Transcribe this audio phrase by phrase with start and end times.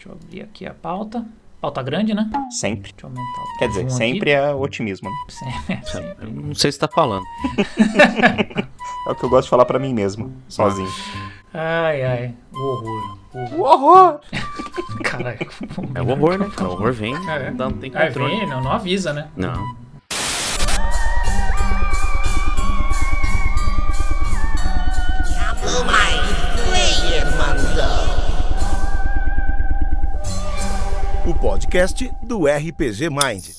[0.00, 1.24] Deixa eu abrir aqui a pauta.
[1.60, 2.30] Pauta grande, né?
[2.50, 2.90] Sempre.
[2.92, 4.46] Deixa eu aumentar o Quer dizer, sempre aqui.
[4.48, 5.10] é otimismo.
[5.10, 5.16] né?
[5.28, 6.26] Sempre, sempre.
[6.26, 7.22] Eu não sei se tá falando.
[9.06, 10.88] É o que eu gosto de falar pra mim mesmo, sozinho.
[11.54, 12.34] Ai, ai.
[12.52, 13.18] O horror.
[13.32, 13.58] O horror.
[13.58, 14.20] O horror!
[15.02, 15.38] Caralho.
[15.94, 16.50] É o horror, né?
[16.54, 16.68] cara?
[16.68, 17.50] O horror vem, É.
[17.50, 18.36] não, tem Aí controle.
[18.36, 19.28] vem, não, não avisa, né?
[19.34, 19.74] Não.
[31.26, 33.50] O podcast do RPG Mind.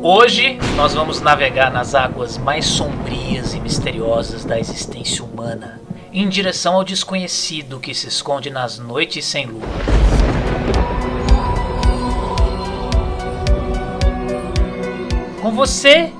[0.00, 5.80] Hoje nós vamos navegar nas águas mais sombrias e misteriosas da existência humana,
[6.12, 9.66] em direção ao desconhecido que se esconde nas noites sem lua.
[15.42, 16.12] Com você,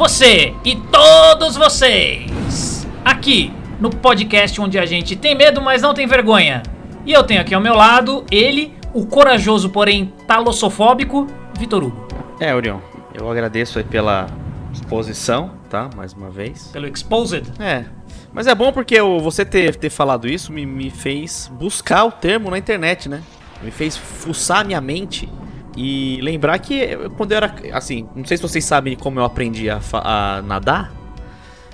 [0.00, 6.06] você e todos vocês, aqui no podcast onde a gente tem medo, mas não tem
[6.06, 6.62] vergonha.
[7.04, 11.26] E eu tenho aqui ao meu lado ele, o corajoso, porém talossofóbico,
[11.58, 12.08] Vitor Hugo.
[12.40, 12.78] É, Orion,
[13.12, 14.26] eu agradeço aí pela
[14.72, 15.90] exposição, tá?
[15.94, 16.68] Mais uma vez.
[16.68, 17.52] Pelo Exposed.
[17.60, 17.84] É.
[18.32, 22.50] Mas é bom porque você ter, ter falado isso me, me fez buscar o termo
[22.50, 23.22] na internet, né?
[23.62, 25.28] Me fez fuçar minha mente
[25.76, 27.54] e lembrar que quando eu era.
[27.72, 30.92] Assim, não sei se vocês sabem como eu aprendi a, a nadar,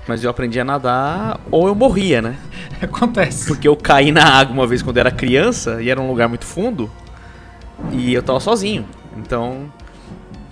[0.07, 2.37] mas eu aprendi a nadar ou eu morria, né?
[2.81, 3.47] Acontece.
[3.47, 6.29] Porque eu caí na água uma vez quando eu era criança e era um lugar
[6.29, 6.91] muito fundo
[7.93, 8.87] e eu tava sozinho.
[9.17, 9.73] Então.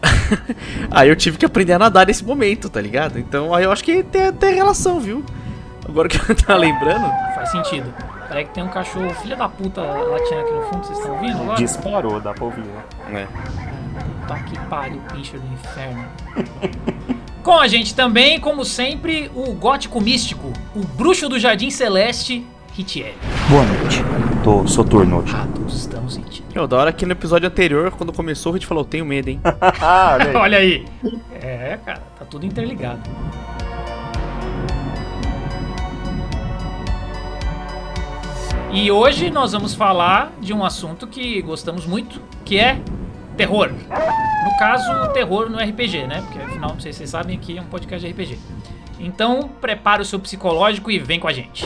[0.90, 3.18] aí eu tive que aprender a nadar nesse momento, tá ligado?
[3.18, 5.24] Então aí eu acho que tem, tem relação, viu?
[5.86, 7.06] Agora que eu tava lembrando.
[7.34, 7.92] Faz sentido.
[8.28, 11.42] Peraí que tem um cachorro, filha da puta, latindo aqui no fundo, vocês estão ouvindo
[11.42, 11.56] agora?
[11.58, 12.64] Disparou, dá pra ouvir.
[12.64, 12.82] né?
[13.12, 13.26] É.
[14.26, 16.04] Puta que pariu, pincher do inferno.
[17.42, 23.12] Com a gente também, como sempre, o gótico místico, o bruxo do Jardim Celeste, Ritier.
[23.50, 24.02] Boa noite.
[24.42, 25.34] Tô soturno hoje.
[25.36, 26.46] Ah, todos estamos sentindo.
[26.54, 29.40] Meu, da hora que no episódio anterior, quando começou, a gente falou, tenho medo, hein?
[29.80, 30.34] Ah, olha aí.
[30.36, 30.86] Olha aí.
[31.42, 33.00] É, cara, tá tudo interligado.
[38.74, 42.80] E hoje nós vamos falar de um assunto que gostamos muito, que é
[43.36, 43.70] terror.
[43.70, 46.20] No caso, terror no RPG, né?
[46.22, 48.36] Porque afinal, não sei se vocês sabem, aqui é um podcast de RPG.
[48.98, 51.64] Então, prepara o seu psicológico e vem com a gente.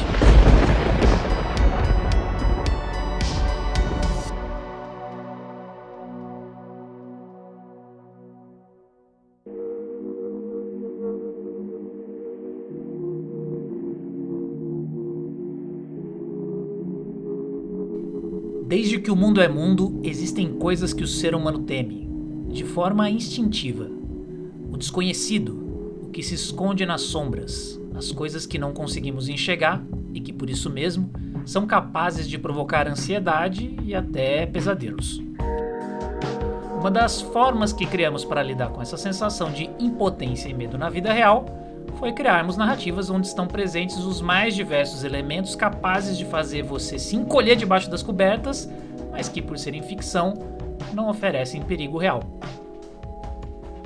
[18.68, 22.06] Desde que o mundo é mundo, existem coisas que o ser humano teme,
[22.50, 23.90] de forma instintiva.
[24.70, 30.20] O desconhecido, o que se esconde nas sombras, as coisas que não conseguimos enxergar e
[30.20, 31.10] que por isso mesmo
[31.46, 35.22] são capazes de provocar ansiedade e até pesadelos.
[36.78, 40.90] Uma das formas que criamos para lidar com essa sensação de impotência e medo na
[40.90, 41.46] vida real
[41.98, 47.16] foi criarmos narrativas onde estão presentes os mais diversos elementos capazes de fazer você se
[47.16, 48.70] encolher debaixo das cobertas,
[49.10, 50.34] mas que, por serem ficção,
[50.94, 52.20] não oferecem perigo real.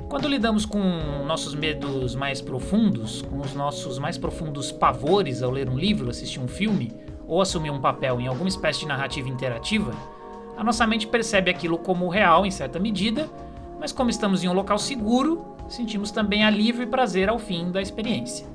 [0.07, 0.79] Quando lidamos com
[1.25, 6.39] nossos medos mais profundos, com os nossos mais profundos pavores ao ler um livro, assistir
[6.39, 6.93] um filme
[7.27, 9.91] ou assumir um papel em alguma espécie de narrativa interativa,
[10.55, 13.27] a nossa mente percebe aquilo como real em certa medida,
[13.79, 17.81] mas como estamos em um local seguro, sentimos também alívio e prazer ao fim da
[17.81, 18.45] experiência.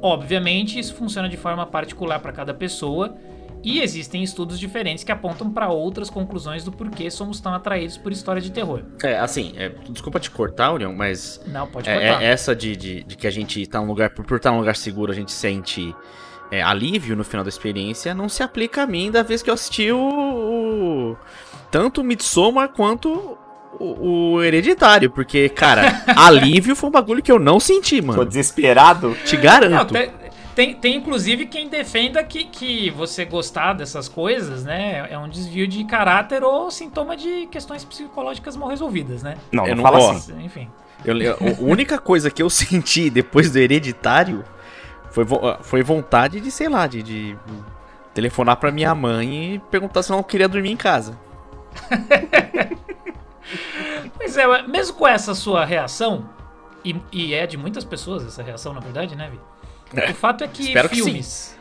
[0.00, 3.14] Obviamente, isso funciona de forma particular para cada pessoa
[3.62, 8.10] e existem estudos diferentes que apontam para outras conclusões do porquê somos tão atraídos por
[8.10, 8.82] história de terror.
[9.04, 12.22] É, assim, é, desculpa te cortar, Orion, mas Não, pode É, cortar.
[12.22, 14.74] é essa de, de, de que a gente tá num lugar, por, estar num lugar
[14.74, 15.94] seguro, a gente sente
[16.50, 19.54] é, alívio no final da experiência, não se aplica a mim da vez que eu
[19.54, 19.96] assisti o.
[21.12, 21.16] o-
[21.70, 23.38] tanto o Midsommar quanto
[23.78, 25.10] o, o Hereditário.
[25.10, 28.24] Porque, cara, alívio foi um bagulho que eu não senti, Tô mano.
[28.24, 29.16] desesperado.
[29.24, 29.92] Te Não, garanto.
[29.92, 30.10] tem,
[30.54, 35.66] tem, tem, inclusive quem defenda que, que você gostar dessas coisas, né, é um desvio
[35.66, 39.36] de caráter ou sintoma de questões psicológicas mal resolvidas, né?
[39.50, 40.32] Não, Eu não não fala gosto.
[40.32, 40.44] assim.
[40.44, 40.68] Enfim.
[41.04, 44.44] Eu- eu- a única coisa que eu senti depois do Hereditário
[45.10, 47.36] foi, vo- foi vontade de, sei lá, de, de
[48.14, 51.18] telefonar pra minha mãe e perguntar se ela não queria dormir em casa.
[54.16, 56.28] Pois é, mesmo com essa sua reação,
[56.84, 60.10] e, e é de muitas pessoas essa reação, na verdade, né, Vi?
[60.10, 61.58] O fato é que Espero que filmes.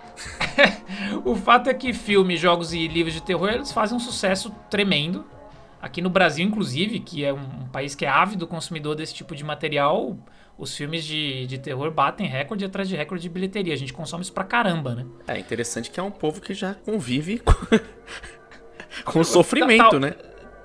[1.25, 5.25] o fato é que filmes, jogos e livros de terror eles fazem um sucesso tremendo.
[5.81, 9.43] Aqui no Brasil, inclusive, que é um, país que é ávido consumidor desse tipo de
[9.43, 10.15] material,
[10.55, 13.73] os filmes de, de terror batem recorde atrás de recorde de bilheteria.
[13.73, 15.05] A gente consome isso pra caramba, né?
[15.27, 17.39] É interessante que é um povo que já convive
[19.03, 20.13] com, com sofrimento, Tal- né?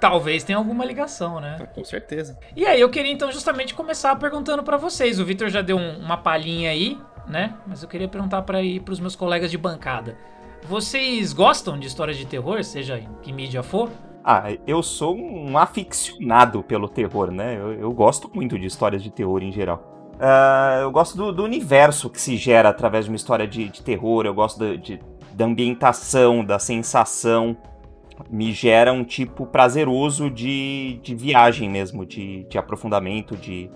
[0.00, 1.56] Talvez tenha alguma ligação, né?
[1.75, 2.38] Com certeza.
[2.54, 5.19] E aí eu queria então justamente começar perguntando pra vocês.
[5.19, 7.54] O Vitor já deu um- uma palhinha aí, né?
[7.66, 10.16] Mas eu queria perguntar para ir pros meus colegas de bancada.
[10.69, 13.90] Vocês gostam de histórias de terror, seja em que mídia for?
[14.25, 17.56] Ah, eu sou um aficionado pelo terror, né?
[17.56, 20.12] Eu, eu gosto muito de histórias de terror em geral.
[20.20, 23.82] Ah, eu gosto do, do universo que se gera através de uma história de, de
[23.82, 25.00] terror, eu gosto da- de-
[25.32, 27.56] da ambientação, da sensação.
[28.30, 33.70] Me gera um tipo prazeroso de, de viagem mesmo, de, de aprofundamento, de,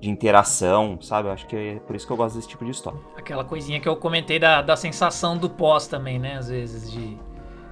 [0.00, 1.28] de interação, sabe?
[1.28, 2.98] Eu acho que é por isso que eu gosto desse tipo de história.
[3.16, 6.36] Aquela coisinha que eu comentei da, da sensação do pós também, né?
[6.36, 7.16] Às vezes de.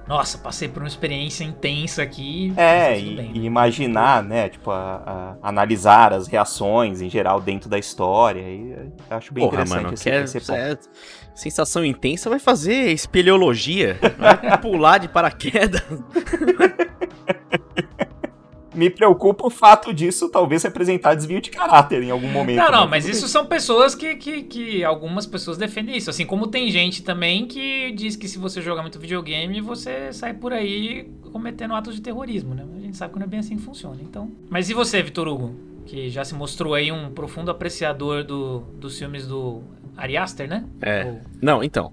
[0.07, 2.51] Nossa, passei por uma experiência intensa aqui.
[2.57, 3.45] É, tudo e, bem, e né?
[3.45, 8.41] imaginar, né, tipo, a- a- analisar as reações em geral dentro da história.
[8.41, 10.51] E eu acho bem Porra, interessante mano, esse, quer, esse ponto.
[10.53, 10.77] é,
[11.39, 15.81] sensação intensa vai fazer espeleologia, vai pular de paraquedas.
[18.79, 22.57] Me preocupa o fato disso talvez representar desvio de caráter em algum momento.
[22.57, 22.91] Não, não, né?
[22.91, 26.09] mas isso são pessoas que, que, que algumas pessoas defendem isso.
[26.09, 30.33] Assim como tem gente também que diz que se você jogar muito videogame, você sai
[30.33, 32.65] por aí cometendo atos de terrorismo, né?
[32.77, 33.97] A gente sabe que não é bem assim que funciona.
[34.01, 34.31] Então.
[34.49, 35.55] Mas e você, Vitor Hugo?
[35.85, 39.61] Que já se mostrou aí um profundo apreciador do, dos filmes do
[39.99, 40.63] Ari Aster, né?
[40.81, 41.03] É.
[41.05, 41.91] Ou- Não, então,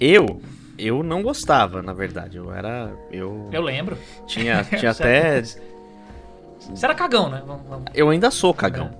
[0.00, 0.40] eu
[0.76, 2.36] eu não gostava, na verdade.
[2.36, 3.96] Eu era eu, Eu lembro.
[4.26, 7.42] tinha tinha até Você era cagão, né?
[7.46, 8.90] Vamos- vamos- eu ainda sou cagão.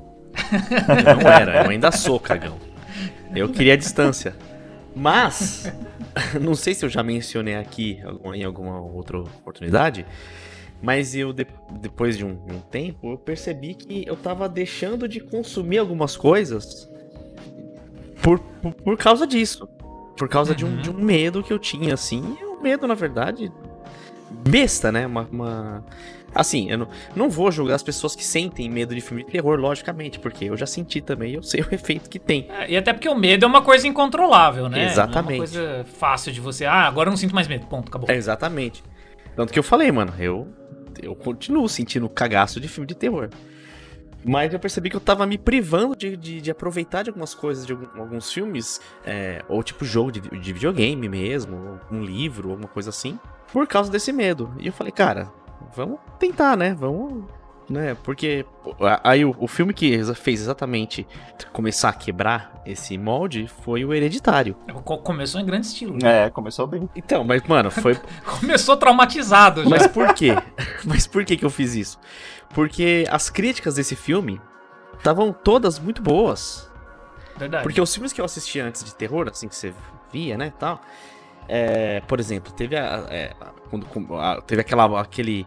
[1.07, 2.57] Eu não era, eu ainda sou cagão.
[3.35, 4.35] Eu queria distância.
[4.95, 5.73] Mas
[6.41, 8.01] não sei se eu já mencionei aqui
[8.35, 10.07] em alguma outra oportunidade,
[10.81, 11.47] mas eu de-
[11.81, 16.17] depois de um, de um tempo eu percebi que eu tava deixando de consumir algumas
[16.17, 16.89] coisas
[18.25, 19.69] por, por, por causa disso.
[20.17, 20.77] Por causa de, um, Uhum.
[20.83, 22.37] de um medo que eu tinha, assim.
[22.41, 23.53] E um medo, na verdade,
[24.31, 25.07] besta, né?
[25.07, 25.29] Uma.
[25.31, 25.85] uma-
[26.35, 29.57] Assim, eu não, não vou julgar as pessoas que sentem medo de filme de terror,
[29.57, 32.49] logicamente, porque eu já senti também, eu sei o efeito que tem.
[32.51, 34.85] É, E até porque o medo é uma coisa incontrolável, né?
[34.85, 35.23] Exatamente.
[35.25, 36.65] Não é uma coisa fácil de você.
[36.65, 37.67] Ah, agora eu não sinto mais medo.
[37.67, 38.11] Ponto, acabou.
[38.11, 38.83] É, exatamente.
[39.37, 40.49] Tanto que eu falei, mano, eu,
[41.01, 43.29] eu continuo sentindo cagaço de filme de terror.
[44.25, 47.67] Mas eu percebi que eu tava me privando de, de, de aproveitar de algumas coisas,
[47.67, 52.69] de algum- alguns filmes, é, ou tipo jogo de, de videogame mesmo, um livro, alguma
[52.69, 53.19] coisa assim,
[53.53, 54.53] por causa desse medo.
[54.59, 55.31] E eu falei, cara,
[55.77, 56.75] vamos tentar, né?
[56.75, 57.25] Vamos.
[57.67, 57.97] Né?
[58.03, 58.45] Porque
[59.03, 61.07] aí o, o filme que fez exatamente
[61.51, 64.55] começar a quebrar esse molde foi o Hereditário.
[64.85, 65.95] Co- Começou em grande estilo.
[65.95, 66.27] né?
[66.27, 66.91] É, começou bem.
[66.95, 67.99] Então, mas, mano, foi,
[68.39, 69.71] Começou traumatizado já.
[69.71, 70.33] Mas por quê?
[70.89, 71.99] Mas por que que eu fiz isso?
[72.55, 74.41] Porque as críticas desse filme
[74.97, 76.71] estavam todas muito boas.
[77.37, 77.63] Verdade.
[77.65, 79.75] Porque os filmes que eu assisti antes de terror, assim, que você
[80.13, 80.81] via, né, tal...
[81.49, 83.35] é, por exemplo, teve, a, é,
[83.71, 83.87] quando,
[84.17, 85.45] a- teve aquela, aquele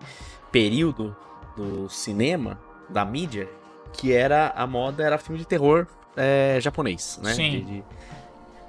[0.51, 1.15] período
[1.55, 2.59] do cinema,
[2.89, 3.49] da mídia,
[3.93, 7.33] que era a moda, era filme de terror é, japonês, né?
[7.33, 7.51] Sim.
[7.51, 7.83] De- de-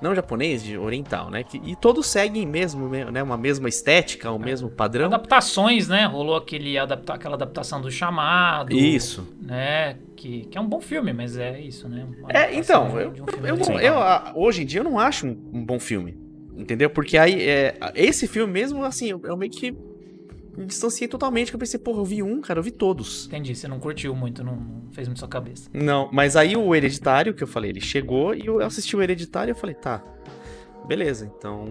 [0.00, 1.42] não japonês, de oriental, né?
[1.42, 5.06] Que- e todos seguem mesmo, né, uma mesma estética, o mesmo padrão.
[5.06, 6.06] Adaptações, né?
[6.06, 8.72] Rolou aquele adapta aquela adaptação do chamado.
[8.76, 9.26] Isso.
[9.40, 9.96] Né?
[10.16, 12.06] Que, que é um bom filme, mas é isso, né?
[12.28, 15.64] É, então, eu, um eu, eu, ah, hoje em dia eu não acho um, um
[15.64, 16.16] bom filme.
[16.56, 16.90] Entendeu?
[16.90, 19.76] Porque aí, é, esse filme mesmo, assim, eu, eu meio que
[20.58, 23.26] me distanciei totalmente, que eu pensei, porra, eu vi um, cara, eu vi todos.
[23.26, 25.70] Entendi, você não curtiu muito, não, não fez muito sua cabeça.
[25.72, 29.50] Não, mas aí o Hereditário, que eu falei, ele chegou e eu assisti o Hereditário
[29.50, 30.02] e eu falei, tá,
[30.86, 31.66] beleza, então.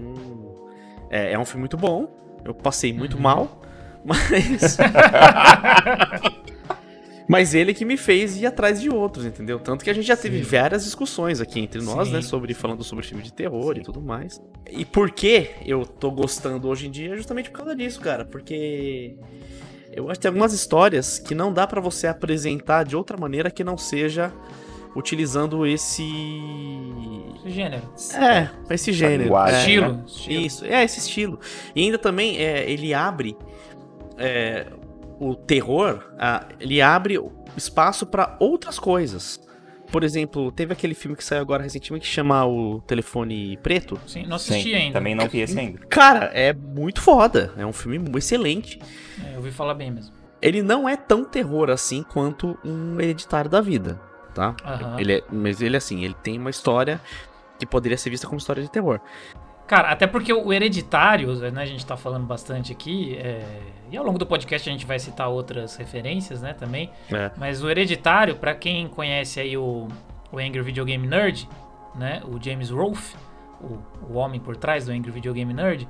[1.09, 3.23] É, é um filme muito bom, eu passei muito Uhum.
[3.23, 3.61] mal,
[4.05, 4.77] mas.
[7.27, 9.59] Mas ele que me fez ir atrás de outros, entendeu?
[9.59, 10.49] Tanto que a gente já teve Sim.
[10.57, 12.13] várias discussões aqui entre nós, Sim.
[12.13, 12.21] né?
[12.21, 14.41] Sobre falando sobre filme de terror e tudo mais.
[14.71, 18.23] E por que eu tô gostando hoje em dia é justamente por causa disso, cara.
[18.23, 19.17] Porque
[19.91, 23.51] eu acho que tem algumas histórias que não dá pra você apresentar de outra maneira
[23.51, 24.31] que não seja
[24.95, 26.03] utilizando esse.
[27.39, 27.93] Esse gênero.
[28.15, 29.37] É, esse gênero.
[29.37, 30.03] é, estilo, né?
[30.07, 30.41] estilo.
[30.41, 31.39] isso, é esse estilo.
[31.75, 33.37] E ainda também é, ele abre
[34.17, 34.67] é,
[35.19, 37.19] o terror, ah, ele abre
[37.55, 39.39] espaço pra outras coisas.
[39.91, 43.97] Por exemplo, teve aquele filme que saiu agora recentemente que chama O Telefone Preto.
[44.05, 44.99] Sim, não assisti ainda.
[44.99, 45.79] Também não vi esse ainda.
[45.87, 47.53] Cara, é muito foda.
[47.57, 48.79] É um filme excelente.
[49.23, 50.13] É, eu ouvi falar bem mesmo.
[50.41, 53.99] Ele não é tão terror assim quanto um hereditário da vida,
[54.35, 54.55] tá?
[54.63, 54.99] Aham.
[54.99, 57.01] Ele é, mas ele assim, ele tem uma história
[57.57, 58.99] que poderia ser vista como história de terror.
[59.67, 63.43] Cara, até porque o Hereditário, né, a gente tá falando bastante aqui, é,
[63.91, 66.89] e ao longo do podcast a gente vai citar outras referências, né, também.
[67.11, 67.31] É.
[67.37, 69.89] Mas o Hereditário, pra quem conhece aí o,
[70.31, 71.49] o Angry Video Game Nerd,
[71.93, 73.15] né, o James Rolfe,
[73.59, 73.77] o,
[74.09, 75.85] o homem por trás do Angry Video Game Nerd,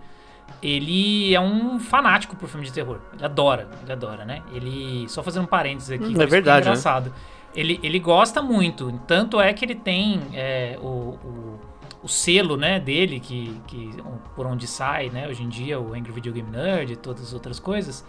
[0.62, 3.00] ele é um fanático por filme de terror.
[3.13, 4.41] Ele adora, ele adora, né?
[4.53, 6.72] Ele, só fazendo um parênteses aqui, Hum, é verdade, né?
[6.72, 7.13] engraçado.
[7.55, 11.60] Ele, ele gosta muito, tanto é que ele tem é, o, o,
[12.04, 13.89] o selo, né, dele, que, que
[14.36, 17.34] por onde sai, né, hoje em dia, o Angry Video Game Nerd e todas as
[17.34, 18.06] outras coisas,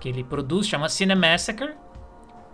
[0.00, 1.70] que ele produz, chama Cinemassacre,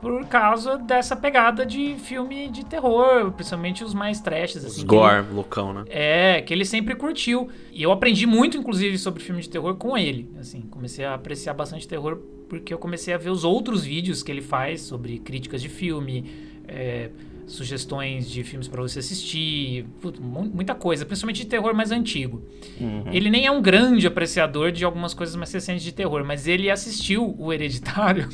[0.01, 4.75] por causa dessa pegada de filme de terror, principalmente os mais trashes, Os assim.
[4.87, 5.85] que ele- gore, loucão, né?
[5.89, 7.49] é, que ele sempre curtiu.
[7.73, 10.31] E eu aprendi muito, inclusive, sobre filme de terror com ele.
[10.39, 12.19] Assim, comecei a apreciar bastante terror
[12.51, 16.31] porque eu comecei a ver os outros vídeos que ele faz sobre críticas de filme,
[16.69, 17.11] é,
[17.47, 22.43] sugestões de filmes pra você assistir, putz, mu- muita coisa, principalmente de terror mais antigo.
[22.81, 23.05] Uhum.
[23.13, 26.71] Ele nem é um grande apreciador de algumas coisas mais recentes de terror, mas ele
[26.71, 28.29] assistiu o Hereditário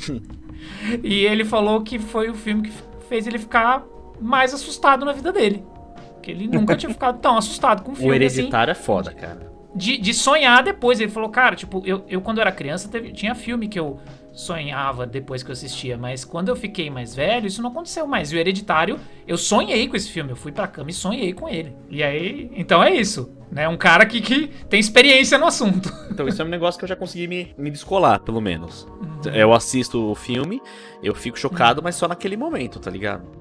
[1.03, 2.73] e ele falou que foi o filme que
[3.09, 3.85] fez ele ficar
[4.19, 5.63] mais assustado na vida dele.
[6.21, 9.11] Que ele nunca tinha ficado tão assustado com um O filme assim hereditário é foda,
[9.11, 9.51] cara.
[9.75, 10.99] de, de sonhar depois.
[10.99, 13.99] Ele falou, cara, tipo, eu, eu quando era criança teve- tinha filme que eu
[14.33, 18.31] sonhava depois que eu assistia, mas quando eu fiquei mais velho, isso não aconteceu mais.
[18.31, 21.49] E o Hereditário, eu sonhei com esse filme, eu fui pra cama e sonhei com
[21.49, 21.75] ele.
[21.89, 23.67] E aí, então é isso, né?
[23.67, 25.91] Um cara que, que tem experiência no assunto.
[26.11, 28.83] Então isso é um negócio que eu já consegui me, me descolar, pelo menos.
[28.83, 29.31] Uhum.
[29.33, 30.61] Eu assisto o filme,
[31.01, 33.40] eu fico chocado, mas só naquele momento, tá ligado?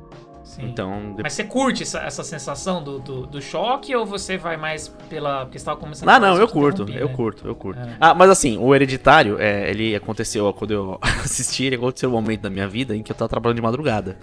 [0.50, 0.64] Sim.
[0.64, 1.12] Então.
[1.14, 4.88] de- Mas você curte essa, essa sensação do, do, do choque ou você vai mais
[5.08, 5.44] pela.
[5.44, 7.14] Porque você tava começando Ah, não, eu curto, eu né?
[7.14, 7.78] curto, eu curto.
[7.80, 7.96] É.
[8.00, 12.40] Ah, mas assim, o Hereditário, é, ele aconteceu quando eu assisti, ele aconteceu um momento
[12.40, 14.18] da minha vida em que eu tava trabalhando de madrugada.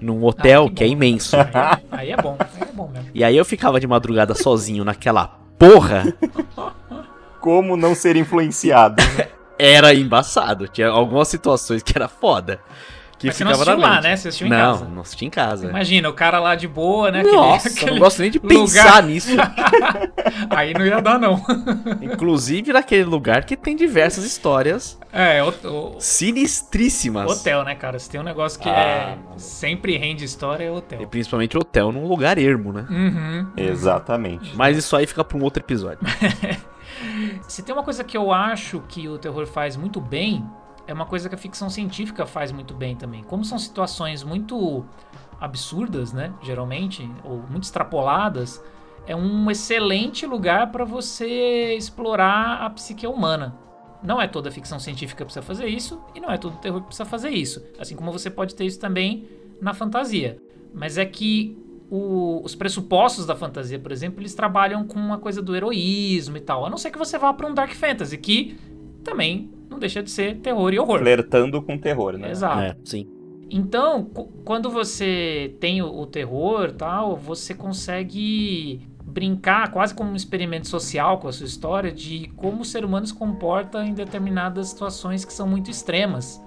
[0.00, 1.36] Num hotel Ah, que que é imenso.
[1.36, 3.10] Aí, aí é bom, aí é bom mesmo.
[3.12, 5.26] E aí eu ficava de madrugada sozinho naquela
[5.58, 6.14] porra,
[7.40, 9.02] Como não ser influenciado?
[9.18, 9.28] né?
[9.58, 10.68] era embaçado.
[10.68, 12.60] Tinha algumas situações que era foda.
[13.20, 14.16] Que Mas você não assistiu lá, né?
[14.16, 14.84] Você assistiu em não, casa.
[14.86, 15.68] não assisti em casa.
[15.68, 17.22] Imagina, o cara lá de boa, né?
[17.22, 19.28] Nossa, aquele, eu não gosto nem de lugar- pensar nisso.
[20.48, 21.44] Aí não ia dar, não.
[22.00, 27.30] Inclusive naquele lugar que tem diversas histórias É, o, o- sinistríssimas.
[27.30, 27.98] hotel, né, cara?
[27.98, 31.06] Se tem um negócio que Ah, é sempre rende história, é E hotel.
[31.08, 32.86] principalmente hotel num lugar ermo, né?
[32.88, 33.46] Uhum.
[33.56, 34.56] Exatamente.
[34.56, 35.98] Mas isso aí fica pra um outro episódio.
[37.48, 40.44] Se tem uma coisa que eu acho que o terror faz muito bem,
[40.90, 43.22] é uma coisa que a ficção científica faz muito bem também.
[43.22, 44.84] Como são situações muito
[45.40, 48.62] absurdas, né, geralmente, ou muito extrapoladas,
[49.06, 53.56] é um excelente lugar para você explorar a psique humana.
[54.02, 56.86] Não é toda ficção científica que precisa fazer isso, e não é todo terror que
[56.86, 57.62] precisa fazer isso.
[57.78, 59.26] Assim como você pode ter isso também
[59.60, 60.38] na fantasia.
[60.72, 61.56] Mas é que
[61.90, 66.40] o- os pressupostos da fantasia, por exemplo, eles trabalham com uma coisa do heroísmo e
[66.40, 66.64] tal.
[66.64, 68.56] A não ser que você vá para um Dark Fantasy, que
[69.02, 70.98] também não deixa de ser terror e horror.
[70.98, 72.30] Flertando com terror, né?
[72.30, 72.60] Exato.
[72.60, 73.08] É, sim.
[73.48, 74.04] Então,
[74.44, 80.68] quando você tem o, o terror e tal, você consegue brincar quase como um experimento
[80.68, 85.24] social com a sua história de como o ser humano se comporta em determinadas situações
[85.24, 86.40] que são muito extremas.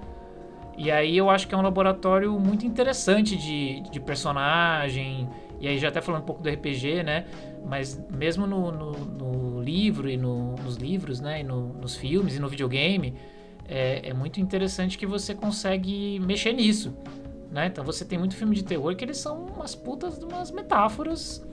[0.77, 5.29] E aí eu acho que é um laboratório muito interessante de, de personagem.
[5.59, 7.25] E aí já até falando um pouco do RPG, né?
[7.65, 11.41] Mas mesmo no, no- no livro e no- nos livros, né?
[11.41, 13.15] E no- nos filmes e no videogame,
[13.67, 16.93] é, é muito interessante que você consegue mexer nisso.
[17.51, 17.67] Né?
[17.67, 21.45] Então você tem muito filme de terror que eles são umas putas de umas metáforas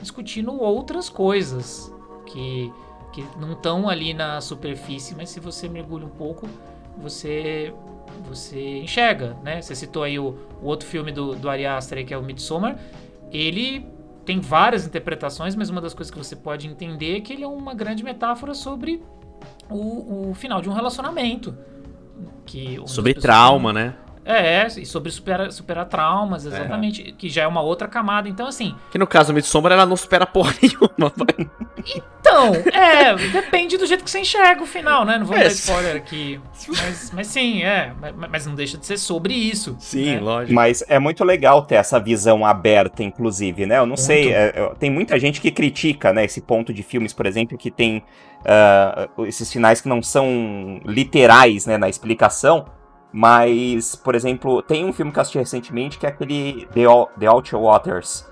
[0.00, 1.92] discutindo outras coisas
[2.26, 2.72] que,
[3.12, 6.48] que não estão ali na superfície, mas se você mergulha um pouco,
[6.96, 7.74] você
[8.26, 9.60] você enxerga, né?
[9.60, 12.78] Você citou aí o, o outro filme do, do Ari Aster, que é o Midsommar.
[13.30, 13.86] Ele
[14.28, 17.48] tem várias interpretações, mas uma das coisas que você pode entender é que ele é
[17.48, 19.02] uma grande metáfora sobre
[19.70, 21.56] o, o final de um relacionamento.
[22.44, 23.94] Que Sobre trauma, né?
[24.28, 27.12] É, e sobre superar, superar traumas, exatamente.
[27.16, 28.28] Que já é uma outra camada.
[28.28, 28.74] Então, assim.
[28.90, 31.10] Que no caso do Midsommar ela não supera porra nenhuma.
[31.16, 31.48] vai.
[32.20, 35.16] Então, é, depende do jeito que você enxerga o final, né?
[35.16, 36.38] Não vou É, dar spoiler aqui.
[36.68, 37.94] Mas, mas sim, é.
[37.98, 39.74] Mas, mas não deixa de ser sobre isso.
[39.78, 40.20] Sim, né?
[40.20, 40.52] lógico.
[40.52, 43.78] Mas é muito legal ter essa visão aberta, inclusive, né?
[43.78, 47.14] Eu não sei, é, é, tem muita gente que critica, né, esse ponto de filmes,
[47.14, 48.02] por exemplo, que tem
[48.44, 52.66] ah, esses finais que não são literais, né, na explicação.
[53.12, 56.82] Mas, por exemplo, tem um filme que eu assisti recentemente que é aquele The,
[57.18, 58.26] The Outer Waters.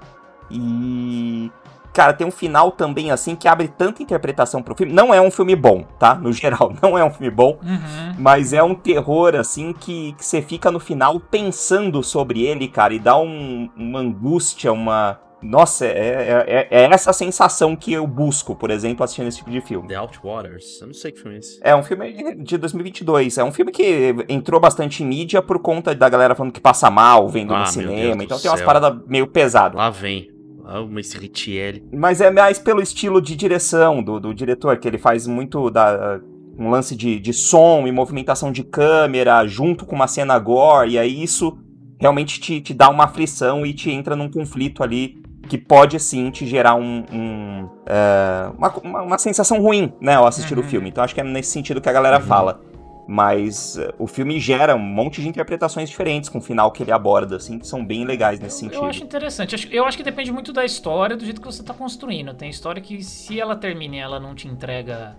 [0.50, 1.50] E.
[1.92, 4.92] Cara, tem um final também assim que abre tanta interpretação pro filme.
[4.92, 6.14] Não é um filme bom, tá?
[6.14, 7.59] No geral, não é um filme bom.
[7.62, 8.14] Uhum.
[8.18, 12.92] Mas é um terror, assim, que, que você fica no final pensando sobre ele, cara,
[12.92, 18.06] e dá um- uma angústia, uma, Nossa, é, é, é, é essa sensação que eu
[18.06, 19.88] busco, por exemplo, assistindo esse tipo de filme.
[19.88, 20.80] The Outwaters?
[20.80, 21.60] Eu não sei que filme é esse.
[21.62, 23.38] É um filme de 2022.
[23.38, 26.90] É um filme que entrou bastante em mídia por conta da galera falando que passa
[26.90, 28.24] mal vendo Ah, no cinema.
[28.24, 29.76] Então tem umas paradas meio pesadas.
[29.76, 30.30] Lá vem.
[30.64, 31.84] Uma esse.
[31.92, 36.18] Mas é mais pelo estilo de direção do, do diretor, que ele faz muito da,
[36.58, 40.98] um lance de, de som e movimentação de câmera junto com uma cena gore, e
[40.98, 41.56] aí isso
[42.00, 46.30] realmente te, te dá uma aflição e te entra num conflito ali que pode sim
[46.30, 50.64] te gerar um, um, é, uma, uma, uma sensação ruim, né, ao assistir Uhum.
[50.64, 50.88] o filme.
[50.88, 52.60] Então acho que é nesse sentido que a galera fala.
[53.08, 56.90] Mas é, o filme gera um monte de interpretações diferentes com o final que ele
[56.90, 58.82] aborda, assim, que são bem legais nesse Eu, sentido.
[58.82, 59.54] eu acho interessante.
[59.54, 62.34] Acho- Eu acho que depende muito da história, do jeito que você tá construindo.
[62.34, 65.14] Tem história que, se ela termina e ela não te entrega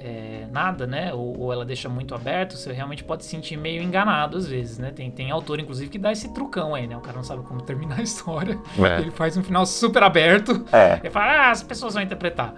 [0.00, 1.12] é, nada, né?
[1.12, 4.78] Ou, ou ela deixa muito aberto, você realmente pode se sentir meio enganado às vezes,
[4.78, 4.90] né?
[4.90, 6.96] Tem, tem autor, inclusive, que dá esse trucão aí, né?
[6.96, 8.58] O cara não sabe como terminar a história.
[8.78, 9.00] É.
[9.00, 10.64] Ele faz um final super aberto.
[10.72, 12.54] É, Ele fala, ah, as pessoas vão interpretar.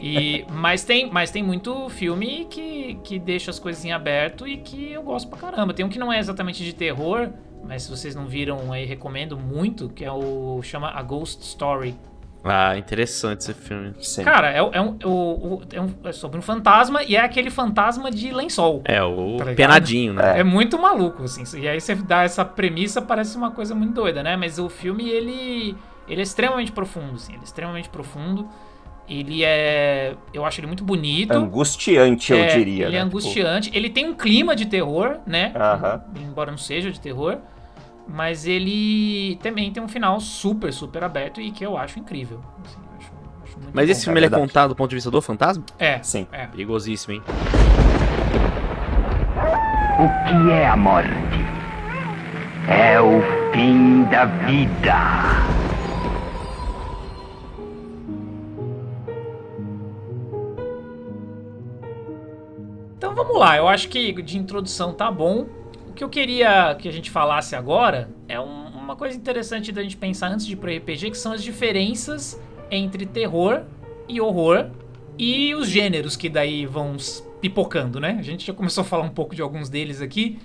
[0.00, 4.56] E, mas, tem, mas tem muito filme que, que deixa as coisas em aberto e
[4.58, 5.72] que eu gosto pra caramba.
[5.74, 7.30] Tem um que não é exatamente de terror,
[7.66, 10.60] mas se vocês não viram aí, recomendo muito, que é o.
[10.62, 11.96] chama A Ghost Story.
[12.44, 13.94] Ah, interessante esse filme.
[14.00, 14.22] sim.
[14.22, 18.10] Cara, é, é um, o- é um- é sobre um fantasma e é aquele fantasma
[18.10, 18.82] de lençol.
[18.84, 20.40] É, o Tá penadinho, né?
[20.40, 20.44] É.
[20.44, 21.42] muito maluco, assim.
[21.58, 24.36] E aí você dá essa premissa, parece uma coisa muito doida, né?
[24.36, 25.74] Mas o filme, ele,
[26.06, 27.32] ele é extremamente profundo, assim.
[27.32, 28.46] Ele é extremamente profundo.
[29.08, 30.14] Ele é...
[30.32, 31.32] Eu acho ele muito bonito.
[31.32, 32.84] Angustiante, eu É, diria.
[32.86, 32.98] Ele né?
[32.98, 33.70] é Tipo, angustiante.
[33.74, 35.52] Ele tem um clima de terror, né?
[35.54, 36.02] Aham.
[36.16, 37.38] Embora não seja de terror.
[38.06, 42.40] Mas ele também tem um final super, super aberto e que eu acho incrível.
[42.64, 43.12] assim, eu acho-
[43.44, 43.92] acho muito Mas bom.
[43.92, 44.42] esse filme é verdade.
[44.42, 45.64] contado do ponto de vista do fantasma?
[45.78, 46.26] É, Sim.
[46.30, 46.46] é.
[46.46, 47.22] Perigosíssimo, hein?
[49.98, 50.08] O
[50.46, 51.08] que é a morte?
[52.68, 53.20] É o
[53.52, 54.94] fim da vida.
[62.96, 65.46] Então vamos lá, eu acho que de introdução tá bom.
[65.94, 69.96] Que eu queria que a gente falasse agora é um- uma coisa interessante da gente
[69.96, 73.62] pensar antes de ir pro RPG, que são as diferenças entre terror
[74.08, 74.70] e horror
[75.16, 76.96] e os gêneros que daí vão
[77.40, 78.16] pipocando, né?
[78.18, 80.38] A gente já começou a falar um pouco de alguns deles aqui,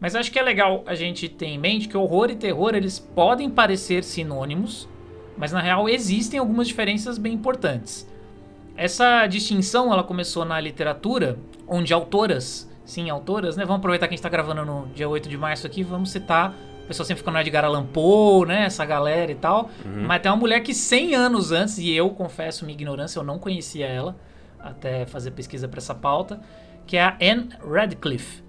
[0.00, 2.98] mas acho que é legal a gente ter em mente que horror e terror eles
[2.98, 4.88] podem parecer sinônimos,
[5.36, 8.08] mas na real existem algumas diferenças bem importantes.
[8.76, 13.64] Essa distinção ela começou na literatura, onde autoras, sim, autoras, né?
[13.64, 16.54] Vamos aproveitar que a gente tá gravando no dia 8 de março aqui, vamos citar.
[16.84, 18.64] O pessoal sempre fica no Edgar Allan Poe, né?
[18.64, 19.68] Essa galera e tal.
[20.06, 23.38] Mas tem uma mulher que 100 anos antes, e eu confesso minha ignorância, eu não
[23.38, 24.16] conhecia ela,
[24.58, 26.40] até fazer pesquisa para essa pauta,
[26.86, 28.44] que é a Anne Radcliffe.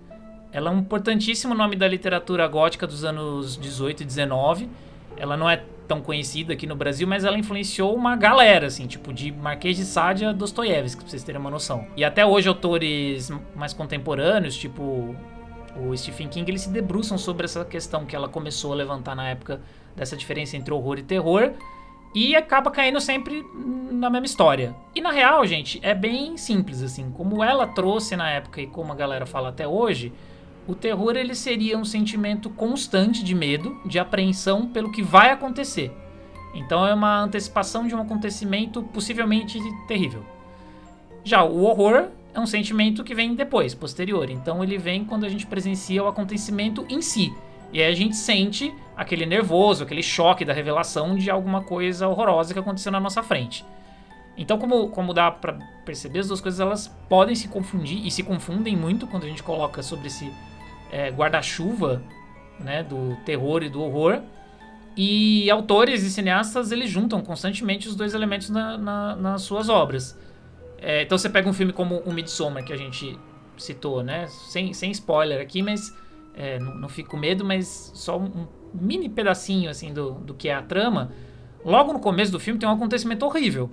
[0.51, 4.69] Ela é um importantíssimo nome da literatura gótica dos anos 18 e 19.
[5.17, 9.13] Ela não é tão conhecida aqui no Brasil, mas ela influenciou uma galera, assim, tipo
[9.13, 11.87] de Marquês de Sade a Dostoiévski, pra vocês terem uma noção.
[11.95, 15.15] E até hoje autores mais contemporâneos, tipo
[15.75, 19.29] o Stephen King, eles se debruçam sobre essa questão que ela começou a levantar na
[19.29, 19.61] época
[19.95, 21.51] dessa diferença entre horror e terror.
[22.15, 23.45] E acaba caindo sempre
[23.91, 24.75] na mesma história.
[24.95, 27.11] E na real, gente, é bem simples, assim.
[27.11, 30.11] Como ela trouxe na época e como a galera fala até hoje,
[30.67, 35.91] o terror ele seria um sentimento constante de medo, de apreensão pelo que vai acontecer.
[36.53, 40.25] Então é uma antecipação de um acontecimento possivelmente terrível.
[41.23, 44.29] Já o horror é um sentimento que vem depois, posterior.
[44.29, 47.33] Então ele vem quando a gente presencia o acontecimento em si.
[47.71, 52.53] E aí a gente sente aquele nervoso, aquele choque da revelação de alguma coisa horrorosa
[52.53, 53.65] que aconteceu na nossa frente.
[54.37, 55.53] Então, como, como dá pra
[55.83, 59.41] perceber, as duas coisas elas podem se confundir e se confundem muito quando a gente
[59.41, 60.31] coloca sobre esse
[60.91, 62.01] é, guarda-chuva
[62.59, 64.21] né, do terror e do horror.
[64.95, 70.17] E autores e cineastas eles juntam constantemente os dois elementos na- na- nas suas obras.
[70.79, 73.17] É, então você pega um filme como o Midsommar, que a gente
[73.57, 74.27] citou, né?
[74.27, 75.95] Sem, sem spoiler aqui, mas
[76.33, 80.49] é, não, não fico com medo, mas só um, mini pedacinho assim do, do que
[80.49, 81.11] é a trama.
[81.65, 83.69] Logo no começo do filme tem um acontecimento horrível.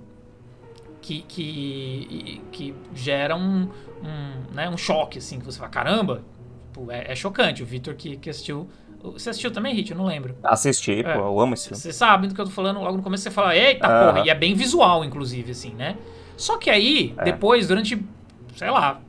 [1.01, 3.69] Que, que, que gera um,
[4.03, 6.23] um, né, um choque, assim, que você fala, caramba,
[6.75, 7.63] Tipo, é, é chocante.
[7.63, 8.67] O Victor que, que assistiu.
[9.01, 9.91] Você assistiu também, Hit?
[9.91, 10.35] Eu não lembro.
[10.43, 11.17] Assisti, pô, É.
[11.17, 11.79] eu amo esse filme.
[11.81, 14.13] Você sabe do que eu tô falando, logo no começo você fala, eita Aham.
[14.13, 15.95] porra, e é bem visual, inclusive, assim, né?
[16.35, 17.23] Só que aí, É.
[17.23, 18.03] depois, durante,
[18.57, 18.99] sei lá,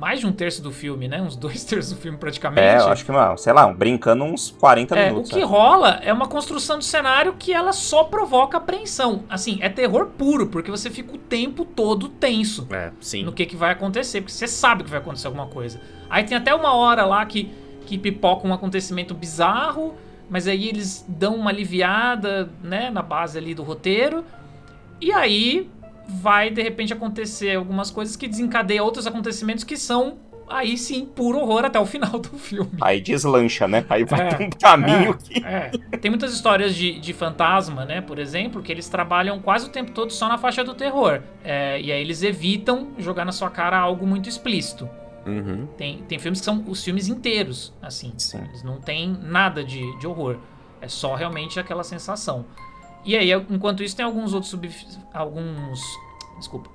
[0.00, 1.20] mais de um terço do filme, né?
[1.20, 2.62] Uns dois terços do filme praticamente.
[2.66, 5.30] É, eu acho que, não, sei lá, brincando uns 40 É, o minutos.
[5.30, 5.44] que né?
[5.44, 9.24] rola é uma construção do cenário que ela só provoca apreensão.
[9.28, 13.22] Assim, é terror puro, porque você fica o tempo todo tenso É, sim.
[13.22, 15.78] no que, que vai acontecer, porque você sabe que vai acontecer alguma coisa.
[16.08, 17.52] Aí tem até uma hora lá que,
[17.84, 19.94] que pipoca um acontecimento bizarro,
[20.30, 24.24] mas aí eles dão uma aliviada, né, na base ali do roteiro.
[25.00, 25.68] E aí
[26.20, 30.18] vai de repente acontecer algumas coisas que desencadeiam outros acontecimentos que são
[30.50, 32.72] aí sim puro horror até o final do filme.
[32.80, 33.84] Aí deslancha, né?
[33.88, 35.42] Aí vai É, um caminho que.
[35.44, 35.70] É.
[35.98, 38.00] Tem muitas histórias de, de fantasma, né?
[38.00, 41.22] Por exemplo, que eles trabalham quase o tempo todo só na faixa do terror.
[41.44, 44.88] É, e aí eles evitam jogar na sua cara algo muito explícito.
[45.24, 45.66] Uhum.
[45.76, 48.12] Tem, tem filmes que são os filmes inteiros, assim.
[48.16, 48.42] Sim.
[48.48, 50.38] Eles não tem nada de, de horror.
[50.80, 52.46] É só realmente aquela sensação.
[53.04, 54.68] E aí, enquanto isso, tem alguns outros sub...
[55.12, 55.80] Alguns...
[56.38, 56.70] Desculpa.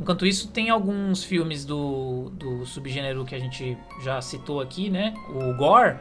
[0.00, 5.12] Enquanto isso, tem alguns filmes do, do subgênero que a gente já citou aqui, né?
[5.30, 5.96] O gore.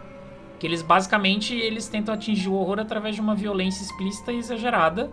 [0.60, 5.10] Que eles, basicamente, eles tentam atingir o horror através de uma violência explícita e exagerada.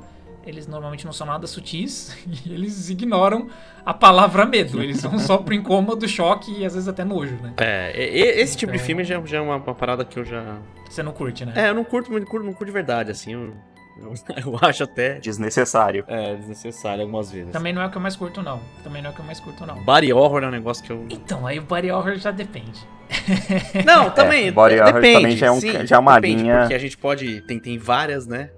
[0.46, 2.14] Eles normalmente não são nada sutis.
[2.44, 3.48] E eles ignoram
[3.86, 4.82] a palavra medo.
[4.82, 7.54] Eles vão só pro incômodo, choque e às vezes até nojo, né?
[7.56, 7.92] É,
[8.40, 10.58] esse tipo de Então- filme já, já é uma, uma parada que eu já.
[10.90, 11.52] Você não curte, né?
[11.56, 13.32] É, eu não curto muito, não curto de verdade, assim.
[13.32, 13.54] Eu,
[14.44, 15.18] eu, acho até.
[15.20, 16.04] Desnecessário.
[16.08, 17.52] É, desnecessário algumas vezes.
[17.52, 18.60] Também não é o que eu mais curto, não.
[18.82, 19.82] Também não é o que eu mais curto, não.
[19.84, 21.06] Body horror é um negócio que eu.
[21.10, 22.80] Então, aí o body horror já depende.
[23.84, 24.50] Não, também.
[24.50, 25.14] body é, horror depende.
[25.20, 27.42] também já é um- sim, já é uma depende, linha- Porque a gente pode.
[27.42, 28.50] Tem, tem várias, né?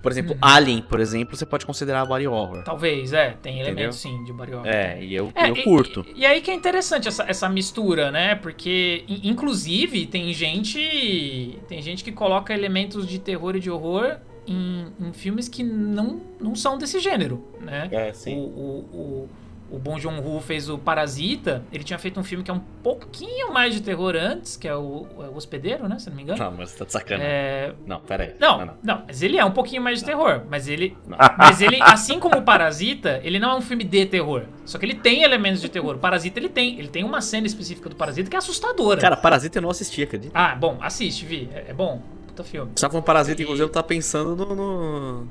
[0.00, 0.38] Por exemplo, Uhum.
[0.40, 2.64] Alien, por exemplo, você pode considerar body horror.
[2.64, 3.36] Talvez, é.
[3.42, 3.72] Tem Entendeu?
[3.72, 4.66] elementos, sim, de body horror.
[4.66, 6.04] É, e eu, É, eu e- curto.
[6.14, 8.34] E, e aí que é interessante essa, essa mistura, né?
[8.34, 11.58] Porque, in- inclusive, tem gente.
[11.68, 16.20] Tem gente que coloca elementos de terror e de horror em, em filmes que não,
[16.40, 17.88] não são desse gênero, né?
[17.92, 19.28] É, O, o, o,
[19.72, 21.62] o Bong Joon-ho fez o Parasita.
[21.72, 24.76] Ele tinha feito um filme que é um pouquinho mais de terror antes, que é
[24.76, 25.98] o, é o Hospedeiro, né?
[25.98, 26.38] Se não me engano.
[26.38, 27.26] Não, mas você tá de sacanagem.
[27.26, 28.34] É, Não, pera aí.
[28.38, 30.42] não, não, mas ele é um pouquinho mais de terror.
[30.50, 30.94] Mas ele.
[31.06, 31.16] Não.
[31.38, 34.42] Mas ele, assim como o Parasita, ele não é um filme de terror.
[34.66, 35.96] Só que ele tem elementos de terror.
[35.96, 36.78] O Parasita ele tem.
[36.78, 39.00] Ele tem uma cena específica do Parasita que é assustadora.
[39.00, 40.32] Cara, Parasita eu não assisti, acredita?
[40.38, 41.48] Ah, bom, assiste, Vi.
[41.52, 42.02] É, é bom.
[42.34, 42.72] Puta filme.
[42.74, 45.28] Tá falando Parasita, E- inclusive, eu tava pensando no, no, No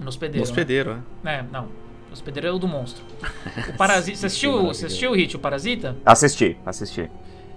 [0.00, 0.42] no hospedeiro.
[0.42, 1.02] hospedeiro, né?
[1.24, 1.38] Né?
[1.40, 1.64] É, não.
[2.08, 3.02] O hospedeiro é o do monstro.
[3.68, 4.16] O Parasita.
[4.18, 5.96] Você assistiu, você assistiu Hit, o Parasita?
[6.06, 7.10] Assisti, assisti.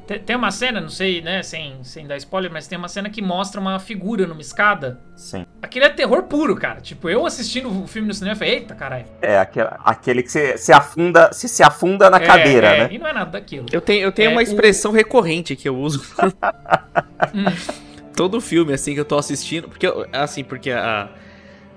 [0.07, 3.07] Te- Tem uma cena, não sei, né, sem, sem dar spoiler, mas tem uma cena
[3.09, 4.99] que mostra uma figura numa escada.
[5.15, 5.45] Sim.
[5.61, 6.81] Aquele é terror puro, cara.
[6.81, 9.05] Tipo, eu assistindo o filme no cinema, eu falei, eita, caralho.
[9.21, 12.89] É aquele, aquele que se, se afunda, se, se afunda na É, cadeira, é, né?
[12.91, 13.67] E não é nada daquilo.
[13.71, 16.01] Eu tenho, eu tenho É, uma o- expressão recorrente que eu uso.
[17.33, 17.45] Hum.
[18.21, 19.67] Todo filme, assim, que eu tô assistindo.
[19.67, 21.09] Porque, eu- assim, porque a,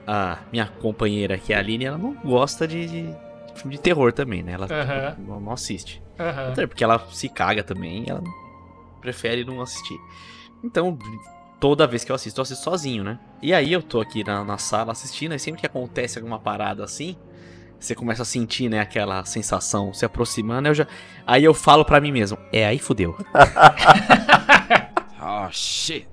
[0.07, 3.15] a minha companheira aqui, a Aline, ela não gosta de, de
[3.55, 4.53] filme de terror também, né?
[4.53, 5.17] Ela Aham.
[5.27, 6.03] não, não assiste.
[6.51, 8.23] Até porque ela se caga também, ela
[9.01, 9.97] prefere não assistir.
[10.63, 10.99] Então,
[11.59, 13.19] toda vez que eu assisto, eu assisto sozinho, né?
[13.41, 16.85] E aí eu tô aqui na, na sala assistindo, e sempre que acontece alguma parada
[16.85, 17.17] assim,
[17.81, 20.87] você começa a sentir, né, aquela sensação se aproximando, eu já.
[21.27, 23.17] Aí eu falo pra mim mesmo, é aí fudeu.
[25.23, 26.07] Oh shit.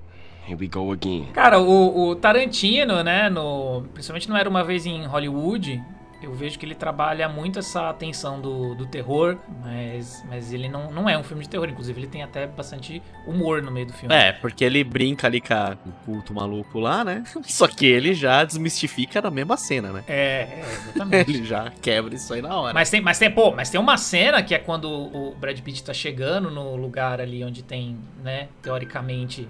[0.46, 1.26] Here we go again.
[1.32, 5.80] Cara, o, o Tarantino, né, no, principalmente não era uma vez em Hollywood,
[6.22, 10.90] eu vejo que ele trabalha muito essa tensão do, do terror, mas, mas ele não,
[10.92, 13.92] não é um filme de terror, inclusive ele tem até bastante humor no meio do
[13.92, 14.14] filme.
[14.14, 17.24] É, porque ele brinca ali com a- o culto maluco lá, né?
[17.42, 20.04] Só que ele já desmistifica na mesma cena, né?
[20.06, 21.30] É, é, exatamente.
[21.30, 22.72] Ele já quebra isso aí na hora.
[22.74, 25.82] Mas tem, mas tem, pô, mas tem uma cena que é quando o Brad Pitt
[25.82, 29.48] tá chegando no lugar ali onde tem, né, teoricamente,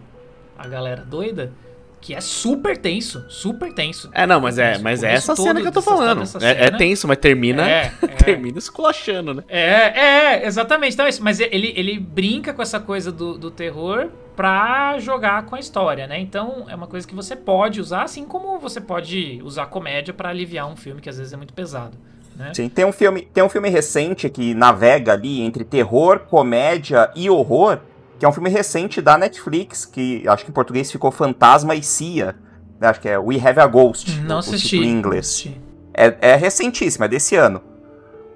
[0.65, 1.53] a galera doida,
[2.01, 4.11] que é super tenso, super tenso.
[4.13, 6.25] É, não, mas é, mas é essa cena que eu tô falando.
[6.43, 8.07] É, é tenso, mas termina, É, é.
[8.09, 9.45] termina esculachando, né?
[9.49, 10.95] É, é, exatamente.
[10.95, 11.23] Então é isso.
[11.23, 16.07] Mas ele, ele brinca com essa coisa do, do terror pra jogar com a história,
[16.09, 16.19] né?
[16.19, 20.31] Então é uma coisa que você pode usar, assim como você pode usar comédia pra
[20.31, 21.97] aliviar um filme que às vezes é muito pesado,
[22.35, 22.51] né?
[22.55, 27.29] Sim, tem um filme, tem um filme recente que navega ali entre terror, comédia e
[27.31, 27.79] horror,
[28.23, 31.83] que é um filme recente da Netflix, que acho que em português ficou Fantasma e
[31.83, 32.37] Cia.
[32.81, 32.87] né?
[32.87, 34.69] Acho que é We Have a Ghost, Não o- o assisti.
[34.69, 35.49] título em inglês.
[35.93, 37.61] É, é recentíssimo, é desse ano.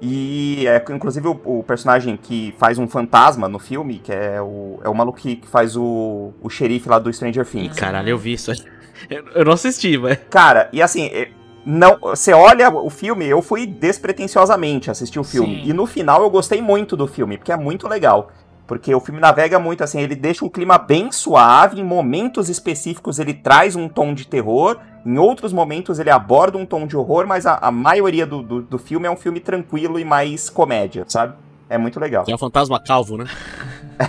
[0.02, 4.80] E é inclusive o, o personagem que faz um fantasma no filme, que é o,
[4.82, 7.76] é o maluco que, que faz o, o xerife lá do Stranger Things.
[7.76, 8.50] Caralho, eu vi isso
[9.36, 10.18] eu não assisti, mas.
[10.28, 11.28] Cara, e assim, é-
[11.64, 15.62] não, você olha o filme, eu fui despretensiosamente assistir o filme.
[15.62, 15.70] Sim.
[15.70, 18.32] E no final eu gostei muito do filme, porque é muito legal.
[18.66, 23.18] Porque o filme navega muito assim, ele deixa um clima bem suave, em momentos específicos
[23.18, 27.26] ele traz um tom de terror, em outros momentos ele aborda um tom de horror,
[27.28, 31.04] mas a, a maioria do, do, do filme é um filme tranquilo e mais comédia,
[31.06, 31.34] sabe?
[31.68, 32.24] É muito legal.
[32.26, 33.26] É um fantasma calvo, né?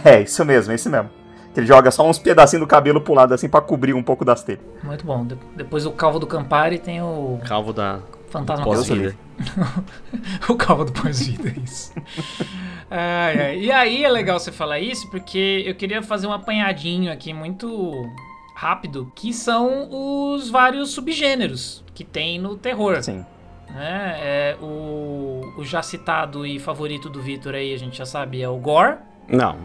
[0.04, 1.10] É, isso mesmo, é isso mesmo.
[1.54, 4.26] Que ele joga só uns pedacinhos do cabelo pro lado assim pra cobrir um pouco
[4.26, 4.60] das telhas.
[4.84, 5.26] Muito bom.
[5.26, 9.16] De- depois do Calvo do Campari tem o Calvo da Fantasma pós-vida.
[10.50, 11.94] o calvo do pós-vida, isso.
[12.90, 13.60] Ai, ai.
[13.60, 18.10] E aí é legal você falar isso, porque eu queria fazer um apanhadinho aqui muito
[18.56, 23.04] rápido, que são os vários subgêneros que tem no terror.
[23.04, 23.26] Sim.
[23.70, 24.18] né?
[24.20, 28.50] É, o, o já citado e favorito do Vitor aí, a gente já sabe, é
[28.50, 28.98] o Gore.
[29.28, 29.58] Não,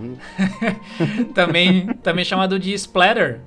[1.34, 3.40] também, também chamado de Splatter,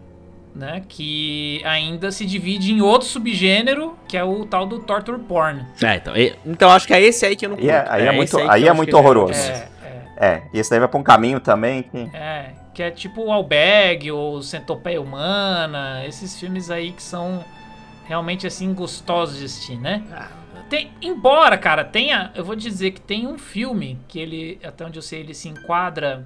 [0.56, 0.82] né?
[0.88, 5.66] Que ainda se divide em outro subgênero, que é o tal do Torture Porn.
[5.84, 7.92] é, então, e- então acho que é esse aí que eu não Aí é- curto.
[7.94, 9.34] aí é esse muito- aí eu é muito ele horroroso.
[9.40, 12.10] É, é, É, e esse daí vai pra um caminho também que.
[12.16, 12.52] é.
[12.74, 17.44] Que é tipo o Albag ou Centopeia Humana, esses filmes aí que são
[18.06, 20.04] realmente assim gostosos de assistir, né?
[20.70, 24.98] Tem, embora, cara, tenha, eu vou dizer que tem um filme que ele, até onde
[24.98, 26.26] eu sei, ele se enquadra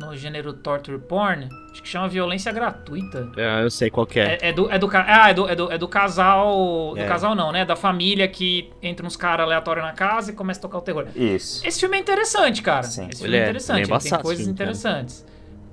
[0.00, 3.30] no gênero torture porn, acho que chama Violência Gratuita.
[3.36, 4.38] É, eu sei qual que é.
[4.40, 6.94] É, é do, é do, ah, é do, é do, é do casal.
[6.96, 7.02] É.
[7.02, 7.64] Do casal não, né?
[7.64, 11.06] Da família que entra uns caras aleatórios na casa e começa a tocar o terror.
[11.14, 11.66] Isso.
[11.66, 12.82] Esse filme é interessante, cara.
[12.84, 13.08] Sim.
[13.12, 13.82] Esse Ele filme é é- interessante.
[13.82, 14.70] ele ele tem coisas filme, cara.
[14.70, 15.26] interessantes.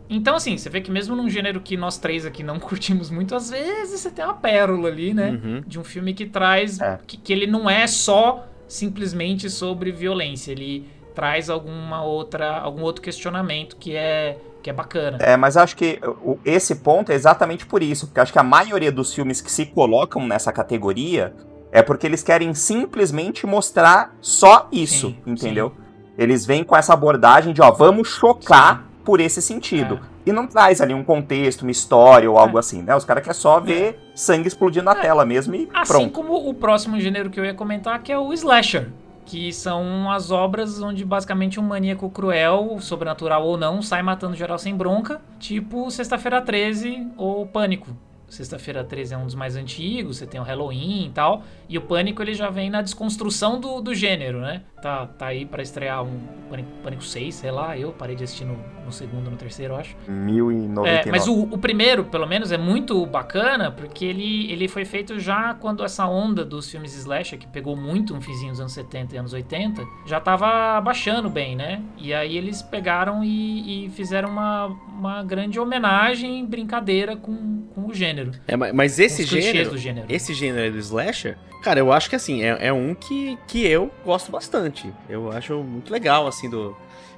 [0.10, 3.36] Então, assim, você vê que mesmo num gênero que nós três aqui não curtimos muito,
[3.36, 5.32] às vezes você tem uma pérola ali, né?
[5.32, 5.64] Uhum.
[5.66, 6.80] De um filme que traz.
[6.80, 7.00] É.
[7.08, 10.52] Que, que ele não é só simplesmente sobre violência.
[10.52, 10.86] Ele
[11.18, 15.18] traz alguma outra, algum outro questionamento que é, que é bacana.
[15.20, 16.00] É, mas acho que
[16.46, 19.66] esse ponto é exatamente por isso, porque acho que a maioria dos filmes que se
[19.66, 21.34] colocam nessa categoria
[21.72, 25.74] é porque eles querem simplesmente mostrar só isso, Sim, entendeu?
[26.16, 30.00] Eles vêm com essa abordagem de, ó, vamos chocar por esse sentido.
[30.24, 32.96] E não traz ali um contexto, uma história ou algo assim, né?
[32.96, 36.12] Os caras querem só ver sangue explodindo na tela mesmo e Assim pronto.
[36.12, 38.90] como o próximo gênero que eu ia comentar, que é o slasher.
[39.28, 44.58] Que são as obras onde basicamente um maníaco cruel, sobrenatural ou não, sai matando geral
[44.58, 47.96] sem bronca, tipo Sexta-feira 13 ou Pânico.
[48.30, 51.44] Sexta-feira 13 é um dos mais antigos, você tem o Halloween e tal.
[51.70, 54.62] E o Pânico ele já vem na desconstrução do, do gênero, né?
[54.82, 57.78] Tá, tá aí pra estrear um Pânico, Pânico 6, sei lá.
[57.78, 59.96] Eu parei de assistir no, no segundo, no terceiro, eu acho.
[60.08, 60.88] 1099.
[60.90, 65.20] É, mas o, o primeiro, pelo menos, é muito bacana, porque ele, ele foi feito
[65.20, 69.16] já quando essa onda dos filmes slasher, que pegou muito um fizinho dos anos 70
[69.16, 71.82] e anos 80, já tava baixando bem, né?
[71.98, 77.94] E aí eles pegaram e, e fizeram uma, uma grande homenagem, brincadeira com, com o
[77.94, 78.32] gênero.
[78.48, 80.06] É, ma- mas esse gênero, do gênero.
[80.10, 83.92] esse gênero do slasher, cara, eu acho que assim, é, é um que, que eu
[84.04, 84.92] gosto bastante.
[85.10, 86.76] Eu acho muito legal, assim, do.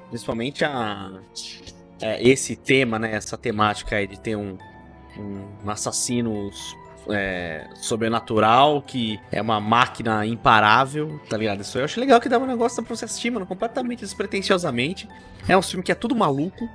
[0.08, 1.12] Principalmente a.
[2.00, 3.14] é, esse tema, né?
[3.14, 4.58] Essa temática aí de ter um,
[5.18, 6.50] um assassino
[7.08, 11.60] é, sobrenatural que é uma máquina imparável, tá ligado?
[11.60, 15.08] Isso eu acho legal que dá um negócio pra você assistir, mano, completamente despretensiosamente.
[15.48, 16.68] É um filme que é tudo maluco,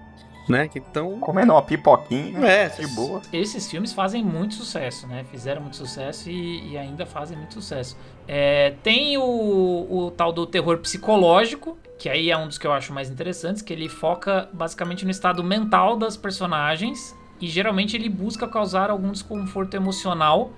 [0.48, 0.68] né?
[0.68, 1.20] que Então.
[1.20, 3.22] Comendo uma pipoquinha, É, de boa.
[3.34, 5.26] Esses filmes fazem muito sucesso, né?
[5.32, 7.98] Fizeram muito sucesso e, e ainda fazem muito sucesso.
[8.28, 12.74] É, tem o, o tal do terror psicológico, que aí é um dos que eu
[12.74, 18.10] acho mais interessantes, que ele foca basicamente no estado mental das personagens e geralmente ele
[18.10, 20.52] busca causar algum desconforto emocional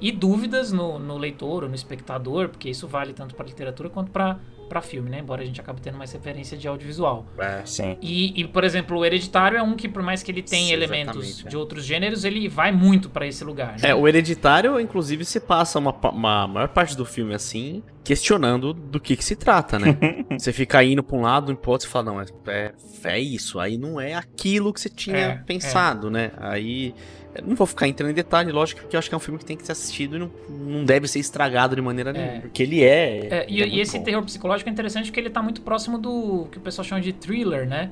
[0.00, 4.10] e dúvidas no, no leitor ou no espectador, porque isso vale tanto para literatura quanto
[4.10, 4.38] para
[4.80, 5.18] filme, né?
[5.20, 7.26] Embora a gente acabe tendo mais referência de audiovisual.
[7.64, 7.96] Sim.
[8.00, 10.72] E, e, por exemplo, o Hereditário é um que, por mais que ele tenha Sim,
[10.72, 11.48] elementos é.
[11.48, 13.72] de outros gêneros, ele vai muito pra esse lugar.
[13.72, 13.90] Né?
[13.90, 19.00] É, o Hereditário, inclusive, se passa uma, uma maior parte do filme assim, questionando do
[19.00, 19.96] que que se trata, né?
[20.38, 22.72] você fica indo pra um lado, um outro e fala, não, é, é,
[23.04, 26.32] é isso, aí não é aquilo que você tinha É, pensado, né?
[26.36, 26.94] Aí,
[27.42, 29.44] não vou ficar entrando em detalhe, lógico, porque eu acho que é um filme que
[29.44, 32.82] tem que ser assistido e não, não deve ser estragado de maneira nenhuma, porque ele
[32.82, 33.26] é...
[33.30, 34.04] É, e, ele é e esse bom.
[34.04, 37.12] terror psicológico é interessante porque ele tá muito próximo do que o pessoal chama de
[37.12, 37.90] thriller, né?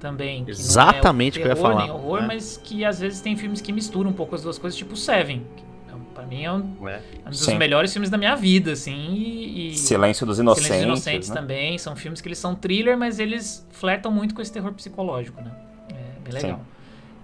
[0.00, 0.44] Também.
[0.44, 2.26] que é o Exatamente o que eu ia terror, falar, Nem horror, né?
[2.28, 5.42] mas que às vezes tem filmes que misturam um pouco as duas coisas, tipo Seven.
[5.56, 7.00] Que, é pra mim é um, É.
[7.26, 7.58] um dos Sim.
[7.58, 9.12] melhores filmes da minha vida, assim.
[9.12, 10.76] E, e Silêncio dos Silêncio Inocentes.
[10.76, 11.34] dos Inocentes né?
[11.34, 11.78] também.
[11.78, 15.50] São filmes que eles são thriller, mas eles flertam muito com esse terror psicológico, né?
[15.90, 16.58] É bem legal.
[16.58, 16.77] Sim.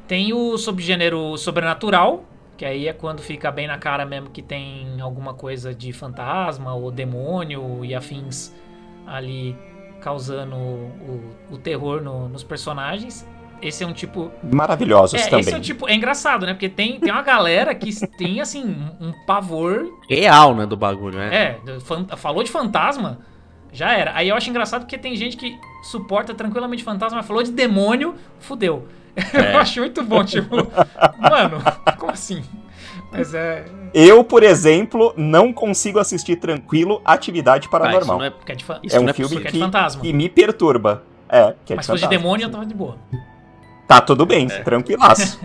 [0.07, 2.25] Tem o subgênero sobrenatural,
[2.57, 6.75] que aí é quando fica bem na cara mesmo que tem alguma coisa de fantasma
[6.75, 8.53] ou demônio e afins
[9.07, 9.57] ali
[10.01, 11.21] causando o,
[11.53, 13.27] o terror no- nos personagens.
[13.63, 14.31] Esse é um tipo.
[14.43, 15.41] Maravilhosos É, também.
[15.41, 15.89] esse é um tipo.
[15.89, 16.53] É engraçado, né?
[16.53, 18.63] Porque tem, tem uma galera que tem, assim,
[19.01, 21.35] um, pavor Real, né, do bagulho, né?
[21.67, 23.21] é, fan- falou de fantasma,
[23.73, 24.13] já era.
[24.15, 28.15] Aí eu acho engraçado porque tem gente que suporta tranquilamente fantasma, mas falou de demônio,
[28.39, 28.87] fudeu.
[29.35, 29.55] É.
[29.55, 30.57] Eu acho muito bom, tipo,
[31.19, 31.63] mano,
[31.99, 32.43] como assim?
[33.13, 33.65] Mas é.
[33.93, 38.19] Eu, por exemplo, não consigo assistir tranquilo Atividade Ah, isso Paranormal.
[38.19, 40.03] não é- Porque é de, fa- é um é filme é que, de fantasma.
[40.03, 41.05] que me perturba.
[41.29, 42.97] É, que é mas de se fosse de demônio, eu tava de boa.
[43.87, 45.39] Tá tudo bem, tranquilaço.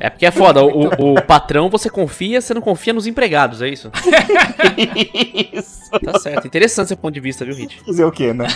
[0.00, 3.68] É porque é foda, o, o patrão você confia, você não confia nos empregados, é
[3.68, 3.90] isso?
[5.52, 5.90] Isso.
[6.02, 6.46] Tá certo.
[6.46, 7.80] Interessante seu ponto de vista, viu, Hit?
[7.84, 8.46] Fazer o quê, né?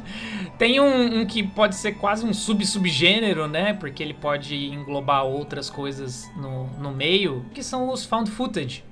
[0.58, 3.72] Tem um, um que pode ser quase um sub-subgênero, né?
[3.72, 8.84] Porque ele pode englobar outras coisas no, no meio, que são os found footage.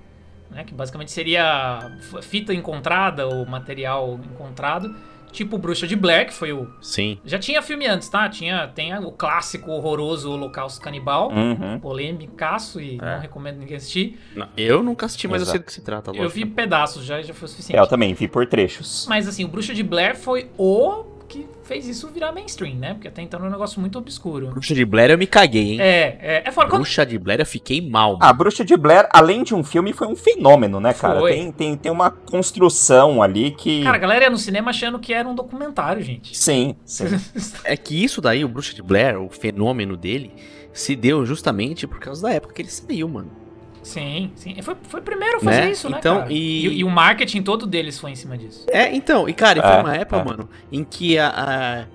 [0.51, 0.65] Né?
[0.65, 1.91] Que basicamente seria
[2.23, 4.95] fita encontrada ou material encontrado.
[5.33, 6.69] Tipo Bruxa de Blair, que foi o.
[6.81, 7.19] Sim.
[7.25, 8.29] Já tinha filme antes, tá?
[8.29, 11.31] Tinha, tem o clássico horroroso Holocausto Canibal.
[11.33, 11.81] Uhum.
[11.81, 14.19] Polêmicaço e não recomendo ninguém assistir.
[14.37, 15.65] Não, eu nunca assisti, mas eu sei Exato.
[15.65, 16.35] do que se trata, Eu lógico.
[16.35, 17.79] vi pedaços já e já foi o É, suficiente.
[17.79, 19.07] eu também vi por trechos.
[19.09, 22.93] Mas assim, o Bruxa de Blair foi o que fez isso virar mainstream, né?
[22.93, 24.49] Porque até então era um negócio muito obscuro.
[24.49, 25.81] Bruxa de Blair eu me caguei, hein?
[25.81, 26.83] É, é, é fora quando.
[26.83, 28.19] Bruxa de Blair eu fiquei mal.
[28.21, 31.21] A Bruxa de Blair, além de um filme, foi um fenômeno, né, cara?
[31.21, 31.33] Foi.
[31.33, 33.83] Tem, tem, tem uma construção ali que.
[33.83, 36.37] Cara, a galera ia no cinema achando que era um documentário, gente.
[36.37, 37.05] Sim, sim.
[37.65, 40.33] É que isso daí, o Bruxa de Blair, o fenômeno dele,
[40.73, 43.42] se deu justamente por causa da época que ele saiu, mano.
[43.83, 44.61] Sim, sim.
[44.63, 45.71] Foi, foi o primeiro a fazer Né?
[45.71, 45.97] isso, né?
[45.99, 46.33] Então, cara?
[46.33, 46.85] e- e...
[46.85, 48.65] o marketing todo deles foi em cima disso.
[48.71, 50.25] É, então, e cara, e foi É, uma época, é.
[50.25, 51.87] mano, em que a,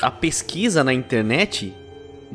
[0.00, 1.74] a, a pesquisa na internet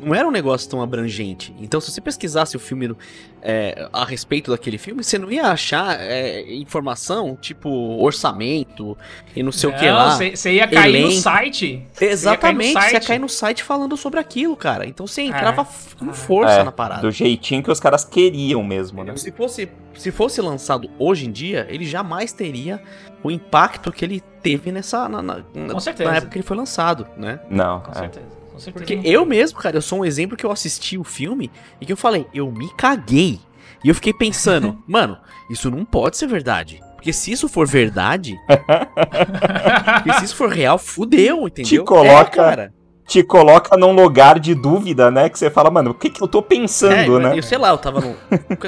[0.02, 1.54] não era um negócio tão abrangente.
[1.60, 2.94] Então, se você pesquisasse o filme
[3.42, 7.68] é, a respeito daquele filme, você não ia achar é, informação tipo
[8.02, 8.96] orçamento
[9.34, 10.16] e não sei o que lá.
[10.16, 11.86] Você ia cair no site.
[12.00, 13.06] Exatamente, Você ia cair no você ia site.
[13.06, 14.86] cair no site falando sobre aquilo, cara.
[14.86, 15.94] Então você entrava É.
[16.04, 17.02] com força É, na parada.
[17.02, 19.16] do jeitinho que os caras queriam mesmo, né?
[19.16, 22.80] Se fosse, se fosse lançado hoje em dia, ele jamais teria
[23.22, 26.10] o impacto que ele teve nessa na, na- na- Com certeza.
[26.10, 27.40] na época que ele foi lançado, né?
[27.50, 27.94] Não, Com é.
[27.94, 28.37] certeza.
[28.58, 28.84] Com certeza.
[28.96, 31.92] Porque eu mesmo, cara, eu sou um exemplo que eu assisti o filme e que
[31.92, 33.38] eu falei, eu me caguei.
[33.84, 35.16] E eu fiquei pensando, mano,
[35.48, 36.80] isso não pode ser verdade.
[36.96, 38.36] Porque se isso for verdade,
[40.18, 41.82] se isso for real, fudeu, entendeu?
[41.82, 42.74] Te coloca- É, cara.
[43.06, 45.30] Te coloca num lugar de dúvida, né?
[45.30, 47.38] Que você fala, mano, o que, que eu tô pensando, É, eu, né?
[47.38, 48.14] eu sei lá, eu tava no.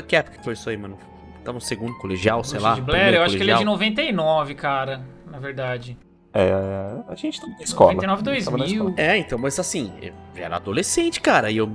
[0.03, 0.97] Que época que foi isso aí, mano?
[1.45, 2.75] Tava no segundo colegial, sei lá.
[2.77, 3.73] Blair, eu acho que ele é de colegial.
[4.05, 5.03] 99, cara.
[5.31, 5.99] Na verdade.
[6.33, 6.53] É,
[7.09, 7.93] a gente tá na escola.
[7.93, 8.89] 99, Tava na 2000.
[8.91, 8.95] escola.
[9.01, 11.71] É, então, mas assim, eu era adolescente, cara, e eu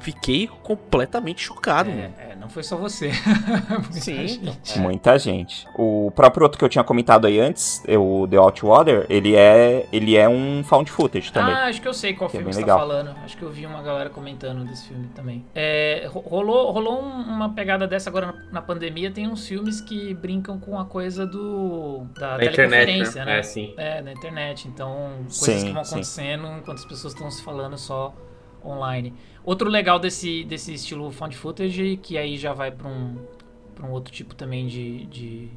[0.00, 1.90] fiquei completamente chocado.
[1.90, 3.10] É, é, não foi só você.
[3.68, 4.78] Muita Sim, gente.
[4.78, 5.66] Muita gente.
[5.74, 10.16] O próprio outro que eu tinha comentado aí antes, o The Outwater, ele é, ele
[10.16, 11.54] é um found footage também.
[11.54, 12.78] Ah, acho que eu sei qual Que é filme bem você tá legal.
[12.78, 13.16] falando.
[13.24, 15.44] Acho que eu vi uma galera comentando desse filme também.
[15.54, 19.10] É, ro- rolou rolou um- uma pegada dessa agora na, pandemia.
[19.10, 22.56] Tem uns filmes que brincam com a coisa do da Na internet,
[22.86, 23.32] teleconferência, né?
[23.32, 23.38] né?
[23.38, 23.74] É, sim.
[23.76, 24.68] É, na internet.
[24.68, 25.94] Então, coisas Sim, que vão sim.
[25.94, 28.14] acontecendo enquanto as pessoas estão se falando só
[28.70, 29.12] online.
[29.44, 33.16] Outro legal desse, desse estilo found footage, que aí já vai pra um,
[33.74, 35.48] pra um outro tipo também de, de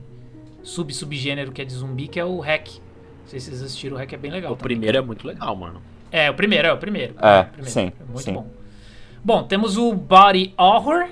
[0.63, 2.67] sub-subgênero que é de zumbi, que é o hack.
[2.69, 4.52] Não sei se vocês assistiram, o hack é bem legal.
[4.54, 4.76] O também.
[4.76, 5.82] primeiro é muito legal, mano.
[6.12, 7.15] É, o primeiro, é o primeiro.
[7.21, 7.69] É, o primeiro.
[7.71, 8.34] sim, É muito sim.
[8.34, 8.47] bom.
[9.24, 11.08] Bom, temos o Body Horror,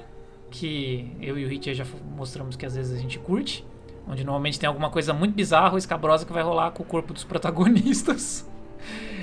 [0.51, 1.85] que eu e o Hit já
[2.15, 3.65] mostramos que às vezes a gente curte.
[4.07, 7.13] Onde normalmente tem alguma coisa muito bizarra ou escabrosa que vai rolar com o corpo
[7.13, 8.47] dos protagonistas.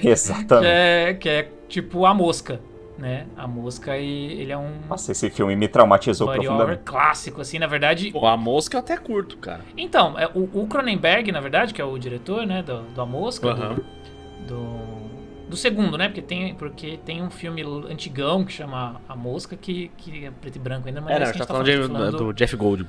[0.01, 0.67] Que Exatamente.
[0.69, 2.61] é, que é tipo a mosca,
[2.99, 3.27] né?
[3.37, 6.83] A mosca, e ele é um Nossa, esse filme me traumatizou body horror profundamente.
[6.85, 8.11] clássico, assim, na verdade.
[8.11, 9.61] Pô, a mosca eu até curto, cara.
[9.77, 13.07] Então, é, o, o Cronenberg, na verdade, que é o diretor, né, do, do A
[13.07, 13.77] Mosca, do- Aham.
[14.49, 16.09] do, do segundo, né?
[16.09, 20.57] Porque tem, porque tem um filme antigão que chama A Mosca, que, que é preto
[20.57, 22.17] e branco ainda, mas É, é não, a gente tá a gente falando, de- falando
[22.19, 22.87] do Jeff Gold.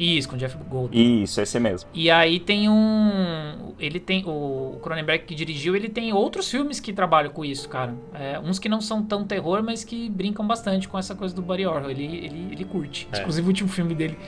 [0.00, 0.98] Isso, com o Jeff Goldblum.
[1.22, 1.90] Isso, esse mesmo.
[1.92, 3.74] E aí tem um.
[3.78, 4.24] Ele tem.
[4.26, 7.94] O Cronenberg que dirigiu, ele tem outros filmes que trabalham com isso, cara.
[8.14, 11.42] É, uns que não são tão terror, mas que brincam bastante com essa coisa do
[11.42, 11.90] body horror.
[11.90, 13.06] Ele, ele, ele curte.
[13.12, 13.20] É.
[13.20, 14.18] Inclusive o último filme dele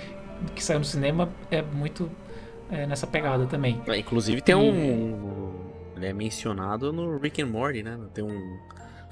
[0.54, 2.10] que saiu no cinema é muito
[2.70, 3.80] é, nessa pegada também.
[3.86, 5.52] É, Inclusive tem um.
[5.96, 7.98] Ele é mencionado no Rick and Morty, né?
[8.12, 8.58] Tem um.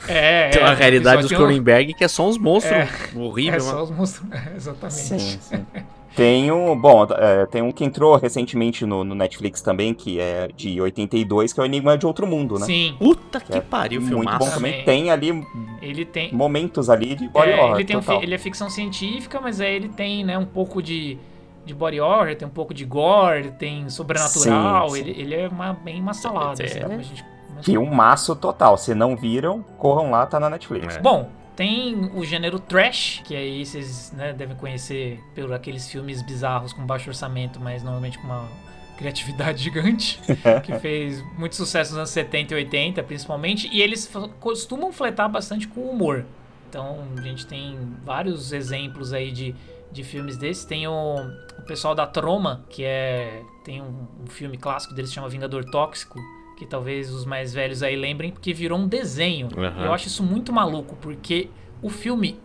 [0.09, 2.89] É, Tem uma é, realidade dos tem um- Cronenberg que é só uns monstros É,
[3.17, 3.79] horríveis, É mano.
[3.79, 4.31] só os monstros.
[4.33, 4.95] É, exatamente.
[4.99, 5.67] Sim, sim.
[6.17, 10.49] Tem um, bom, é, tem um que entrou recentemente no, no Netflix também, que é
[10.57, 12.67] de 82, que é o Enigma de Outro Mundo, né?
[12.67, 12.97] Sim.
[12.99, 14.39] Puta que É pariu, Muito filmaço.
[14.39, 14.73] bom também.
[14.73, 14.85] Também.
[14.85, 15.47] Tem ali
[15.81, 16.33] Ele tem.
[16.35, 19.73] momentos ali de body É, horror ele, tem um ele é ficção científica, mas aí
[19.75, 21.17] ele tem né, um pouco de,
[21.65, 24.91] de body horror, tem um pouco de gore, tem sobrenatural.
[24.91, 25.01] Sim, sim.
[25.11, 26.63] Ele, ele é uma, bem uma salada.
[26.63, 26.67] É.
[26.67, 27.25] assim, como a gente-
[27.63, 28.77] Filmaço total.
[28.79, 30.97] Se não viram, corram lá, tá na Netflix.
[30.97, 31.01] É.
[31.01, 31.29] Bom,
[31.61, 36.87] tem o gênero trash, que aí vocês né, devem conhecer por aqueles filmes bizarros com
[36.87, 38.49] baixo orçamento, mas normalmente com uma
[38.97, 40.19] criatividade gigante,
[40.65, 45.69] que fez muito sucesso nos anos 70 e 80, principalmente, e eles costumam fletar bastante
[45.69, 46.25] com humor.
[46.71, 49.55] Então, a gente tem vários exemplos aí de,
[49.93, 50.65] de filmes desses.
[50.65, 51.17] Tem o,
[51.59, 55.67] o pessoal da Troma, que é tem um, um filme clássico deles que chama Vingador
[55.67, 56.19] Tóxico,
[56.61, 59.49] que talvez os mais velhos aí lembrem, porque virou um desenho.
[59.57, 59.87] Aham.
[59.87, 61.49] Eu acho isso muito maluco, porque
[61.81, 62.39] o filme,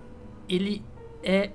[0.47, 0.82] ele
[1.22, 1.49] é.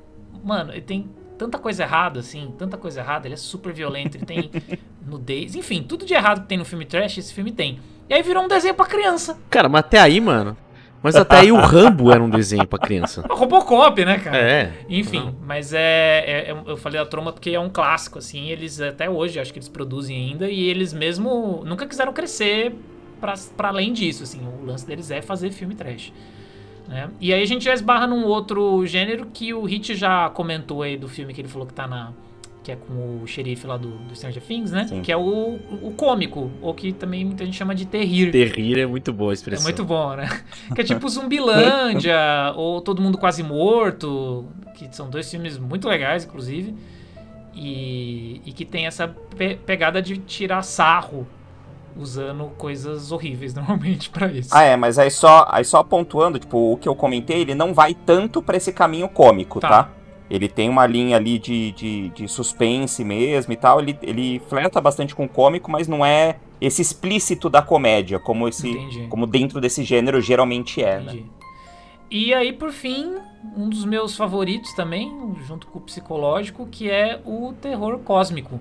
[0.44, 1.08] Mano, ele tem
[1.38, 4.50] tanta coisa errada, assim, tanta coisa errada, ele é super violento, ele tem
[5.06, 7.80] nudez, enfim, tudo de errado que tem no filme trash, esse filme tem.
[8.10, 9.38] E aí virou um desenho pra criança.
[9.48, 10.54] Cara, mas até aí, mano.
[11.02, 13.24] Mas até aí o Rambo era um desenho pra criança.
[13.30, 14.36] Robocop, né, cara?
[14.36, 14.72] É.
[14.88, 15.78] Enfim, mas é,
[16.26, 18.48] é- é- Eu falei da troma porque é um clássico, assim.
[18.48, 22.74] Eles até hoje acho que eles produzem ainda e eles mesmo nunca quiseram crescer
[23.20, 24.40] pra, pra além disso, assim.
[24.62, 26.12] O lance deles é fazer filme trash.
[26.86, 27.08] né?
[27.20, 30.96] E aí a gente já esbarra num outro gênero que o Hit já comentou aí
[30.98, 32.12] do filme que ele falou que tá na.
[32.70, 34.86] Que é com o xerife lá do, do Stranger Things, né?
[34.86, 35.02] Sim.
[35.02, 38.30] Que é o, o cômico, ou que também muita gente chama de terrir.
[38.30, 39.64] Terrir é muito boa a É expressão.
[39.64, 40.28] muito bom, né?
[40.74, 42.16] Que é tipo Zumbilândia,
[42.54, 44.46] ou Todo Mundo Quase Morto,
[44.76, 46.74] que são dois filmes muito legais, inclusive.
[47.54, 51.26] E, e que tem essa pe- pegada de tirar sarro
[51.96, 54.50] usando coisas horríveis normalmente pra isso.
[54.52, 57.74] Ah, é, mas aí só, aí só pontuando, tipo, o que eu comentei, ele não
[57.74, 59.68] vai tanto pra esse caminho cômico, Tá.
[59.68, 59.90] tá?
[60.30, 63.80] Ele tem uma linha ali de, de, de suspense mesmo e tal.
[63.80, 68.46] Ele, ele flerta bastante com o cômico, mas não é esse explícito da comédia, como
[68.46, 68.70] esse.
[68.70, 69.06] Entendi.
[69.08, 71.12] Como dentro desse gênero geralmente é, né?
[71.12, 71.26] Entendi.
[72.10, 73.16] E aí, por fim,
[73.56, 75.12] um dos meus favoritos também,
[75.46, 78.60] junto com o psicológico, que é o terror cósmico.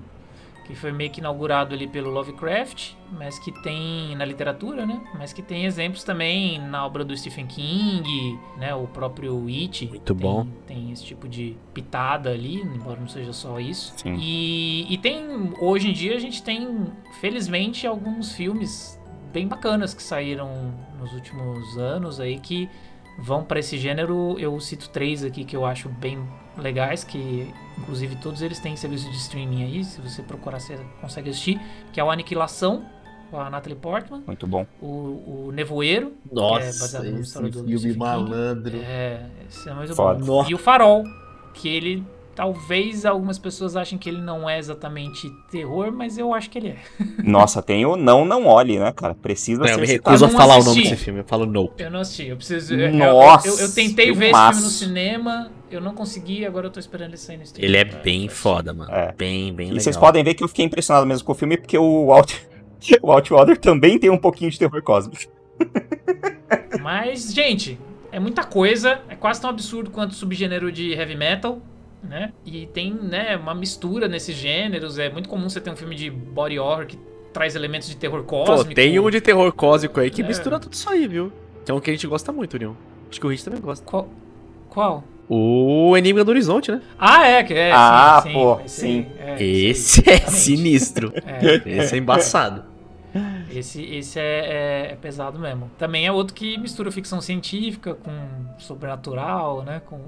[0.69, 5.01] Que foi meio que inaugurado ali pelo Lovecraft, mas que tem na literatura, né?
[5.17, 8.75] Mas que tem exemplos também na obra do Stephen King, né?
[8.75, 9.87] O próprio It.
[9.87, 10.47] Muito tem, bom.
[10.67, 13.95] Tem esse tipo de pitada ali, embora não seja só isso.
[13.97, 14.15] Sim.
[14.19, 16.85] E, e tem, hoje em dia, a gente tem,
[17.19, 19.01] felizmente, alguns filmes
[19.33, 22.69] bem bacanas que saíram nos últimos anos aí que
[23.17, 24.35] vão pra esse gênero.
[24.37, 26.23] Eu cito três aqui que eu acho bem
[26.61, 31.29] legais, que inclusive todos eles têm serviço de streaming aí, se você procurar você consegue
[31.29, 31.59] assistir,
[31.91, 32.85] que é o Aniquilação,
[33.29, 34.65] com a Natalie Portman, Muito bom.
[34.81, 38.77] o, o Nevoeiro, que é Nossa, baseado numa esse história do filme malandro.
[38.77, 40.23] É, esse é muito Foda.
[40.25, 40.45] bom.
[40.49, 41.03] E o Farol,
[41.53, 42.03] que ele
[42.39, 46.69] talvez algumas pessoas achem que ele não é exatamente terror, mas eu acho que ele
[46.69, 46.77] é.
[47.21, 49.13] Nossa, tem o Não Não Olhe, né, cara?
[49.13, 50.15] Precisa Não, eu ser me citado.
[50.15, 51.19] recuso a falar o nome desse filme.
[51.19, 51.69] Eu falo no.
[51.77, 52.75] Eu não assisti, eu preciso.
[52.75, 54.53] eu- eu- Nossa, eu, eu tentei ver esse filmaço.
[54.53, 57.67] filme no cinema, eu não consegui, agora eu tô esperando ele sair no stream.
[57.67, 58.89] Ele é bem pra foda, mano.
[58.89, 59.11] É.
[59.17, 59.83] Bem, bem E legal.
[59.83, 62.47] vocês podem ver que eu fiquei impressionado mesmo com o filme, porque o Out,
[63.03, 65.29] o Outwater também tem um pouquinho de terror cósmico.
[66.81, 67.77] Mas, gente,
[68.13, 71.61] é muita coisa, é quase tão absurdo quanto o subgênero de heavy metal.
[72.01, 72.31] Né?
[72.45, 74.97] E tem né, uma mistura nesses gêneros.
[74.97, 76.97] É muito comum você ter um filme de body horror que
[77.33, 78.73] traz elementos de terror Pô, cósmico.
[78.73, 80.27] tem um de terror cósmico aí que É.
[80.27, 81.31] mistura tudo isso aí, viu?
[81.65, 82.75] Que é um que a gente gosta muito, União.
[83.09, 83.85] Acho que o Rich também gosta.
[83.85, 84.07] Qual?
[84.69, 85.03] Qual?
[85.27, 86.81] O Enigma do Horizonte, né?
[86.97, 87.71] Ah, é, que é.
[87.71, 89.05] Ah, sim, sim, pô, esse sim.
[89.19, 91.13] aí, é, Esse aí, é sinistro.
[91.15, 92.63] É, Esse é embaçado.
[93.51, 94.23] Esse esse é,
[94.87, 95.69] é- é pesado mesmo.
[95.77, 98.11] Também é outro que mistura ficção científica com
[98.57, 99.81] sobrenatural, né?
[99.85, 99.99] Com.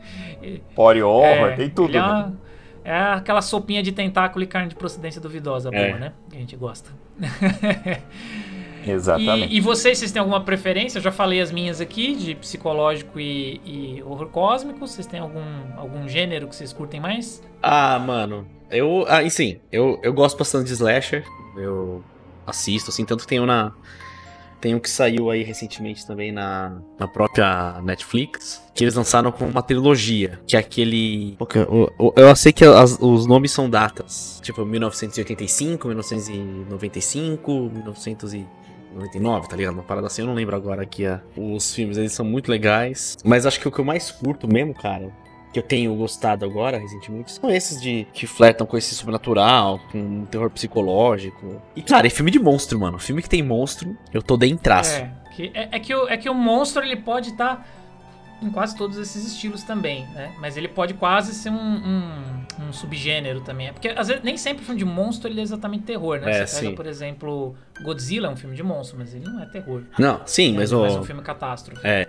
[0.74, 1.96] Body horror, é, tem tudo.
[1.96, 2.06] é, né?
[2.06, 2.50] uma-
[2.82, 5.88] é aquela sopinha de tentáculo e carne de procedência duvidosa É.
[5.88, 6.12] boa, né?
[6.30, 6.90] Que a gente gosta.
[8.86, 9.52] Exatamente.
[9.52, 10.98] E, e vocês, vocês têm alguma preferência?
[10.98, 14.78] Eu já falei as minhas aqui, de psicológico e, e horror cósmico.
[14.86, 15.42] Vocês têm algum,
[15.76, 17.42] algum gênero que vocês curtem mais?
[17.62, 18.46] Ah, mano.
[18.70, 19.04] Eu.
[19.06, 21.24] Ah, sim, eu, eu gosto bastante de slasher.
[21.56, 22.02] Eu
[22.46, 23.72] assisto, assim, tanto que tem um na.
[24.60, 28.62] Tem um que saiu aí recentemente também na, na própria Netflix.
[28.74, 30.38] Que eles lançaram com uma trilogia.
[30.46, 31.34] Que é aquele.
[31.54, 34.38] Eu, eu, eu sei que as- os nomes são datas.
[34.42, 39.72] Tipo, 1985, 1995, 1999, tá ligado?
[39.74, 41.06] Uma parada assim, eu não lembro agora aqui.
[41.06, 43.16] ah, Os filmes, eles são muito legais.
[43.24, 45.10] Mas acho que o que eu mais curto mesmo, cara,
[45.52, 50.24] que eu tenho gostado agora, recentemente, são esses de que flertam com esse sobrenatural, com
[50.26, 51.60] terror psicológico.
[51.74, 52.98] E, cara, é filme de monstro, mano.
[52.98, 54.94] Filme que tem monstro, eu tô dentro traço.
[54.94, 57.66] É, que, é, é que o, é que o monstro ele pode estar
[58.42, 60.34] em quase todos esses estilos também, né?
[60.38, 63.68] Mas ele pode quase ser um, um, um subgênero também.
[63.68, 66.30] É Porque às vezes nem sempre filme de monstro ele é exatamente terror, né?
[66.30, 66.74] É, Você pega, sim.
[66.74, 69.82] por exemplo, Godzilla é um filme de monstro, mas ele não é terror.
[69.98, 70.82] Não, sim, é mas o.
[70.82, 71.80] um filme catástrofe.
[71.84, 72.08] É.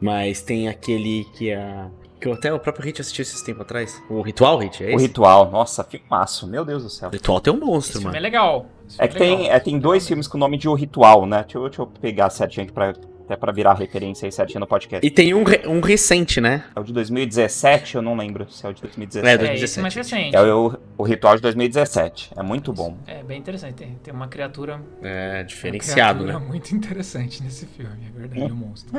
[0.00, 1.86] Mas tem aquele que é.
[2.20, 4.02] Que eu- até o próprio Hit assistiu esses tempos atrás.
[4.10, 5.06] O Ritual Hit, é O esse?
[5.06, 7.08] Ritual, nossa, filmaço, meu Deus do céu.
[7.08, 8.16] O Ritual tem um Esse monstro, filme mano.
[8.16, 8.66] é legal.
[8.88, 9.56] Esse É que tem, legal.
[9.56, 11.42] é, tem dois filmes com o nome de O Ritual, né?
[11.42, 14.66] Deixa eu, deixa eu pegar certinho aqui pra, até pra virar referência aí certinho no
[14.66, 15.06] podcast.
[15.06, 16.64] E tem um, re- um recente, né?
[16.74, 19.26] É o de 2017, eu não lembro se é o de 2017.
[19.28, 19.64] É, É, 2017.
[19.64, 20.34] esse mais recente.
[20.36, 22.30] É o, o Ritual de 2017.
[22.36, 22.96] É muito bom.
[23.06, 23.74] É bem interessante.
[23.74, 24.80] Tem, tem uma criatura.
[25.02, 26.46] É, uma diferenciado, criatura né?
[26.50, 28.90] muito interessante nesse filme, é verdade, o monstro.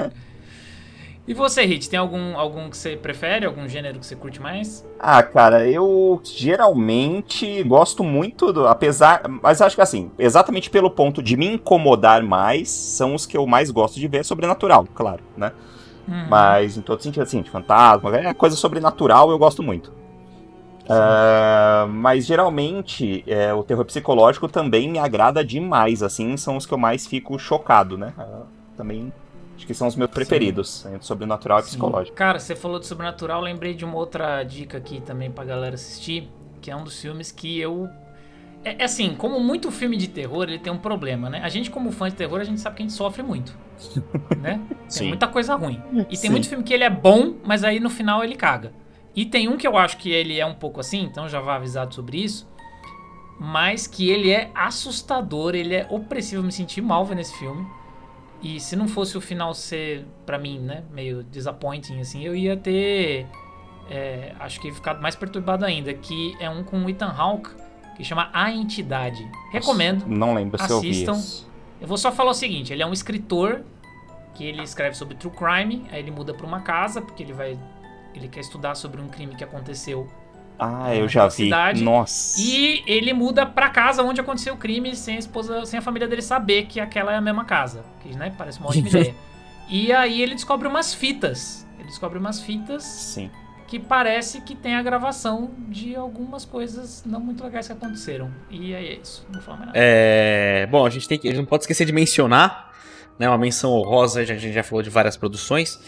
[1.27, 3.45] E você, Hit, tem algum, algum que você prefere?
[3.45, 4.85] Algum gênero que você curte mais?
[4.99, 8.67] Ah, cara, eu geralmente gosto muito do.
[8.67, 9.21] Apesar.
[9.41, 13.45] Mas acho que assim, exatamente pelo ponto de me incomodar mais, são os que eu
[13.45, 15.51] mais gosto de ver sobrenatural, claro, né?
[16.07, 16.25] Hum.
[16.27, 19.93] Mas em todo sentido, assim, de fantasma, é coisa sobrenatural eu gosto muito.
[20.89, 26.73] Ah, mas geralmente é, o terror psicológico também me agrada demais, assim, são os que
[26.73, 28.11] eu mais fico chocado, né?
[28.17, 28.41] Ah,
[28.75, 29.13] também
[29.59, 32.15] acho que são os meus preferidos, entre sobrenatural e psicológico.
[32.15, 36.29] Cara, você falou de sobrenatural, lembrei de uma outra dica aqui também pra galera assistir,
[36.61, 37.89] que é um dos filmes que eu.
[38.63, 41.41] É, é assim, como muito filme de terror, ele tem um problema, né?
[41.43, 43.55] A gente, como fã de terror, a gente sabe que a gente sofre muito.
[44.39, 44.61] né?
[44.69, 45.07] Tem Sim.
[45.09, 45.81] muita coisa ruim.
[46.09, 46.21] E Sim.
[46.21, 48.71] tem muito filme que ele é bom, mas aí no final ele caga.
[49.13, 51.55] E tem um que eu acho que ele é um pouco assim, então já vá
[51.55, 52.47] avisado sobre isso.
[53.37, 56.41] Mas que ele é assustador, ele é opressivo.
[56.41, 57.65] Eu me senti mal vendo esse filme.
[58.41, 62.55] E se não fosse o final ser, pra mim, né, meio disappointing, assim, eu ia
[62.55, 63.27] ter.
[63.89, 65.93] é, acho que ficado mais perturbado ainda.
[65.93, 67.49] Que é um com o Ethan Hawke,
[67.97, 69.29] que chama A Entidade.
[69.51, 70.05] Recomendo.
[70.07, 71.13] Não lembro se eu vi Assistam.
[71.13, 71.49] isso.
[71.81, 73.63] Eu vou só falar o seguinte: ele é um escritor
[74.33, 77.59] que ele escreve sobre true crime, aí ele muda pra uma casa porque ele vai
[78.15, 80.07] ele quer estudar sobre um crime que aconteceu
[80.59, 81.45] Ah, eu já vi.
[81.45, 81.83] cidade.
[81.83, 82.39] Nossa.
[82.41, 86.07] e ele muda pra casa onde aconteceu o crime sem a esposa, sem a família
[86.07, 89.15] dele saber que aquela é a mesma casa, que né, parece uma ótima ideia.
[89.69, 91.65] E aí ele descobre umas fitas.
[91.77, 93.29] Ele descobre umas fitas Sim.
[93.67, 98.29] que parece que tem a gravação de algumas coisas não muito legais que aconteceram.
[98.49, 99.79] E aí é isso, não vou falar mais nada.
[99.81, 102.73] É, bom, a gente tem que, a gente não pode esquecer de mencionar,
[103.17, 105.79] né, uma menção honrosa, já- a gente já falou de várias produções.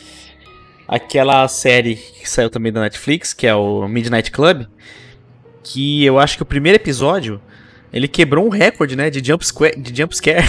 [0.91, 4.65] Aquela série que saiu também da Netflix, que é o Midnight Club,
[5.63, 7.39] que eu acho que o primeiro episódio
[7.93, 10.45] ele quebrou um recorde, né, de jump, squa- de jump scare.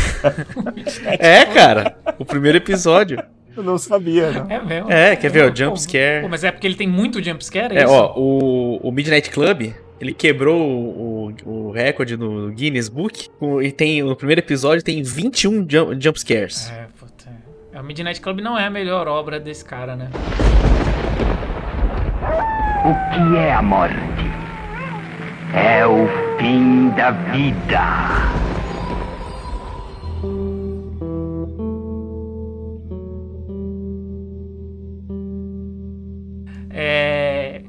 [1.18, 3.22] é, cara, o primeiro episódio.
[3.56, 4.50] Eu não sabia, não.
[4.50, 4.90] É mesmo.
[4.90, 6.22] É, quer ver, Pô, jump scare.
[6.22, 7.92] pô, mas é porque ele tem muito jumpscare, é, É, isso?
[7.92, 13.60] ó, o, o Midnight Club, ele quebrou o, o, o recorde no Guinness Book com-
[13.60, 16.70] e tem no primeiro episódio tem 21 jump, jump scares.
[16.70, 16.86] É,
[17.74, 20.10] O Midnight Club não é a melhor obra desse cara, né?
[22.84, 22.94] O
[23.32, 23.96] que é a morte?
[25.54, 26.06] É o
[26.38, 27.80] fim da vida.
[36.70, 37.62] É,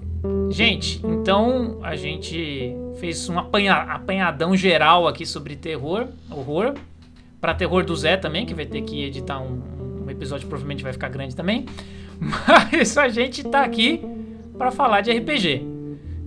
[0.49, 6.75] Gente, então a gente fez um apanha- apanhadão geral aqui sobre terror, horror.
[7.41, 9.61] Pra terror do Zé também, que vai ter que editar um,
[10.05, 11.65] um episódio, provavelmente vai ficar grande também.
[12.19, 14.01] Mas a gente tá aqui
[14.57, 15.65] pra falar de RPG.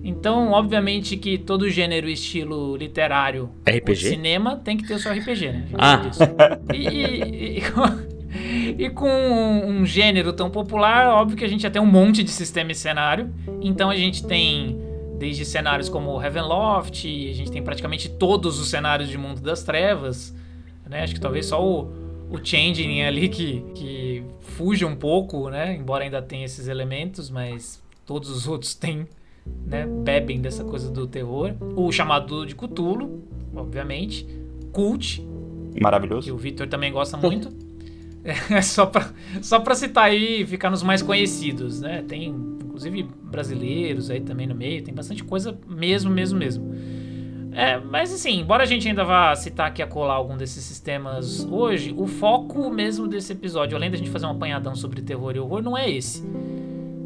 [0.03, 3.95] Então, obviamente que todo gênero e estilo literário RPG?
[4.09, 5.65] cinema tem que ter o seu RPG, né?
[5.77, 6.01] Ah.
[6.73, 7.83] E, e- e com,
[8.83, 12.31] e com um gênero tão popular, óbvio que a gente já tem um monte de
[12.31, 13.33] sistema e cenário.
[13.61, 14.79] Então a gente tem
[15.19, 20.33] desde cenários como Heavenloft, a gente tem praticamente todos os cenários de Mundo das Trevas.
[20.89, 21.01] Né?
[21.03, 21.91] Acho que talvez só o,
[22.29, 25.75] o Changeling ali que, que fuja um pouco, né?
[25.75, 29.07] Embora ainda tenha esses elementos, mas todos os outros têm,
[29.65, 29.85] né?
[29.85, 31.53] Bebem dessa coisa do terror.
[31.75, 33.23] O chamado de Cthulhu,
[33.55, 34.27] obviamente.
[34.71, 35.21] Cult,
[35.73, 36.33] que Maravilhoso.
[36.33, 37.49] o Victor também gosta muito.
[38.49, 39.09] É só pra,
[39.41, 42.03] só pra citar aí e ficar nos mais conhecidos, né?
[42.05, 46.75] Tem, inclusive, brasileiros aí também no meio, tem bastante coisa mesmo, mesmo, mesmo.
[47.57, 51.43] É, mas assim, embora a gente ainda vá citar aqui a colar algum desses sistemas
[51.43, 55.39] hoje, o foco mesmo desse episódio, além da gente fazer um apanhadão sobre terror e
[55.39, 56.23] horror, não é esse.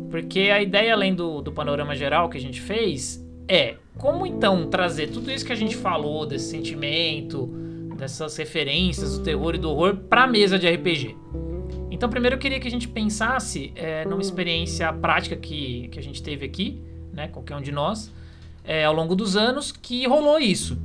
[0.10, 4.68] Porque a ideia, além do, do panorama geral que a gente fez, é como então
[4.68, 7.47] trazer tudo isso que a gente falou, desse sentimento,
[7.95, 11.16] dessas referências do terror e do horror pra mesa de RPG.
[11.89, 16.04] Então, primeiro eu queria que a gente pensasse é, numa experiência prática que, que a
[16.04, 16.84] gente teve aqui,
[17.14, 18.12] né, qualquer um de nós,
[18.64, 20.78] é, ao longo dos anos, que rolou isso.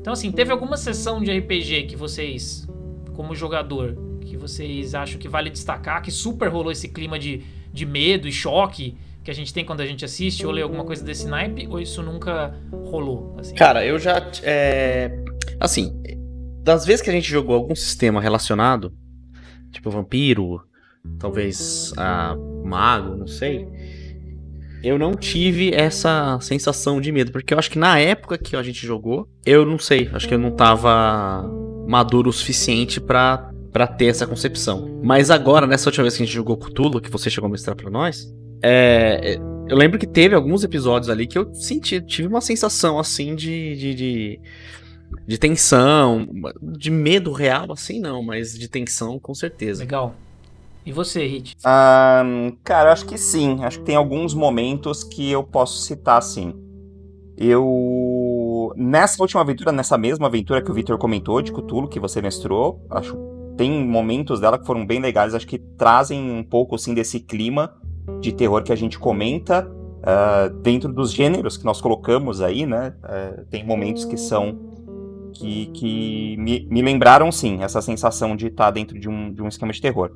[0.00, 2.66] Então, assim, teve alguma sessão de RPG que vocês,
[3.14, 7.84] como jogador, que vocês acham que vale destacar, que super rolou esse clima de, de
[7.84, 11.04] medo e choque que a gente tem quando a gente assiste ou lê alguma coisa
[11.04, 13.34] desse naipe, ou isso nunca rolou?
[13.36, 13.56] Assim?
[13.56, 14.24] Cara, eu já.
[14.44, 15.10] É,
[15.58, 16.00] assim,
[16.62, 18.92] das vezes que a gente jogou algum sistema relacionado,
[19.72, 20.62] tipo vampiro,
[21.18, 23.66] talvez a mago, não sei.
[24.86, 28.62] Eu não tive essa sensação de medo, porque eu acho que na época que a
[28.62, 31.42] gente jogou, eu não sei, acho que eu não tava
[31.88, 35.00] maduro o suficiente pra, pra ter essa concepção.
[35.02, 37.74] Mas agora, nessa última vez que a gente jogou Cthulhu, que você chegou a mostrar
[37.74, 38.32] pra nós,
[38.62, 43.34] é, eu lembro que teve alguns episódios ali que eu senti, tive uma sensação assim
[43.34, 44.40] de, de, de,
[45.26, 46.28] de tensão,
[46.62, 49.82] de medo real, assim não, mas de tensão com certeza.
[49.82, 50.14] Legal.
[50.86, 51.56] E você, Hit?
[51.64, 53.64] Ahn, cara, acho que sim.
[53.64, 56.54] Acho que tem alguns momentos que eu posso citar sim.
[57.36, 58.72] Eu.
[58.76, 62.86] Nessa última aventura, nessa mesma aventura que o Victor comentou, de Cthulhu, que você mestrou,
[62.88, 63.16] acho
[63.56, 67.74] tem momentos dela que foram bem legais, acho que trazem um pouco assim desse clima
[68.20, 69.68] de terror que a gente comenta.
[70.04, 72.94] ah, dentro dos gêneros que nós colocamos aí, né?
[73.02, 74.56] ah, tem momentos que são.
[75.34, 79.48] que, que me, me lembraram sim, essa sensação de estar dentro de um, de um
[79.48, 80.12] esquema de terror.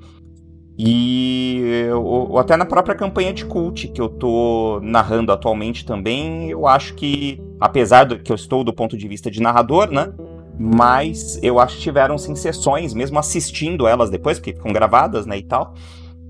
[0.83, 6.67] E eu- até na própria campanha de cult que eu tô narrando atualmente também, eu
[6.67, 10.11] acho que, apesar do que eu estou do ponto de vista de narrador, né?
[10.59, 15.37] Mas eu acho que tiveram sim sessões, mesmo assistindo elas depois, porque ficam gravadas, né,
[15.37, 15.75] e tal.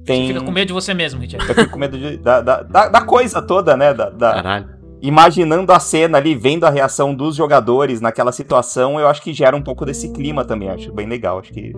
[0.04, 0.26] Tem...
[0.26, 1.36] Você fica com medo de você mesmo, Hit.
[1.36, 3.94] Eu fico com medo de- da, da, da, da coisa toda, né?
[3.94, 4.68] Da, da- Caralho.
[5.02, 9.56] Imaginando a cena ali, vendo a reação dos jogadores naquela situação, eu acho que gera
[9.56, 10.68] um pouco desse clima também.
[10.68, 11.72] Acho bem legal, acho que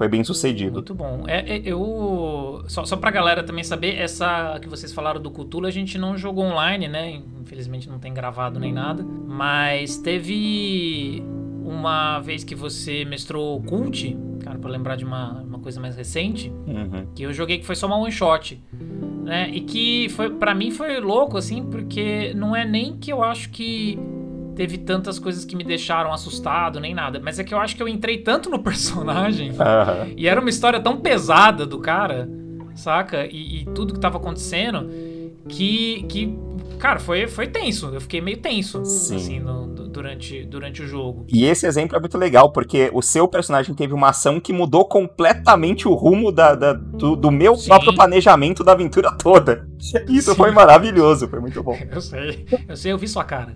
[0.00, 0.72] foi bem sucedido.
[0.72, 1.24] Muito bom.
[1.26, 2.64] É, é, eu.
[2.68, 6.16] Só, só pra galera também saber, essa que vocês falaram do Cthulhu, a gente não
[6.16, 7.20] jogou online, né?
[7.38, 9.02] Infelizmente não tem gravado nem nada.
[9.04, 11.22] Mas teve
[11.62, 16.50] uma vez que você mestrou Cult, cara, pra lembrar de uma, uma coisa mais recente,
[16.66, 17.04] Uhum.
[17.14, 18.58] que eu joguei que foi só uma one shot.
[19.22, 19.50] Né?
[19.52, 23.50] E que foi para mim foi louco assim, porque não é nem que eu acho
[23.50, 23.98] que
[24.60, 27.82] teve tantas coisas que me deixaram assustado nem nada, mas é que eu acho que
[27.82, 30.08] eu entrei tanto no personagem Aham.
[30.14, 32.28] e era uma história tão pesada do cara,
[32.74, 33.24] saca?
[33.24, 34.86] E, e tudo que tava acontecendo
[35.48, 36.38] que, que
[36.78, 37.86] cara, foi, foi tenso.
[37.86, 39.16] Eu fiquei meio tenso Sim.
[39.16, 41.24] assim no- du- durante, durante o jogo.
[41.32, 44.84] E esse exemplo é muito legal, porque o seu personagem teve uma ação que mudou
[44.84, 47.68] completamente o rumo da, da- do, do meu Sim.
[47.68, 49.66] próprio planejamento da aventura toda.
[50.08, 50.36] Isso Sim.
[50.36, 51.76] foi maravilhoso, foi muito bom.
[51.90, 53.54] Eu sei, eu sei, eu vi sua cara.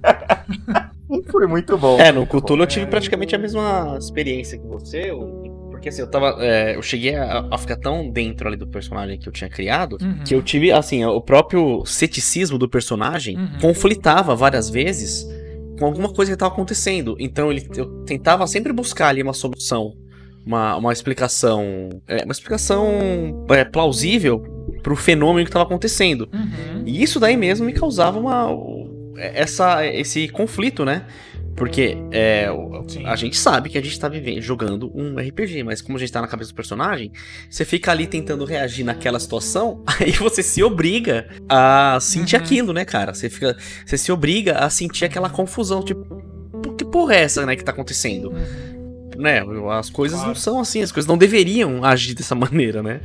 [1.31, 1.99] Foi muito bom.
[1.99, 2.27] É, no.
[2.27, 5.11] Cthulhu eu tive praticamente a mesma experiência que você.
[5.11, 6.37] eu- Porque assim, eu tava.
[6.41, 9.99] é, eu cheguei a, a ficar tão dentro ali do personagem que eu tinha criado.
[10.01, 10.19] Uhum.
[10.25, 13.49] Que eu tive, assim, o próprio ceticismo do personagem Uhum.
[13.61, 15.27] conflitava várias vezes
[15.79, 17.17] com alguma coisa que estava acontecendo.
[17.19, 19.93] Então ele, eu tentava sempre buscar ali uma solução,
[20.47, 21.91] uma, uma explicação.
[22.09, 24.43] é, uma explicação é, plausível
[24.83, 26.29] pro fenômeno que estava acontecendo.
[26.33, 26.83] Uhum.
[26.87, 28.47] E isso daí mesmo me causava uma.
[29.17, 31.07] Essa, esse conflito, né?
[31.57, 32.49] Porque é,
[33.07, 36.11] a gente sabe que a gente tá vivendo, jogando um RPG, mas como a gente
[36.13, 37.13] tá na cabeça do personagem,
[37.49, 42.43] você fica ali tentando reagir naquela situação, aí você se obriga a sentir Uhum.
[42.43, 43.15] aquilo, né, cara?
[43.15, 43.57] Você fica.
[43.87, 46.05] Você se obriga a sentir aquela confusão, tipo,
[46.61, 48.31] "Pô, que porra é essa, né, que tá acontecendo?
[48.31, 48.74] Uhum.
[49.17, 49.43] Né?
[49.79, 50.29] As coisas Claro.
[50.31, 53.01] não são assim, as coisas não deveriam agir dessa maneira, né?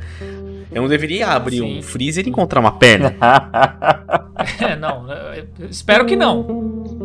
[0.72, 1.78] Eu não deveria abrir Sim.
[1.78, 3.14] um freezer e encontrar uma perna.
[4.58, 5.04] É, não,
[5.68, 6.98] espero que não.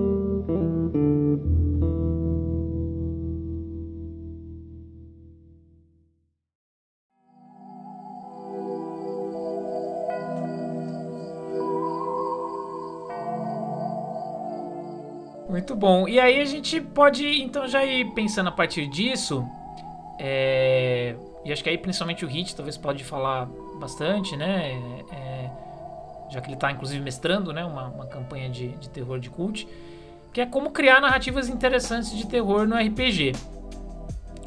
[15.49, 16.07] Muito bom.
[16.07, 19.45] E aí a gente pode então já ir pensando a partir disso.
[20.19, 23.47] é, E acho que aí principalmente o Hit talvez pode falar
[23.79, 24.71] bastante, né?
[25.11, 25.49] É,
[26.31, 29.67] já que ele está inclusive mestrando, né, uma, uma campanha de, de terror de cult,
[30.33, 33.33] que é como criar narrativas interessantes de terror no RPG.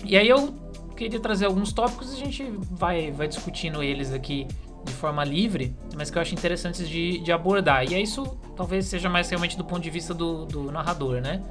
[0.05, 0.53] E aí eu
[0.97, 4.47] queria trazer alguns tópicos e a gente vai, vai discutindo eles aqui
[4.89, 7.85] de forma livre, mas que eu acho interessantes de, de abordar.
[7.91, 8.25] E é isso
[8.57, 11.43] talvez seja mais realmente do ponto de vista do, do narrador, né?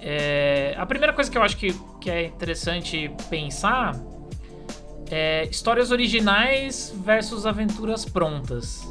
[0.00, 3.94] É, a primeira coisa que eu acho que, que é interessante pensar
[5.10, 8.82] é histórias originais versus aventuras prontas.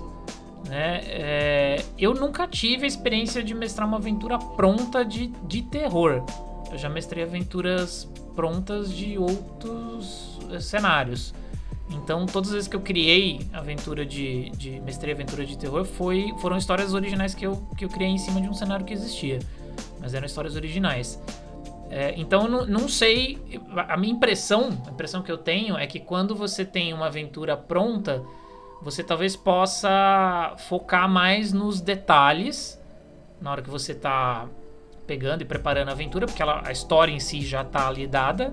[0.68, 1.02] Né?
[1.06, 6.24] É, eu nunca tive a experiência de mestrar uma aventura pronta de, de terror.
[6.72, 11.34] Eu já mestrei aventuras prontas de outros eh, cenários.
[11.90, 16.34] Então, todas as vezes que eu criei aventura de, de mestrei aventura de terror, foi,
[16.40, 19.40] foram histórias originais que eu, que eu criei em cima de um cenário que existia.
[20.00, 21.22] Mas eram histórias originais.
[21.90, 23.40] É, então, não, não sei.
[23.76, 27.58] A minha impressão, a impressão que eu tenho é que quando você tem uma aventura
[27.58, 28.24] pronta,
[28.82, 32.80] você talvez possa focar mais nos detalhes
[33.42, 34.48] na hora que você tá
[35.08, 38.52] pegando e preparando a aventura, porque ela, a história em si já tá ali dada.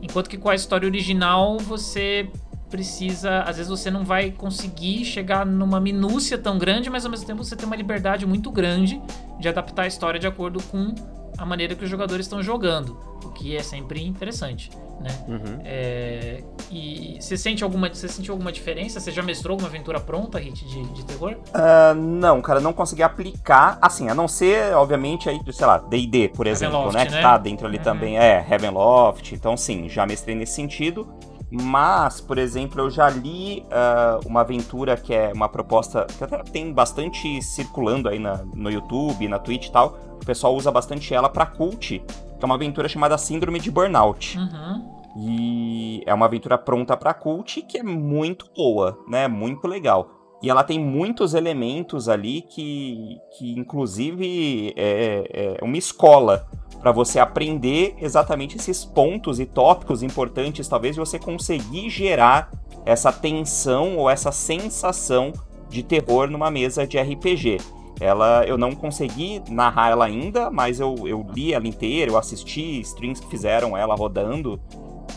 [0.00, 2.30] Enquanto que com a história original você
[2.70, 7.26] precisa, às vezes você não vai conseguir chegar numa minúcia tão grande, mas ao mesmo
[7.26, 9.00] tempo você tem uma liberdade muito grande
[9.38, 10.94] de adaptar a história de acordo com
[11.36, 15.08] a maneira que os jogadores estão jogando, o que é sempre interessante, né?
[15.26, 15.60] Uhum.
[15.64, 19.00] É, e você sente alguma, você sentiu alguma diferença?
[19.00, 21.36] Você já mestrou alguma aventura pronta, Hit, de, de terror?
[21.54, 26.28] Ah, não, cara, não consegui aplicar, assim, a não ser, obviamente, aí, sei lá, D&D,
[26.28, 27.22] por exemplo, Ravenloft, né, que né?
[27.22, 27.82] tá dentro ali Uhum.
[27.84, 31.08] também, é, Heavenloft, então sim, já mestrei nesse sentido,
[31.50, 36.38] Mas, por exemplo, eu já li uh, uma aventura que é uma proposta que até
[36.44, 39.98] tem bastante circulando aí na, no YouTube, na Twitch e tal.
[40.22, 42.04] O pessoal usa bastante ela para cult, que
[42.40, 44.38] é uma aventura chamada Síndrome de Burnout.
[44.38, 45.00] Uhum.
[45.16, 49.26] E é uma aventura pronta para cult que é muito boa, né?
[49.26, 50.19] Muito legal.
[50.42, 56.48] E ela tem muitos elementos ali que, que inclusive, é, é uma escola
[56.80, 62.50] para você aprender exatamente esses pontos e tópicos importantes, talvez, você conseguir gerar
[62.86, 65.32] essa tensão ou essa sensação
[65.68, 67.58] de terror numa mesa de RPG.
[68.00, 72.80] Ela, eu não consegui narrar ela ainda, mas eu, eu li ela inteira, eu assisti
[72.80, 74.58] streams que fizeram ela rodando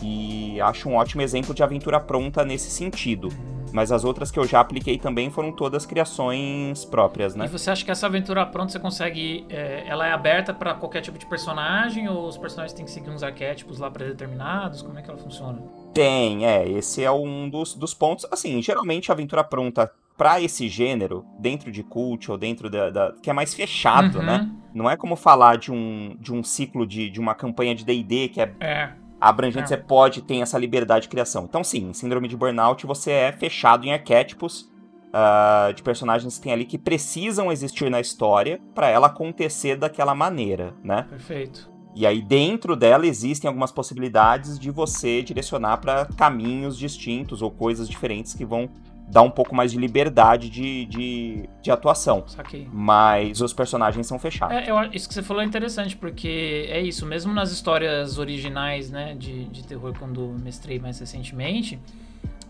[0.02, 3.30] e acho um ótimo exemplo de aventura pronta nesse sentido.
[3.74, 7.46] Mas as outras que eu já apliquei também foram todas criações próprias, né?
[7.46, 9.44] E você acha que essa aventura pronta você consegue.
[9.50, 13.10] É, ela é aberta para qualquer tipo de personagem ou os personagens têm que seguir
[13.10, 14.80] uns arquétipos lá pré-determinados?
[14.80, 15.60] Como é que ela funciona?
[15.92, 16.68] Tem, é.
[16.68, 18.24] Esse é um dos, dos pontos.
[18.30, 23.12] Assim, geralmente a aventura pronta para esse gênero, dentro de cult ou dentro da, da.
[23.20, 24.24] que é mais fechado, Uhum.
[24.24, 24.50] né?
[24.72, 28.28] Não é como falar de um, de um ciclo de, de uma campanha de DD
[28.28, 28.92] que é É.
[29.28, 31.44] abrangente, você pode ter essa liberdade de criação.
[31.44, 34.70] Então, sim, em Síndrome de Burnout você é fechado em arquétipos
[35.12, 40.14] ah, de personagens que tem ali que precisam existir na história para ela acontecer daquela
[40.14, 41.06] maneira, né?
[41.08, 41.72] Perfeito.
[41.94, 47.88] E aí dentro dela existem algumas possibilidades de você direcionar para caminhos distintos ou coisas
[47.88, 48.68] diferentes que vão
[49.06, 52.24] dar um pouco mais de liberdade de, de, de atuação.
[52.26, 52.66] Saquei.
[52.72, 54.56] Mas os personagens são fechados.
[54.56, 58.90] É, eu, isso que você falou é interessante, porque é isso, mesmo nas histórias originais,
[58.90, 61.78] né, de, de terror, quando mestrei mais recentemente,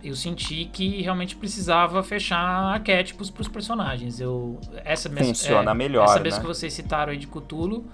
[0.02, 4.20] eu senti que realmente precisava fechar arquétipos pros personagens.
[4.20, 6.40] Eu, essa mes- Funciona é, melhor, Essa vez né?
[6.40, 7.86] que vocês citaram aí de Cthulhu,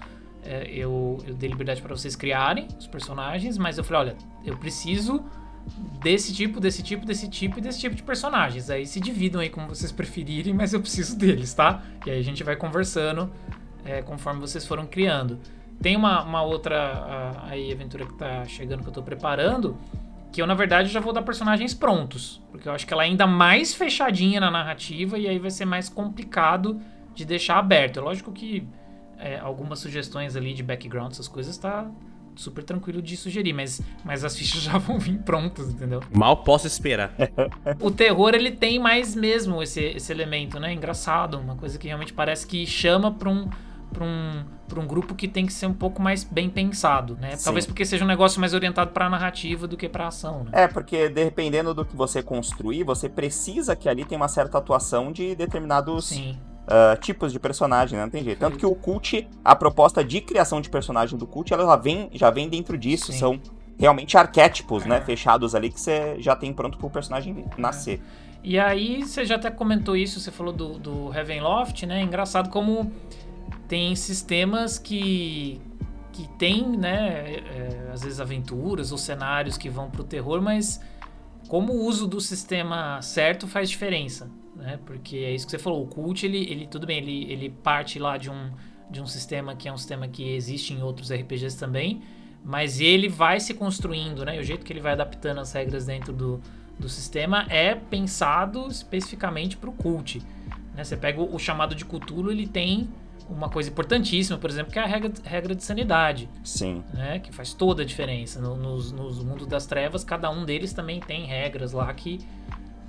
[0.43, 4.57] é, eu, eu dei liberdade para vocês criarem os personagens, mas eu falei, olha, eu
[4.57, 5.23] preciso
[6.01, 8.69] desse tipo, desse tipo, desse tipo e desse tipo de personagens.
[8.69, 11.81] Aí se dividam aí como vocês preferirem, mas eu preciso deles, tá?
[12.05, 13.31] E aí a gente vai conversando
[13.85, 15.39] é, conforme vocês foram criando.
[15.81, 19.75] Tem uma, uma outra ah, aí aventura que tá chegando que eu tô preparando,
[20.31, 23.07] que eu na verdade já vou dar personagens prontos, porque eu acho que ela é
[23.07, 26.79] ainda mais fechadinha na narrativa e aí vai ser mais complicado
[27.15, 27.97] de deixar aberto.
[27.97, 28.67] É lógico que
[29.17, 31.89] é, algumas sugestões ali de background, essas coisas, tá
[32.41, 36.01] super tranquilo de sugerir, mas, mas as fichas já vão vir prontas, entendeu?
[36.13, 37.13] Mal posso esperar.
[37.79, 40.73] O terror, ele tem mais mesmo esse, esse elemento, né?
[40.73, 43.49] Engraçado, uma coisa que realmente parece que chama pra um,
[43.93, 47.35] pra um, pra um grupo que tem que ser um pouco mais bem pensado, né?
[47.35, 47.45] Sim.
[47.45, 50.51] Talvez porque seja um negócio mais orientado pra narrativa do que pra ação, né?
[50.53, 55.11] É, porque dependendo do que você construir, você precisa que ali tenha uma certa atuação
[55.11, 56.37] de determinados Sim.
[56.67, 58.03] Ah, tipos de personagem, né?
[58.03, 58.39] Não tem jeito.
[58.39, 62.09] Tanto que o cult, a proposta de criação de personagem do cult, ela já vem,
[62.13, 63.11] já vem dentro disso.
[63.11, 63.19] Sim.
[63.19, 63.41] São
[63.77, 64.89] realmente arquétipos, É.
[64.89, 65.01] né?
[65.01, 68.01] Fechados ali que você já tem pronto pro personagem nascer.
[68.43, 72.01] E aí, você já até comentou isso, você falou do, do Ravenloft, né?
[72.01, 72.91] Engraçado como
[73.67, 75.61] tem sistemas que,
[76.11, 77.35] que tem, né?
[77.35, 80.81] é, às vezes aventuras ou cenários que vão pro terror, mas
[81.47, 84.29] como o uso do sistema certo faz diferença,
[84.61, 84.79] né?
[84.85, 87.99] Porque é isso que você falou, o cult, ele, ele tudo bem, ele, ele parte
[87.99, 88.51] lá de um,
[88.89, 92.01] de um sistema que é um sistema que existe em outros RPGs também,
[92.43, 94.37] mas ele vai se construindo, né?
[94.37, 96.41] E o jeito que ele vai adaptando as regras dentro do,
[96.79, 100.21] do sistema é pensado especificamente para o cult.
[100.75, 100.83] Né?
[100.83, 102.89] Você pega o, o chamado de Cthulhu, ele tem
[103.29, 106.83] uma coisa importantíssima, por exemplo, que é a regra, regra de sanidade, Sim.
[106.93, 107.19] né?
[107.19, 108.41] que faz toda a diferença.
[108.41, 112.19] No, nos, nos mundos das trevas, cada um deles também tem regras lá que,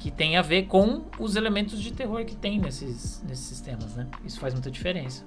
[0.02, 3.94] que tem a ver com os elementos de terror que tem nesses, nesses sistemas.
[3.94, 4.08] Né?
[4.24, 5.22] Isso faz muita diferença.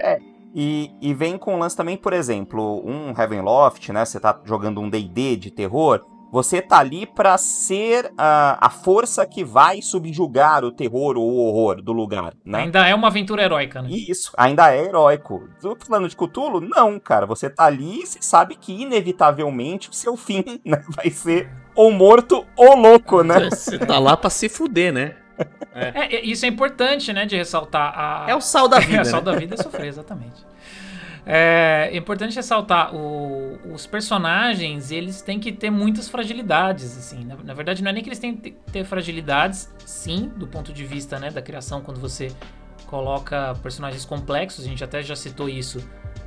[0.54, 4.04] E, e vem com o lance também, por exemplo, um Heavenloft, né?
[4.04, 9.26] Você tá jogando um D&D de terror, você tá ali pra ser a, a força
[9.26, 12.64] que vai subjugar o terror ou o horror do lugar, né?
[12.64, 13.90] Ainda é uma aventura heróica, né?
[13.90, 15.48] Isso, ainda é heróico.
[15.62, 17.26] Do plano de Cthulhu, não, cara.
[17.26, 21.92] Você tá ali e você sabe que, inevitavelmente, o seu fim né, vai ser ou
[21.92, 23.50] morto ou louco, né?
[23.52, 25.16] Você tá lá pra se fuder, né?
[25.74, 28.26] É, é, isso é importante, né, de ressaltar a...
[28.30, 28.98] É o sal da vida.
[28.98, 29.32] É, o sal né?
[29.32, 30.46] da vida é sofrer, exatamente.
[31.26, 37.26] É importante ressaltar, o- os personagens, eles têm que ter muitas fragilidades, assim.
[37.26, 40.72] Na, na verdade, não é nem que eles têm que ter fragilidades, sim, do ponto
[40.72, 42.32] de vista, né, da criação, quando você
[42.86, 45.80] coloca personagens complexos, a gente até já citou isso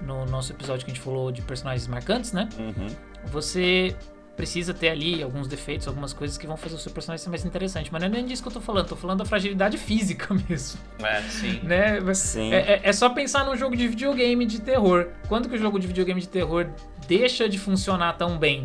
[0.03, 2.49] no nosso episódio que a gente falou de personagens marcantes, né?
[2.59, 2.89] Uhum.
[3.27, 3.95] Você
[4.39, 7.45] precisa ter ali alguns defeitos, algumas coisas que vão fazer o seu personagem ser mais
[7.45, 7.93] interessante.
[7.93, 10.79] Mas não é nem disso que eu tô falando, tô falando da fragilidade física mesmo,
[11.03, 11.61] É, sim.
[11.63, 12.15] né?
[12.15, 12.53] Sim.
[12.55, 15.09] É, é- é só pensar num jogo de videogame de terror.
[15.29, 16.69] Quando que o jogo de videogame de terror
[17.07, 18.65] deixa de funcionar tão bem?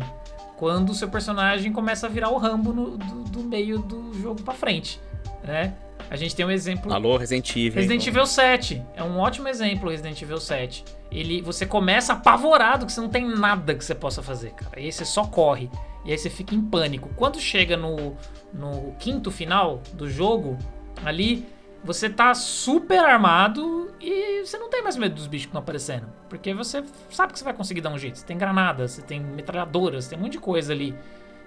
[0.56, 4.40] quando o seu personagem começa a virar o Rambo no- do, do meio do jogo
[4.42, 5.00] pra frente,
[5.42, 5.74] né?
[6.10, 7.74] A gente tem um exemplo Alô, Resident Evil.
[7.74, 10.84] Resident Evil 7 é um ótimo exemplo, Resident Evil 7.
[11.10, 14.80] Ele, você começa apavorado que você não tem nada que você possa fazer, cara.
[14.80, 15.70] E aí você só corre.
[16.04, 17.08] E aí você fica em pânico.
[17.16, 18.16] Quando chega no,
[18.52, 20.58] no quinto final do jogo,
[21.04, 21.46] ali,
[21.82, 26.06] você tá super armado e você não tem mais medo dos bichos que estão aparecendo.
[26.28, 28.18] Porque você sabe que você vai conseguir dar um jeito.
[28.18, 30.94] Você tem granadas, você tem metralhadoras, tem um monte de coisa ali.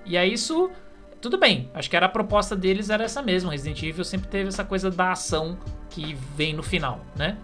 [0.06, 0.72] E aí isso
[1.22, 3.52] tudo bem, acho que era a proposta deles era essa mesma.
[3.52, 5.58] Resident Evil sempre teve essa coisa da ação
[5.90, 7.38] que vem no final, né?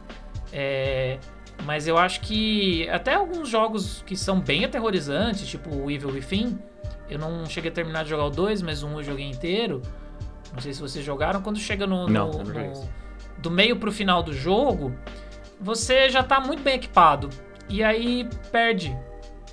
[0.51, 1.17] É,
[1.65, 6.59] mas eu acho que até alguns jogos que são bem aterrorizantes, tipo o Evil Within,
[7.09, 9.81] eu não cheguei a terminar de jogar o 2, mas um eu joguei inteiro.
[10.53, 11.41] Não sei se vocês jogaram.
[11.41, 12.89] Quando chega no, Não, no- joguei no-
[13.39, 14.93] do meio pro final do jogo,
[15.59, 17.29] você já tá muito bem equipado.
[17.69, 18.95] E aí perde.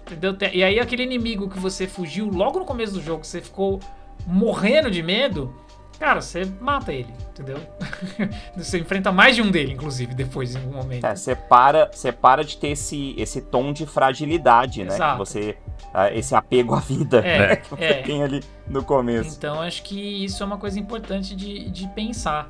[0.03, 0.37] Entendeu?
[0.37, 3.81] Te- E aí aquele inimigo que você fugiu logo no começo do jogo, você ficou
[4.27, 5.55] morrendo de medo,
[5.99, 7.59] cara, você mata ele, entendeu?
[8.57, 11.05] você enfrenta mais de um dele, inclusive, depois, em algum momento.
[11.07, 14.97] É, você para, você para de ter esse, esse tom de fragilidade, né?
[14.97, 15.57] Que você,
[15.93, 18.03] ah, esse apego à vida É, que você é.
[18.03, 19.37] tem ali no começo.
[19.37, 22.49] Então acho que isso é uma coisa importante de, de pensar.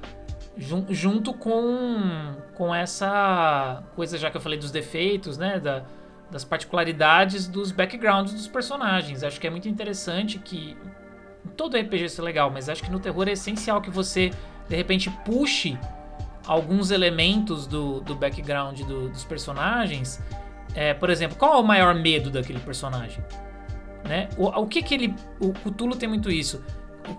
[0.56, 5.58] Jun- junto com, com essa coisa, já que eu falei dos defeitos, né?
[5.58, 5.84] Da,
[6.30, 9.22] das particularidades dos backgrounds dos personagens.
[9.24, 10.76] Acho que é muito interessante que.
[11.60, 14.30] Todo RPG isso é legal, mas acho que no terror é essencial que você,
[14.66, 15.78] de repente, puxe
[16.46, 20.22] alguns elementos do, do background do- dos personagens.
[20.74, 23.22] É, por exemplo, qual é o maior medo daquele personagem?
[24.08, 24.30] né?
[24.38, 25.14] O, o que que ele.
[25.38, 26.64] O Cthulhu tem muito isso.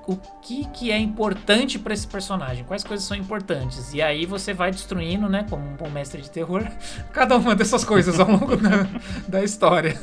[0.08, 2.64] O, que que é importante pra esse personagem?
[2.64, 3.94] Quais coisas são importantes?
[3.94, 5.46] E aí você vai destruindo, né?
[5.50, 6.64] Como um bom mestre de terror,
[7.12, 8.88] cada uma dessas coisas ao longo da,
[9.28, 10.00] da história.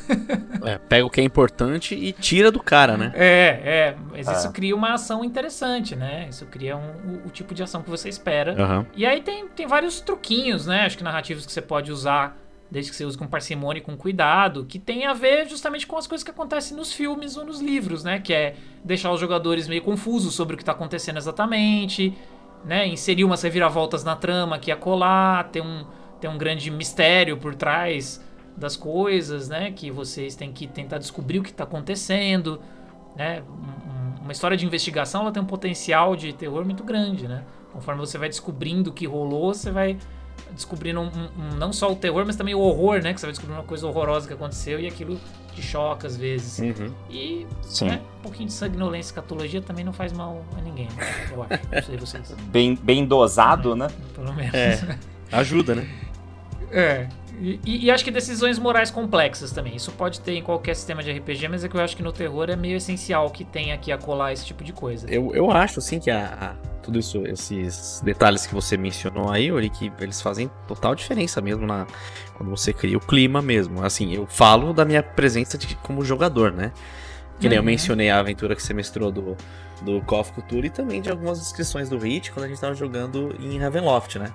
[0.65, 3.13] É, pega o que é importante e tira do cara, né?
[3.15, 3.97] É, é.
[4.11, 4.33] Mas É.
[4.33, 6.27] isso cria uma ação interessante, né?
[6.29, 8.55] Isso cria um- o, o tipo de ação que você espera.
[8.63, 8.87] Aham.
[8.97, 10.87] E aí tem, tem vários truquinhos, né?
[10.87, 12.37] Acho que narrativos que você pode usar,
[12.71, 15.97] desde que você use com parcimônia e com cuidado, que tem a ver justamente com
[15.97, 18.19] as coisas que acontecem nos filmes ou nos livros, né?
[18.21, 18.55] Que é
[18.85, 22.13] deixar os jogadores meio confusos sobre o que tá acontecendo exatamente,
[22.65, 22.87] né?
[22.87, 25.85] Inserir umas reviravoltas na trama que ia colar, ter um,
[26.21, 28.23] ter um grande mistério por trás
[28.57, 29.71] das coisas, né?
[29.71, 32.61] Que vocês têm que tentar descobrir o que tá acontecendo,
[33.17, 33.43] né?
[33.49, 37.45] Um- um- Uma história de investigação, ela tem um potencial de terror muito grande, né?
[37.73, 39.97] Conforme você vai descobrindo o que rolou, você vai
[40.53, 43.13] descobrindo um- um- não só o terror, mas também o horror, né?
[43.15, 45.19] Que você vai descobrindo uma coisa horrorosa que aconteceu e aquilo
[45.55, 46.59] te choca às vezes.
[46.59, 46.93] Uhum.
[47.11, 47.87] E Sim.
[47.87, 51.29] né, um pouquinho de sanguinolência e escatologia também não faz mal a ninguém, né?
[51.33, 51.63] eu acho.
[51.73, 52.35] Não sei vocês.
[52.49, 53.89] Bem, bem dosado, né?
[54.15, 54.55] Pelo menos.
[54.55, 54.99] É.
[55.33, 55.89] Ajuda, né?
[56.71, 57.09] É.
[57.41, 59.77] E, e- e acho que decisões morais complexas também.
[59.77, 62.13] Isso pode ter em qualquer sistema de RPG, mas é que eu acho que no
[62.13, 65.09] terror é meio essencial que tenha aqui a colar esse tipo de coisa.
[65.11, 66.27] Eu, eu acho, assim, que a,
[66.63, 71.41] a- tudo isso, esses detalhes que você mencionou aí, Ori, que eles fazem total diferença
[71.41, 71.87] mesmo na,
[72.35, 73.85] quando você cria o clima mesmo.
[73.85, 76.73] Assim, eu falo da minha presença de- como jogador, né?
[77.39, 77.67] Que nem eu Uhum.
[77.67, 79.37] mencionei a aventura que você mestrou do,
[79.83, 82.75] do Call of Cthulhu e também de algumas descrições do Hit quando a gente tava
[82.75, 84.33] jogando em Ravenloft, né?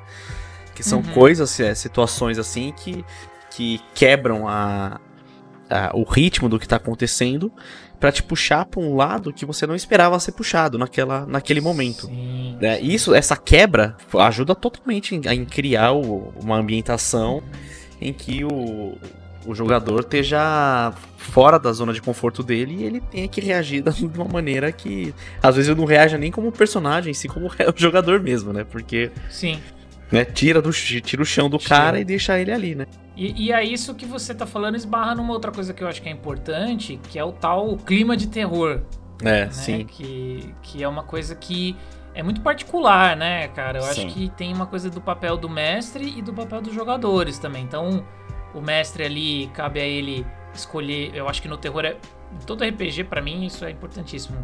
[0.76, 1.14] Que são Uhum.
[1.14, 3.04] coisas, é, situações assim que,
[3.52, 5.00] que quebram a,
[5.70, 7.52] a- o ritmo do que tá acontecendo
[8.00, 12.08] pra te puxar pra um lado que você não esperava ser puxado naquela, naquele momento.
[12.08, 12.58] Sim.
[12.60, 12.80] né?
[12.82, 17.42] Isso, essa quebra ajuda totalmente em, em criar o- uma ambientação
[18.02, 18.98] em que o,
[19.46, 24.06] o jogador esteja fora da zona de conforto dele e ele tenha que reagir de
[24.20, 27.52] uma maneira que às vezes ele não reaja nem como personagem, em si como o
[27.78, 28.66] jogador mesmo, né?
[28.70, 29.62] Porque Sim.
[30.14, 31.70] Né, tira, do, tira o chão do Tira.
[31.76, 32.86] cara e deixa ele ali, né?
[33.18, 36.02] E, e é isso que você tá falando esbarra numa outra coisa que eu acho
[36.04, 38.82] que é importante, que é o tal clima de terror.
[39.24, 39.52] É, né?
[39.52, 39.86] sim.
[39.86, 41.76] Que, que é uma coisa que
[42.14, 43.80] é muito particular, né, cara?
[43.80, 44.06] Eu Sim.
[44.06, 47.64] acho que tem uma coisa do papel do mestre e do papel dos jogadores também.
[47.64, 48.06] Então,
[48.54, 51.12] o mestre ali, cabe a ele escolher.
[51.16, 51.98] Eu acho que no terror é.
[52.32, 54.38] Em todo RPG, pra mim, isso é importantíssimo.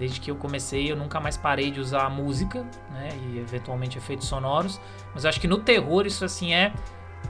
[0.00, 3.10] Desde que eu comecei, eu nunca mais parei de usar a música, né?
[3.28, 4.80] E eventualmente efeitos sonoros.
[5.14, 6.72] Mas eu acho que no terror isso assim é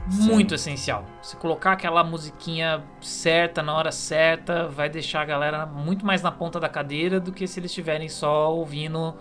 [0.07, 1.03] muito essencial.
[1.21, 6.31] Se colocar aquela musiquinha certa na hora certa, vai deixar a galera muito mais na
[6.31, 9.13] ponta da cadeira do que se eles estiverem só ouvindo,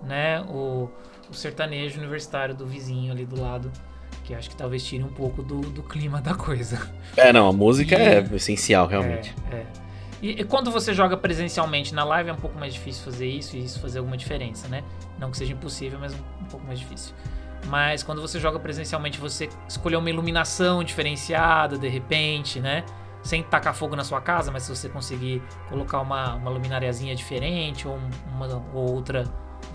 [0.00, 0.88] né, o,
[1.28, 3.70] o sertanejo universitário do vizinho ali do lado,
[4.22, 6.88] que acho que talvez tire um pouco do, do clima da coisa.
[7.16, 9.34] É, não, a música E- é essencial, realmente.
[9.50, 9.66] É, é.
[10.22, 13.56] E, e quando você joga presencialmente na live é um pouco mais difícil fazer isso
[13.56, 14.82] e isso fazer alguma diferença, né?
[15.18, 17.14] Não que seja impossível, mas um, um pouco mais difícil.
[17.66, 22.84] Mas quando você joga presencialmente, você escolher uma iluminação diferenciada de repente, né?
[23.22, 27.86] sem tacar fogo na sua casa, mas se você conseguir colocar uma, uma luminariazinha diferente
[27.86, 29.22] ou um- uma ou outra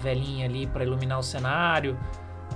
[0.01, 1.97] velhinha ali para iluminar o cenário,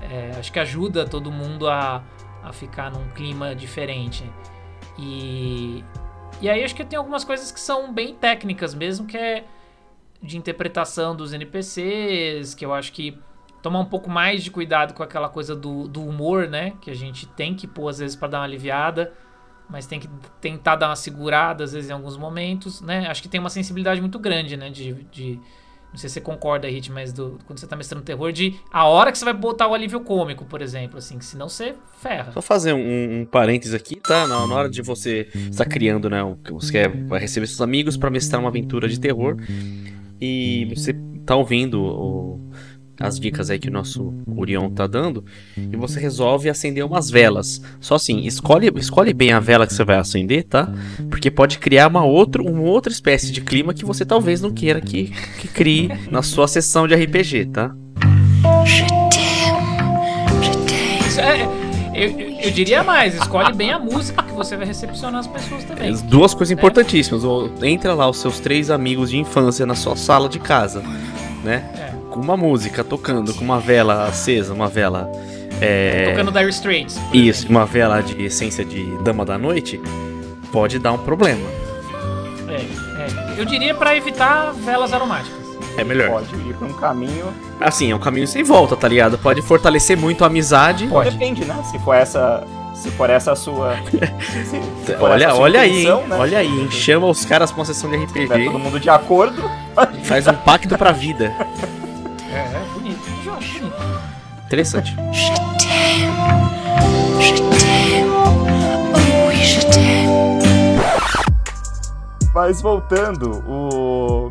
[0.02, 2.04] é, acho que ajuda todo mundo a,
[2.44, 4.30] a ficar num clima diferente.
[5.00, 5.84] E,
[6.42, 9.46] e aí acho que tem algumas coisas que são bem técnicas mesmo, que é
[10.22, 13.18] de interpretação dos NPCs, que eu acho que
[13.62, 16.74] tomar um pouco mais de cuidado com aquela coisa do, do humor, né?
[16.82, 19.14] Que a gente tem que pôr às vezes para dar uma aliviada,
[19.70, 23.08] mas tem que tentar dar uma segurada às vezes em alguns momentos, né?
[23.08, 24.70] Acho que tem uma sensibilidade muito grande, né?
[24.70, 25.39] De, de
[25.92, 28.86] não sei se você concorda, Hit, mas do, quando você tá mestrando terror, de a
[28.86, 32.32] hora que você vai botar o alívio cômico, por exemplo, assim, que senão você ferra.
[32.32, 34.26] Só fazer um, um parênteses aqui, tá?
[34.28, 36.20] Na, na hora de você estar criando, né?
[36.52, 39.38] Você quer, vai receber seus amigos pra mestrar uma aventura de terror.
[40.20, 40.94] E você
[41.26, 42.52] tá ouvindo o-
[43.02, 45.24] as dicas aí que o nosso Orion tá dando.
[45.58, 47.62] E você resolve acender umas velas.
[47.80, 50.70] Só assim, escolhe, escolhe bem a vela que você vai acender, tá?
[51.10, 54.80] Porque pode criar uma, outro, uma outra espécie de clima que você talvez não queira
[54.82, 57.76] que, que crie na sua sessão de RPG, tá?
[61.18, 61.62] É-
[61.93, 65.89] eu, eu- diria mais, escolhe bem a música que você vai recepcionar as pessoas também.
[65.89, 67.24] As Duas coisas importantíssimas.
[67.24, 70.82] Ou Entra lá os seus três amigos de infância na sua sala de casa,
[71.43, 71.64] né?
[71.78, 72.01] É.
[72.12, 75.09] Com uma música tocando, com uma vela acesa, uma vela.
[75.62, 76.09] É...
[76.12, 76.99] Tocando Dire Straits.
[77.14, 79.80] Isso, uma vela de essência de Dama da Noite,
[80.51, 81.47] pode dar um problema.
[82.49, 83.39] É, é.
[83.39, 85.39] Eu diria pra evitar velas aromáticas.
[85.78, 86.09] É melhor.
[86.09, 87.28] Pode ir pra um caminho.
[87.59, 89.18] Assim, é um caminho sem volta, tá ligado?
[89.18, 90.88] Pode fortalecer muito a amizade.
[90.88, 91.12] Pode.
[91.12, 91.55] Depende, né?
[91.72, 92.43] Se for essa.
[92.76, 93.76] Se for essa a sua.
[93.89, 96.03] se- se for Olha, essa sua olha aí, hein?
[96.07, 96.18] né?
[96.18, 96.72] Olha aí, hein?
[96.72, 99.49] Chama os caras pra uma sessão de RPG todo mundo de acordo.
[100.03, 101.34] faz um pacto pra vida.
[104.52, 104.93] Interessante.
[112.36, 114.30] Mas voltando, o.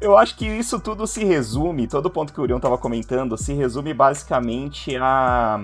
[0.00, 3.36] Eu acho que isso tudo se resume, todo o ponto que o Urion tava comentando,
[3.38, 5.62] se resume basicamente a.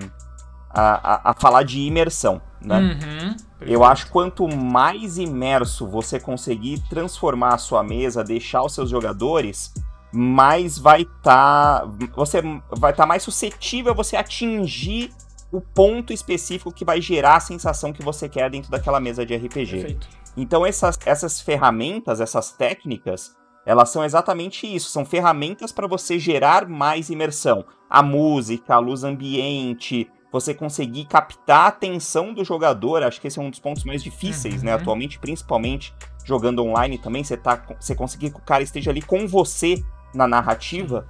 [0.71, 2.79] a, a, a falar de imersão, né?
[2.79, 3.37] Uhum.
[3.61, 8.89] Eu acho que quanto mais imerso você conseguir transformar a sua mesa, deixar os seus
[8.89, 9.75] jogadores,
[10.17, 11.85] mais vai estar.
[12.15, 12.41] você
[12.71, 15.13] vai estar mais suscetível a você atingir
[15.53, 19.37] o ponto específico que vai gerar a sensação que você quer dentro daquela mesa de
[19.37, 19.71] RPG.
[19.71, 20.09] Perfeito.
[20.37, 26.69] Então essas, essas ferramentas, essas técnicas, elas são exatamente isso, são ferramentas para você gerar
[26.69, 27.65] mais imersão.
[27.89, 33.39] A música, a luz ambiente, você conseguir captar a atenção do jogador, acho que esse
[33.39, 34.81] é um dos pontos mais difíceis, né, Uhum.
[34.81, 35.95] atualmente, principalmente
[36.25, 39.83] jogando online também, você tá você conseguir que o cara esteja ali com você
[40.15, 41.07] na narrativa.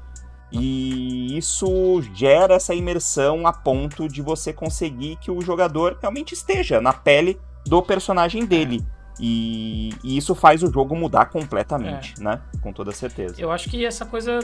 [0.52, 6.80] E isso gera essa imersão a ponto de você conseguir que o jogador realmente esteja
[6.80, 8.84] na pele do personagem dele.
[9.18, 12.40] E, e isso faz o jogo mudar completamente, né?
[12.62, 13.34] Com toda certeza.
[13.38, 14.40] Eu acho que essa coisa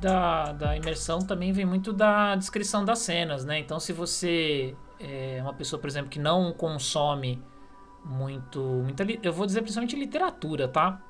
[0.00, 3.58] da, da imersão também vem muito da descrição das cenas, né?
[3.58, 7.42] Então, se você é uma pessoa, por exemplo, que não consome
[8.04, 8.60] muito.
[8.60, 11.00] Muita, eu vou dizer principalmente literatura, tá?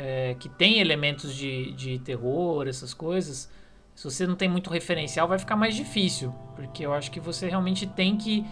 [0.00, 3.50] É, que tem elementos de, de terror, essas coisas.
[3.96, 6.32] Se você não tem muito referencial, vai ficar mais difícil.
[6.54, 8.46] Porque eu acho que você realmente tem que,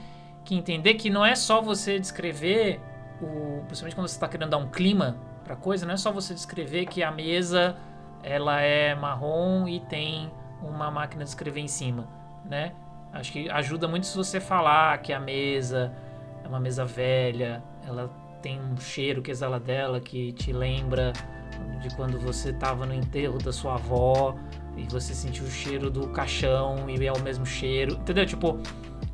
[0.44, 2.80] que entender que não é só você descrever,
[3.22, 6.34] o, principalmente quando você está querendo dar um clima pra coisa, não é só você
[6.34, 7.76] descrever que a mesa
[8.24, 10.28] ela é marrom e tem
[10.61, 12.09] uma máquina de escrever em cima,
[12.44, 12.74] né?
[13.12, 15.94] Acho que ajuda muito se você falar que a mesa
[16.42, 18.11] é uma mesa velha, ela
[18.47, 21.12] tem um cheiro que exala dela que te lembra
[21.82, 24.36] de quando você estava no enterro da sua avó
[24.76, 28.24] e você sentiu o cheiro do caixão e é o mesmo cheiro, entendeu?
[28.24, 28.61] Tipo,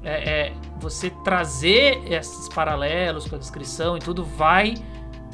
[0.04, 4.74] é, é, você trazer esses paralelos com a descrição e tudo vai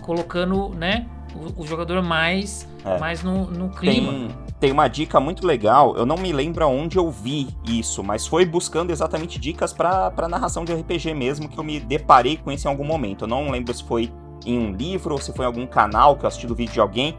[0.00, 2.98] colocando, né, o, o jogador mais, É.
[3.00, 4.12] mais no, no clima.
[4.12, 4.30] Tem,
[4.60, 8.44] tem uma dica muito legal, eu não me lembro aonde eu vi isso, mas foi
[8.44, 12.70] buscando exatamente dicas pra narração de RPG mesmo que eu me deparei com isso em
[12.70, 13.24] algum momento.
[13.24, 14.12] Eu não lembro se foi
[14.44, 16.80] em um livro ou se foi em algum canal que eu assisti do vídeo de
[16.80, 17.16] alguém,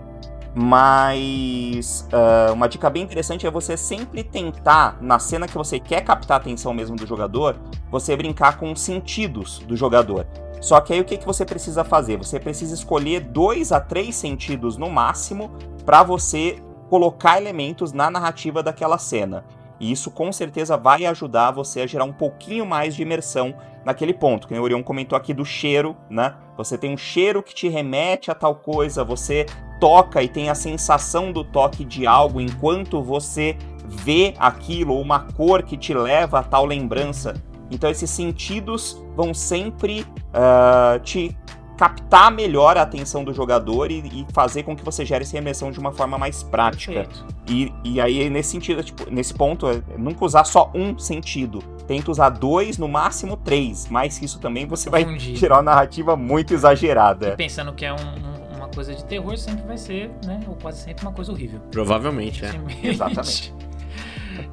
[0.53, 6.01] mas ah, uma dica bem interessante é você sempre tentar, na cena que você quer
[6.01, 7.55] captar a atenção mesmo do jogador,
[7.89, 10.27] você brincar com os sentidos do jogador.
[10.59, 12.17] Só que aí o que, que você precisa fazer?
[12.17, 15.51] Você precisa escolher dois a três sentidos no máximo
[15.85, 16.57] para você
[16.89, 19.45] colocar elementos na narrativa daquela cena.
[19.79, 24.13] E isso com certeza vai ajudar você a gerar um pouquinho mais de imersão naquele
[24.13, 24.47] ponto.
[24.47, 26.35] Que o Orion comentou aqui do cheiro, né?
[26.57, 29.45] Você tem um cheiro que te remete a tal coisa, você
[29.79, 35.19] toca e tem a sensação do toque de algo enquanto você vê aquilo, ou uma
[35.33, 37.33] cor que te leva a tal lembrança.
[37.71, 41.37] Então esses sentidos vão sempre ah, te
[41.79, 45.71] captar melhor a atenção do jogador e, e fazer com que você gere essa imersão
[45.71, 47.07] de uma forma mais prática.
[47.47, 51.59] E, e aí, nesse sentido, tipo, nesse ponto, é nunca usar só um sentido.
[51.87, 53.87] Tenta usar dois, no máximo três.
[53.87, 55.37] Mais que isso também, você vai Confundir.
[55.37, 57.31] tirar uma narrativa muito E exagerada.
[57.37, 60.41] pensando que é um- um- uma coisa de terror, sempre vai ser, né?
[60.49, 61.61] Ou quase sempre uma coisa horrível.
[61.71, 62.51] Provavelmente, é.
[62.83, 63.53] Exatamente.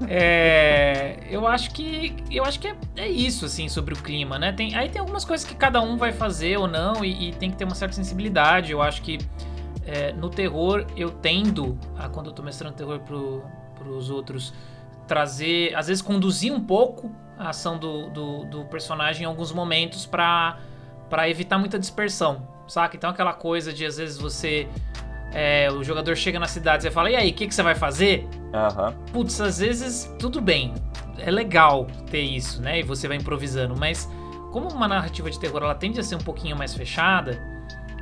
[0.08, 4.52] É, eu acho que eu acho que é, é isso assim sobre o clima, né?
[4.52, 7.50] Tem, aí tem algumas coisas que cada um vai fazer ou não e, e tem
[7.50, 8.72] que ter uma certa sensibilidade.
[8.72, 9.18] Eu acho que
[9.86, 13.44] é, no terror eu tendo a quando eu tô mestrando terror pro,
[13.76, 14.52] pros outros
[15.06, 20.04] trazer, às vezes conduzir um pouco a ação do, do, do personagem em alguns momentos
[20.06, 20.58] pra
[21.08, 22.96] para evitar muita dispersão, saca?
[22.96, 24.68] Então aquela coisa de às vezes você
[25.32, 27.62] é, o jogador chega na cidade e você fala, e aí, o que, que você
[27.62, 28.26] vai fazer?
[28.52, 28.94] Aham.
[29.12, 30.74] Putz, às vezes tudo bem,
[31.18, 32.80] é legal ter isso, né?
[32.80, 34.08] E você vai improvisando, mas
[34.52, 37.38] como uma narrativa de terror ela tende a ser um pouquinho mais fechada,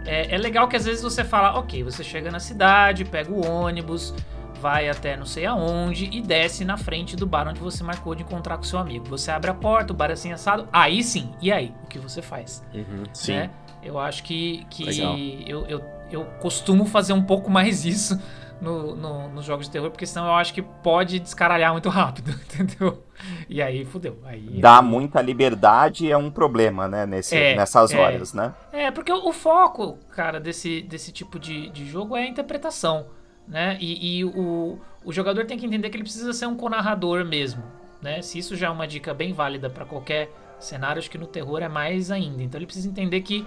[0.06, 3.44] é, é legal que às vezes você fala, ok, você chega na cidade, pega o
[3.44, 4.14] ônibus,
[4.60, 8.22] vai até não sei aonde e desce na frente do bar onde você marcou de
[8.22, 9.06] encontrar com seu amigo.
[9.08, 11.74] Você abre a porta, o bar é assim assado, aí sim, e aí?
[11.84, 12.64] O que você faz?
[12.72, 13.32] Uhum, sim.
[13.32, 13.50] né?
[13.82, 15.18] Eu acho que, que Legal.
[15.18, 18.20] eu, eu, eu costumo fazer um pouco mais isso
[18.60, 22.30] no, no, nos jogos de terror, porque senão eu acho que pode descaralhar muito rápido,
[22.44, 23.02] entendeu?
[23.48, 24.18] E aí fudeu.
[24.24, 27.06] Aí, Dar muita liberdade é um problema, né?
[27.06, 27.98] Nesse, É, nessas é.
[27.98, 28.54] horas, né?
[28.72, 33.06] É, porque o, o foco, cara, desse, desse tipo de, de jogo é a interpretação,
[33.46, 33.76] né?
[33.80, 37.62] E, e o, o jogador tem que entender que ele precisa ser um conarrador mesmo,
[38.00, 38.22] né?
[38.22, 41.62] Se isso já é uma dica bem válida pra qualquer cenário, acho que no terror
[41.62, 42.42] é mais ainda.
[42.42, 43.46] Então ele precisa entender que,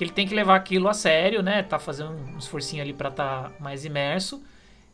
[0.00, 1.62] que ele tem que levar aquilo a sério, né?
[1.62, 4.42] Tá fazendo um esforcinho ali pra estar mais imerso.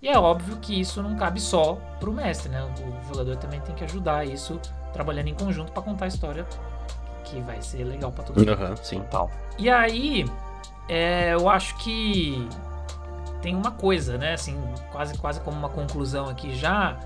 [0.03, 2.61] E é óbvio que isso não cabe só pro mestre, né?
[2.65, 4.61] O jogador também tem que ajudar isso
[4.93, 6.45] trabalhando em conjunto pra contar a história
[7.23, 8.51] que vai ser legal pra todo mundo.
[8.51, 8.99] Aham, sim.
[9.03, 9.31] Total.
[9.57, 10.25] E aí,
[10.89, 12.45] é, eu acho que
[13.41, 14.33] tem uma coisa, né?
[14.33, 16.99] Assim, quase, quase como uma conclusão aqui já.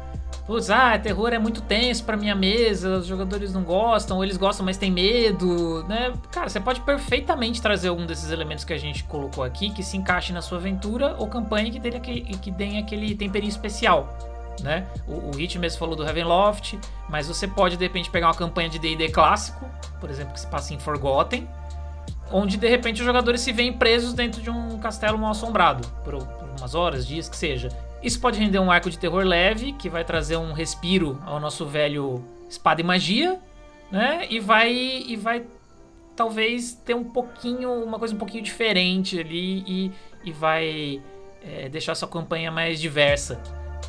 [0.47, 4.37] Putz, ah, terror é muito tenso pra minha mesa, os jogadores não gostam, ou eles
[4.37, 6.13] gostam, mas tem medo, né?
[6.33, 9.97] Cara, você pode perfeitamente trazer algum desses elementos que a gente colocou aqui que se
[9.97, 14.19] encaixe na sua aventura ou campanha que dê aquele, que dê aquele temperinho especial.
[14.61, 14.87] Né?
[15.07, 16.79] O, o Hit mesmo falou do Ravenloft,
[17.09, 19.65] mas você pode de repente pegar uma campanha de D&D clássico,
[20.01, 21.49] por exemplo, que se passa em Forgotten,
[22.33, 26.15] onde de repente os jogadores se veem presos dentro de um castelo mal assombrado por,
[26.15, 27.69] por umas horas, dias que seja.
[28.03, 31.67] Isso pode render um arco de terror leve, que vai trazer um respiro ao nosso
[31.67, 33.39] velho espada e magia,
[33.91, 34.27] né?
[34.31, 35.45] E vai e vai
[36.17, 39.93] talvez ter um pouquinho, uma coisa um pouquinho diferente ali e,
[40.25, 41.01] e vai
[41.43, 43.41] é, deixar sua campanha mais diversa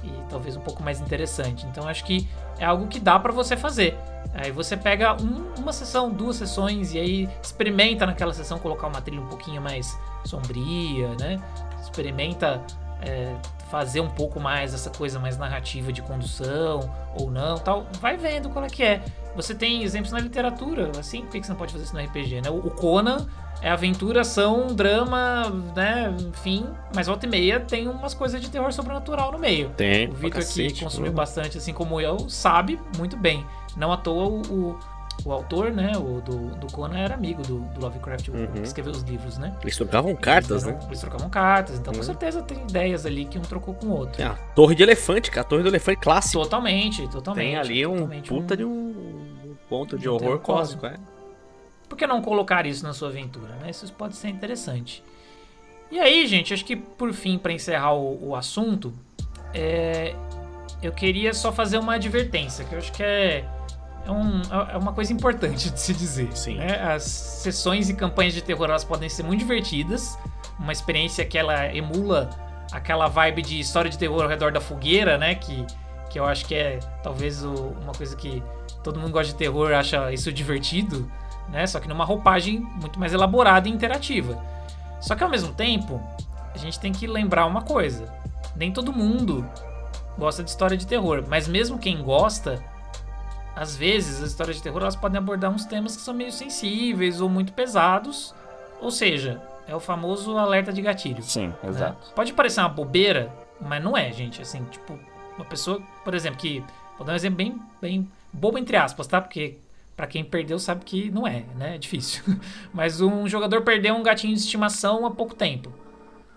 [0.04, 1.66] e talvez um pouco mais interessante.
[1.66, 3.98] Então acho que é algo que dá pra você fazer.
[4.34, 9.02] Aí você pega um- uma sessão, duas sessões e aí experimenta naquela sessão colocar uma
[9.02, 11.38] trilha um pouquinho mais sombria, né?
[11.82, 12.62] Experimenta
[13.02, 13.36] é,
[13.72, 17.88] fazer um pouco mais essa coisa mais narrativa de condução ou não, tal.
[18.02, 19.02] Vai vendo qual é que é.
[19.34, 22.04] Você tem exemplos na literatura, assim, por que que você não pode fazer isso no
[22.04, 22.50] RPG, né?
[22.50, 23.26] O Conan
[23.62, 26.14] é aventura, ação, drama, né?
[26.20, 29.70] Enfim, mas volta e meia tem umas coisas de terror sobrenatural no meio.
[29.70, 30.08] Tem.
[30.08, 31.18] O pra Victor, que consumiu pô.
[31.18, 33.46] bastante, assim como eu, sabe muito bem.
[33.78, 34.80] Não à toa o, o,
[35.26, 38.48] o autor, né, o do, do Conan era amigo do, do Lovecraft, Uhum.
[38.48, 39.56] que escreveu os livros, né?
[39.62, 40.72] Eles trocavam cartas, eles, né?
[40.74, 42.06] eram- Eles trocavam cartas, então com Uhum.
[42.06, 44.18] certeza tem ideias ali que um trocou com o outro.
[44.18, 45.42] Tem a torre de elefante, cara.
[45.42, 46.42] A torre do elefante clássico.
[46.44, 47.46] Totalmente, totalmente.
[47.46, 48.72] Tem ali um puta de um,
[49.46, 50.96] um ponto de um horror cósmico, é.
[51.88, 53.70] Por que não colocar isso na sua aventura, né?
[53.70, 55.04] Isso pode ser interessante.
[55.92, 58.94] E aí, gente, acho que por fim, para encerrar o, o assunto,
[59.54, 60.16] é,
[60.82, 63.44] eu queria só fazer uma advertência, que eu acho que é,
[64.06, 64.42] é, um-
[64.72, 66.36] é uma coisa importante de se dizer.
[66.36, 66.56] Sim.
[66.56, 66.82] né?
[66.94, 70.18] As sessões e campanhas de terror elas podem ser muito divertidas,
[70.60, 72.30] uma experiência que ela emula
[72.72, 75.36] aquela vibe de história de terror ao redor da fogueira, né?
[75.36, 75.66] Que,
[76.10, 78.42] que eu acho que é talvez o- uma coisa que
[78.84, 81.10] todo mundo gosta de terror acha isso divertido,
[81.50, 81.68] né?
[81.68, 84.42] Só que numa roupagem muito mais elaborada e interativa.
[85.00, 86.02] Só que ao mesmo tempo,
[86.54, 88.06] a gente tem que lembrar uma coisa:
[88.56, 89.46] nem todo mundo
[90.18, 92.64] gosta de história de terror, mas mesmo quem gosta,
[93.56, 97.22] às vezes as histórias de terror elas podem abordar uns temas que são meio sensíveis
[97.22, 98.34] ou muito pesados,
[98.80, 101.22] ou seja, é o famoso alerta de gatilho.
[101.22, 101.56] Sim, né?
[101.70, 102.14] exato.
[102.14, 104.42] Pode parecer uma bobeira, mas não é, gente.
[104.42, 104.98] Assim, tipo,
[105.36, 106.64] uma pessoa, por exemplo, que.
[106.98, 109.20] Vou dar um exemplo bem, bem bobo entre aspas, tá?
[109.20, 109.58] Porque
[109.96, 111.76] pra quem perdeu sabe que não é, né?
[111.76, 112.24] É difícil.
[112.74, 115.74] Mas um jogador perdeu um gatinho de estimação há pouco tempo.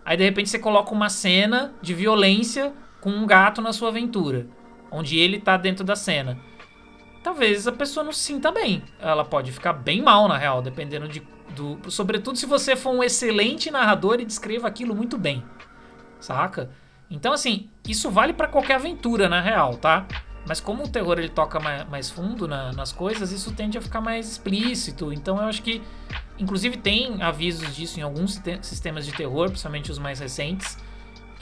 [0.04, 4.46] Aí de repente você coloca uma cena de violência com um gato na sua aventura,
[4.90, 6.38] onde ele tá dentro da cena.
[7.24, 8.82] Talvez a pessoa não se sinta bem.
[9.00, 11.20] Ela pode ficar bem mal, na real, dependendo de,
[11.56, 15.42] Do, sobretudo se você for um excelente narrador e descreva aquilo muito bem.
[16.20, 16.70] Saca?
[17.10, 20.06] Então, assim, isso vale para qualquer aventura, na real, tá?
[20.46, 23.80] Mas como o terror ele toca mais, mais fundo na, nas coisas, isso tende a
[23.80, 25.10] ficar mais explícito.
[25.10, 25.80] Então eu acho que,
[26.38, 30.76] inclusive, tem avisos disso em alguns sistemas de terror, principalmente os mais recentes,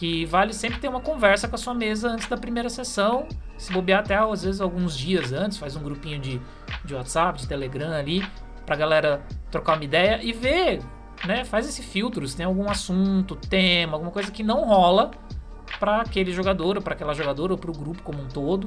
[0.02, 3.28] que vale sempre ter uma conversa com a sua mesa antes da primeira sessão.
[3.56, 6.42] Se bobear até às vezes alguns dias antes, faz um grupinho de,
[6.84, 8.20] de WhatsApp, de Telegram ali,
[8.66, 10.82] pra galera trocar uma ideia e ver,
[11.24, 11.44] né?
[11.44, 15.12] Faz esse filtro, se tem algum assunto, tema, alguma coisa que não rola
[15.78, 18.66] para aquele jogador, ou para aquela jogadora, ou para o grupo como um todo.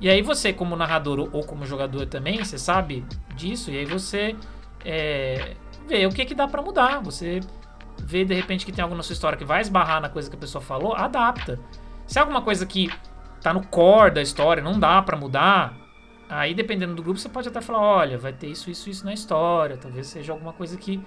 [0.00, 4.36] E aí você, como narrador ou como jogador também, você sabe disso, e aí você
[4.84, 5.56] é,
[5.88, 7.00] vê o que, que dá para mudar.
[7.00, 7.40] Você
[8.02, 10.36] vê de repente que tem algo na sua história que vai esbarrar na coisa que
[10.36, 11.58] a pessoa falou, adapta.
[12.06, 12.90] Se é alguma coisa que
[13.40, 15.74] tá no core da história, não dá para mudar,
[16.28, 19.12] aí dependendo do grupo você pode até falar, olha, vai ter isso, isso, isso na
[19.12, 21.00] história, talvez seja alguma coisa que,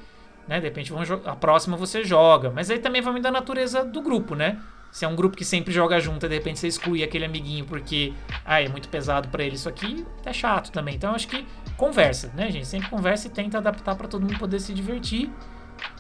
[0.48, 0.92] né, de repente
[1.26, 2.52] a próxima você joga.
[2.52, 4.60] Mas aí também vai me dar a natureza do grupo, né?
[4.92, 8.14] Se é um grupo que sempre joga junto de repente você exclui aquele amiguinho porque
[8.46, 10.94] ah, é muito pesado para ele isso aqui, é chato também.
[10.94, 12.68] Então acho que conversa, né, gente?
[12.68, 15.32] Sempre conversa e tenta adaptar para todo mundo poder se divertir.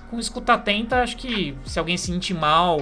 [0.10, 2.80] Com escuta atenta, acho que se alguém se sentir mal,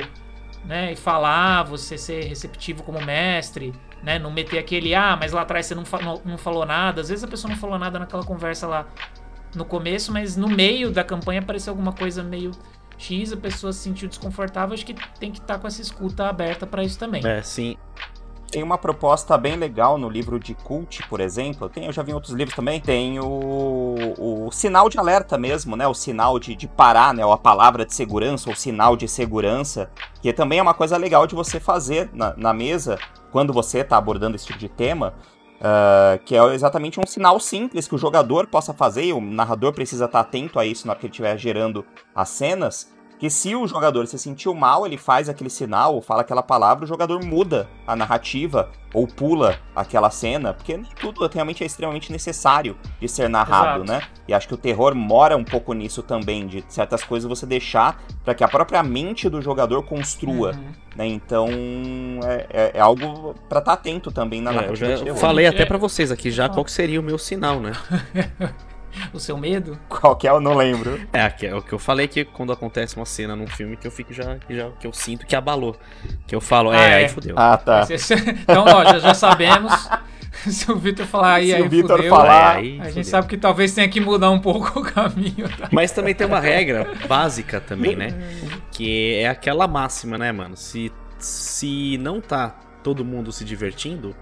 [0.66, 3.74] né, e falar, você ser receptivo como mestre,
[4.04, 7.02] né, não meter aquele, ah, mas lá atrás você não, não, não falou nada.
[7.02, 8.88] Às vezes a pessoa não falou nada naquela conversa lá
[9.56, 12.52] no começo, mas no meio da campanha apareceu alguma coisa meio
[12.98, 16.28] X, a pessoa se sentiu desconfortável, acho que tem que estar tá com essa escuta
[16.28, 17.26] aberta para isso também.
[17.26, 17.76] É, sim.
[18.52, 21.70] Tem uma proposta bem legal no livro de Cult, por exemplo.
[21.70, 22.82] Tem, eu já vi em outros livros também.
[22.82, 25.88] Tem o, o sinal de alerta mesmo, né?
[25.88, 27.26] O sinal de, de parar, né?
[27.26, 29.90] Ou a palavra de segurança, ou sinal de segurança.
[30.22, 33.00] Que também é uma coisa legal de você fazer na, na mesa
[33.32, 35.14] quando você está abordando esse tipo de tema.
[35.62, 39.72] Uh, que é exatamente um sinal simples que o jogador possa fazer, e o narrador
[39.72, 42.92] precisa estar atento a isso na hora que ele estiver gerando as cenas,
[43.22, 46.86] que se o jogador se sentiu mal, ele faz aquele sinal ou fala aquela palavra,
[46.86, 52.76] o jogador muda a narrativa ou pula aquela cena, porque tudo realmente é extremamente necessário
[53.00, 53.92] de ser narrado, Exato.
[53.92, 54.02] né?
[54.28, 58.02] E acho que o terror mora um pouco nisso também, de certas coisas você deixar
[58.26, 60.72] para que a própria mente do jogador construa, uhum.
[60.96, 61.06] né?
[61.06, 61.48] Então
[62.24, 64.94] é, é, é algo para estar tá atento também na é, narrativa.
[64.94, 67.74] Eu já falei até para vocês aqui já qual seria o meu sinal, né?
[69.14, 69.78] o seu medo?
[69.90, 70.32] Qual que é?
[70.32, 71.00] Eu não lembro.
[71.14, 73.92] É, é o que eu falei que quando acontece uma cena num filme que eu
[73.92, 75.76] fico já, que, já que eu sinto que abalou.
[76.28, 77.36] Que eu falo, é, ah, é, aí fudeu.
[77.38, 77.88] Ah, tá.
[78.44, 79.72] Então, ó, já, já sabemos.
[80.32, 82.94] Se o Vitor falar aí, Se aí o Vitor fudeu, falar, é, aí, a fudeu.
[82.94, 85.48] gente sabe que talvez tenha que mudar um pouco o caminho.
[85.58, 85.70] Tá?
[85.72, 88.10] Mas também tem uma regra básica também, né?
[88.72, 90.56] Que é aquela máxima, né, mano?
[90.56, 94.16] Se, se não tá todo mundo se divertindo,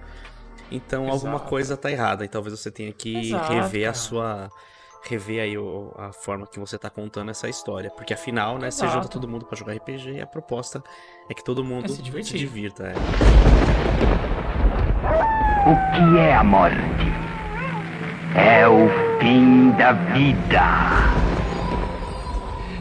[0.72, 1.16] então Exato.
[1.16, 4.50] alguma coisa tá errada e talvez você tenha que Exato, rever a sua
[5.04, 8.92] rever aí o, a forma que você tá contando essa história, porque afinal, né, Exato.
[8.92, 10.84] você junta todo mundo para jogar RPG e a proposta
[11.30, 12.88] é que todo mundo é se, se, divirta.
[12.88, 12.94] É.
[15.66, 16.76] O que é a morte?
[18.36, 18.90] É o
[19.20, 21.39] fim da vida.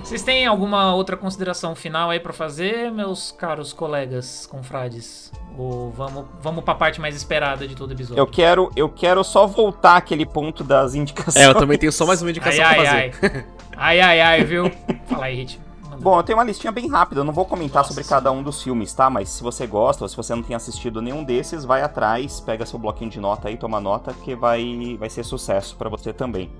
[0.08, 5.30] Vocês têm alguma outra consideração final aí para fazer, meus caros colegas confrades?
[5.54, 8.18] Ou vamos, vamos pra parte mais esperada de todo episódio?
[8.18, 11.36] Eu quero, eu quero só voltar aquele ponto das indicações.
[11.36, 13.46] É, eu também tenho só mais uma indicação ai, pra ai, fazer.
[13.76, 14.72] Ai, ai, ai, ai viu?
[15.08, 15.60] Fala aí, Hit.
[16.00, 17.92] Bom, eu tenho uma listinha bem rápida, eu não vou comentar Nossa.
[17.92, 19.10] sobre cada um dos filmes, tá?
[19.10, 22.64] Mas se você gosta ou se você não tem assistido nenhum desses, vai atrás, pega
[22.64, 26.50] seu bloquinho de nota aí, toma nota, que vai, vai ser sucesso para você também.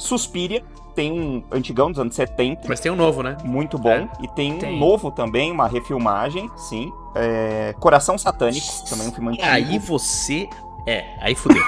[0.00, 0.64] Suspiria,
[0.94, 2.68] tem um antigão dos anos 70.
[2.68, 3.36] Mas tem um novo, né?
[3.44, 3.90] Muito bom.
[3.90, 4.08] É.
[4.20, 6.90] E tem, tem, um novo também, uma refilmagem, sim.
[7.14, 7.74] É...
[7.78, 9.46] Coração Satânico, também um filme antigo.
[9.46, 10.48] Aí você.
[10.86, 11.62] É, aí fudeu.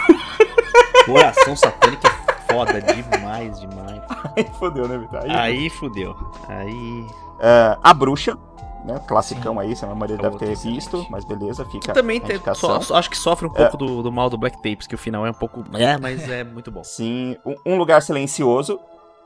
[1.04, 4.02] Coração Satânico é foda demais, demais.
[4.34, 5.20] Aí fudeu, né, Vitor?
[5.24, 6.16] Aí, aí fudeu.
[6.48, 7.06] Aí.
[7.40, 8.38] É, a Bruxa,
[8.84, 9.00] né?
[9.06, 9.60] Classicão Sim.
[9.60, 11.92] aí, se a maioria deve ter visto, mas beleza, fica.
[11.92, 13.78] Também tem, so, acho que sofre um pouco é.
[13.78, 15.64] do, do, mal do Black Tapes, que o final é um pouco.
[15.74, 16.82] É, mas é muito bom.
[16.82, 18.80] Sim, um, um lugar silencioso,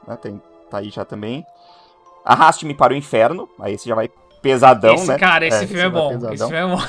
[0.07, 0.17] né?
[0.17, 1.45] Tem, tá aí já também.
[2.25, 4.11] Arraste-me para o inferno, aí esse já vai
[4.43, 5.19] pesadão, esse, né?
[5.19, 6.13] Cara, esse, é, filme, é bom.
[6.33, 6.83] esse filme é bom.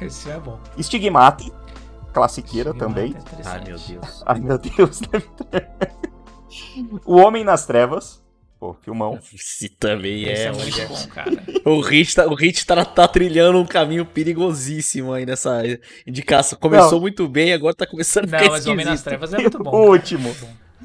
[0.00, 0.58] esse filme é bom.
[0.76, 1.44] Estigmata,
[2.12, 3.14] classiqueira também.
[3.14, 4.22] É Ai, meu Deus.
[4.24, 5.00] Ai, meu Deus.
[7.04, 8.25] o Homem nas Trevas.
[8.86, 9.18] Filmão.
[9.34, 10.86] Esse também Esse é, é muito é.
[10.86, 11.42] bom, cara.
[11.66, 15.62] O Hit, tá, o Hit tá, tá, trilhando um caminho perigosíssimo aí nessa
[16.06, 16.56] indicação.
[16.60, 17.00] Começou não.
[17.00, 19.70] muito bem, agora tá começando a ficar Não, mas Homem nas Trevas é muito bom.
[19.74, 20.32] O último.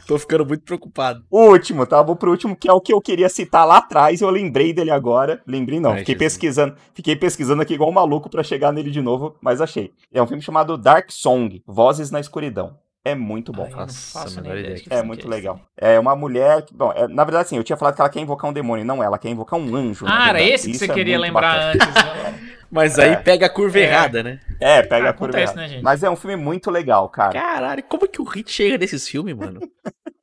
[0.08, 1.24] Tô ficando muito preocupado.
[1.30, 2.02] O último, tá?
[2.02, 4.90] Vou pro último, que é o que eu queria citar lá atrás, eu lembrei dele
[4.90, 5.40] agora.
[5.46, 6.34] Lembrei não, Ai, fiquei Jesus.
[6.34, 6.76] pesquisando.
[6.96, 9.92] Fiquei pesquisando aqui igual um maluco para chegar nele de novo, mas achei.
[10.12, 12.76] É um filme chamado Dark Song, Vozes na Escuridão.
[13.04, 13.64] É muito bom.
[13.66, 15.36] Ai, Nossa, ideia É muito que esse.
[15.36, 15.60] legal.
[15.76, 16.62] É uma mulher.
[16.64, 18.86] que- Bom, é, na verdade, assim, eu tinha falado que ela quer invocar um demônio.
[18.86, 20.06] Não, ela quer invocar um anjo.
[20.08, 21.86] Ah, era esse que Isso você é queria lembrar bacana.
[21.94, 22.04] antes.
[22.34, 22.52] né?
[22.72, 23.16] Mas aí É.
[23.18, 23.84] pega a curva É.
[23.84, 24.40] errada, né?
[24.60, 25.32] É, pega Ah, a curva.
[25.34, 25.62] acontece, errada.
[25.62, 25.84] né, gente?
[25.84, 27.34] Mas é um filme muito legal, cara.
[27.34, 29.60] Caralho, como que o Hit chega nesses filmes, mano?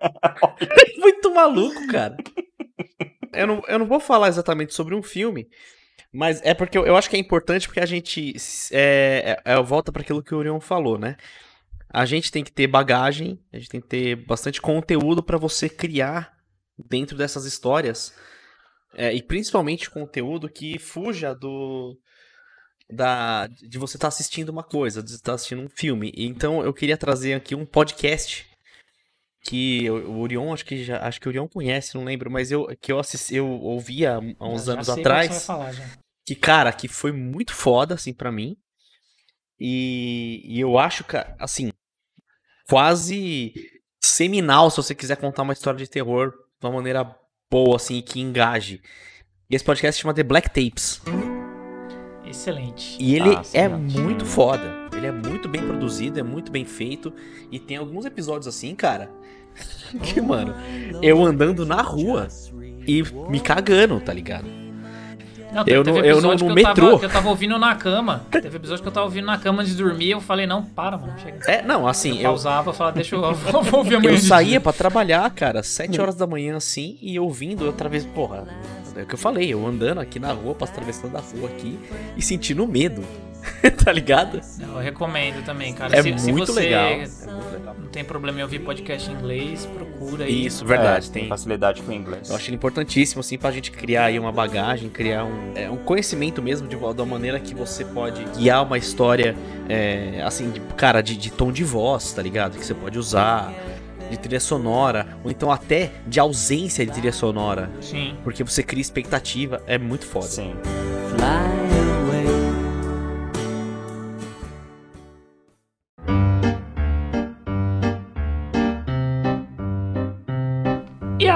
[0.01, 2.17] É muito maluco, cara.
[3.33, 5.49] Eu não, eu não vou falar exatamente sobre um filme,
[6.13, 8.35] mas é porque eu, eu acho que é importante porque a gente
[8.73, 11.17] é, é, é, volta para aquilo que o Orion falou, né?
[11.91, 15.69] A gente tem que ter bagagem, a gente tem que ter bastante conteúdo para você
[15.69, 16.37] criar
[16.79, 18.15] dentro dessas histórias
[18.95, 21.99] é, e principalmente conteúdo que fuja do
[22.91, 26.13] da de você estar assistindo uma coisa, de estar assistindo um filme.
[26.17, 28.47] Então eu queria trazer aqui um podcast
[29.43, 32.67] que o Orion acho que já acho que o Orion conhece, não lembro, mas eu
[32.81, 35.85] que eu assisti, eu ouvia há uns Já anos que atrás você vai falar, já.
[36.27, 38.57] que, cara, que foi muito foda, assim, pra mim.
[39.61, 41.73] E, e eu acho que, assim,
[42.69, 43.53] quase
[44.01, 47.17] seminal se você quiser contar uma história de terror de uma maneira
[47.51, 48.81] boa, assim, que engaje.
[49.51, 51.01] E esse podcast se chama The Black Tapes.
[52.25, 52.97] Excelente.
[53.01, 54.89] E ele Ah, é muito foda.
[54.95, 57.13] Ele é muito bem produzido, é muito bem feito.
[57.51, 59.11] E tem alguns episódios assim, cara,
[60.03, 60.55] que, mano,
[61.03, 62.29] eu andando na rua
[62.87, 64.68] e me cagando, tá ligado?
[65.53, 66.99] Não, Eu teve no- eu episódio no que eu tava- metrô.
[66.99, 68.23] que eu tava ouvindo na cama.
[68.31, 70.11] Teve episódio que eu tava ouvindo na cama antes de dormir.
[70.11, 71.15] Eu falei, não, para, mano.
[71.23, 71.51] Chega.
[71.51, 74.13] É, não, assim, eu eu, pausava e falava, deixa eu, eu vou ouvir amanhã.
[74.13, 78.45] Eu saía pra trabalhar, cara, 7 horas da manhã assim, e ouvindo outra vez, porra,
[78.97, 81.79] é o que eu falei, eu andando aqui na rua, atravessando a rua aqui
[82.17, 83.03] e sentindo medo,
[83.85, 84.41] tá ligado?
[84.61, 85.97] Eu recomendo também, cara.
[85.97, 86.85] É se, se muito você legal.
[86.85, 87.77] É muito legal.
[87.79, 90.47] não tem problema em ouvir podcast em inglês, procura aí.
[90.47, 91.29] Isso, verdade, É, tem.
[91.29, 92.29] facilidade com o inglês.
[92.29, 95.77] Eu acho ele importantíssimo, assim, pra gente criar aí uma bagagem, criar um, é, um
[95.77, 99.35] conhecimento mesmo de, da maneira que você pode guiar uma história,
[99.69, 102.59] é, assim, de, cara, de, de tom de voz, tá ligado?
[102.59, 103.53] Que você pode usar,
[104.11, 107.71] de trilha sonora, ou então até de ausência de trilha sonora.
[107.81, 108.17] Sim.
[108.25, 110.27] Porque você cria expectativa, é muito foda.
[110.27, 110.55] Sim.
[111.75, 111.78] E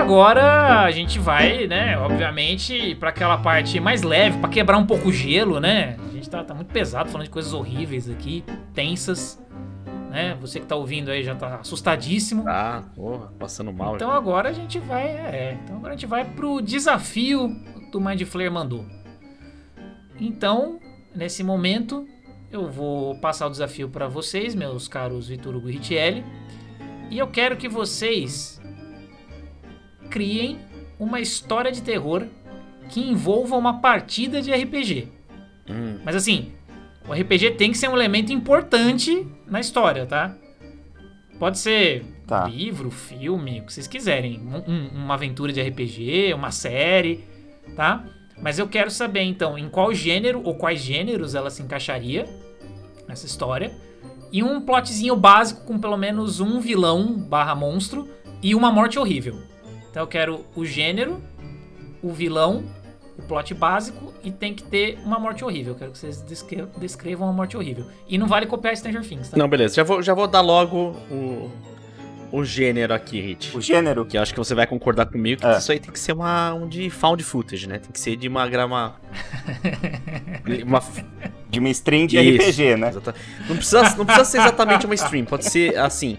[0.02, 5.08] agora a gente vai, né, obviamente, pra aquela parte mais leve, pra quebrar um pouco
[5.08, 5.96] o gelo, né?
[6.10, 9.40] A gente tá, tá muito pesado falando de coisas horríveis aqui, tensas,
[10.10, 10.36] né?
[10.40, 12.44] Você que tá ouvindo aí já tá assustadíssimo.
[12.48, 13.94] Ah, porra, passando mal.
[13.94, 17.48] Então agora a gente vai, é, então agora a gente vai pro desafio
[17.92, 18.84] do Mind Flayer mandou.
[20.20, 20.80] Então,
[21.14, 22.06] nesse momento,
[22.50, 26.24] eu vou passar o desafio para vocês, meus caros Vitor Hugo Richelli,
[27.08, 28.61] e eu quero que vocês
[30.12, 30.58] criem
[30.98, 32.26] uma história de terror
[32.90, 35.08] que envolva uma partida de RPG.
[35.68, 36.52] Hum, Mas assim,
[37.08, 40.36] o RPG tem que ser um elemento importante na história, tá?
[41.38, 42.46] Pode ser Tá.
[42.46, 44.38] livro, filme, o que vocês quiserem.
[44.40, 47.24] Um- um- uma aventura de RPG, uma série,
[47.74, 48.04] tá?
[48.40, 52.26] Mas eu quero saber, então, em qual gênero ou quais gêneros ela se encaixaria
[53.08, 53.72] nessa história.
[54.32, 58.08] E um plotzinho básico com pelo menos um vilão barra monstro
[58.42, 59.42] e uma morte horrível.
[59.92, 61.22] Então eu quero o gênero,
[62.02, 62.64] o vilão,
[63.18, 65.74] o plot básico e tem que ter uma morte horrível.
[65.74, 67.84] Eu quero que vocês descre- descrevam uma morte horrível.
[68.08, 69.36] E não vale copiar Stranger Things, tá?
[69.36, 69.74] Não, beleza.
[69.74, 71.50] Já vou, já vou dar logo o,
[72.32, 73.54] o gênero aqui, Hit.
[73.54, 74.06] O gênero.
[74.06, 75.58] Que eu acho que você vai concordar comigo que É.
[75.58, 77.78] isso aí tem que ser uma, um de found footage, né?
[77.78, 78.96] Tem que ser de uma grama.
[80.66, 80.82] uma
[81.50, 82.92] De uma stream de Isso, RPG, né?
[83.46, 86.16] Não precisa, não precisa ser exatamente uma stream, pode ser assim.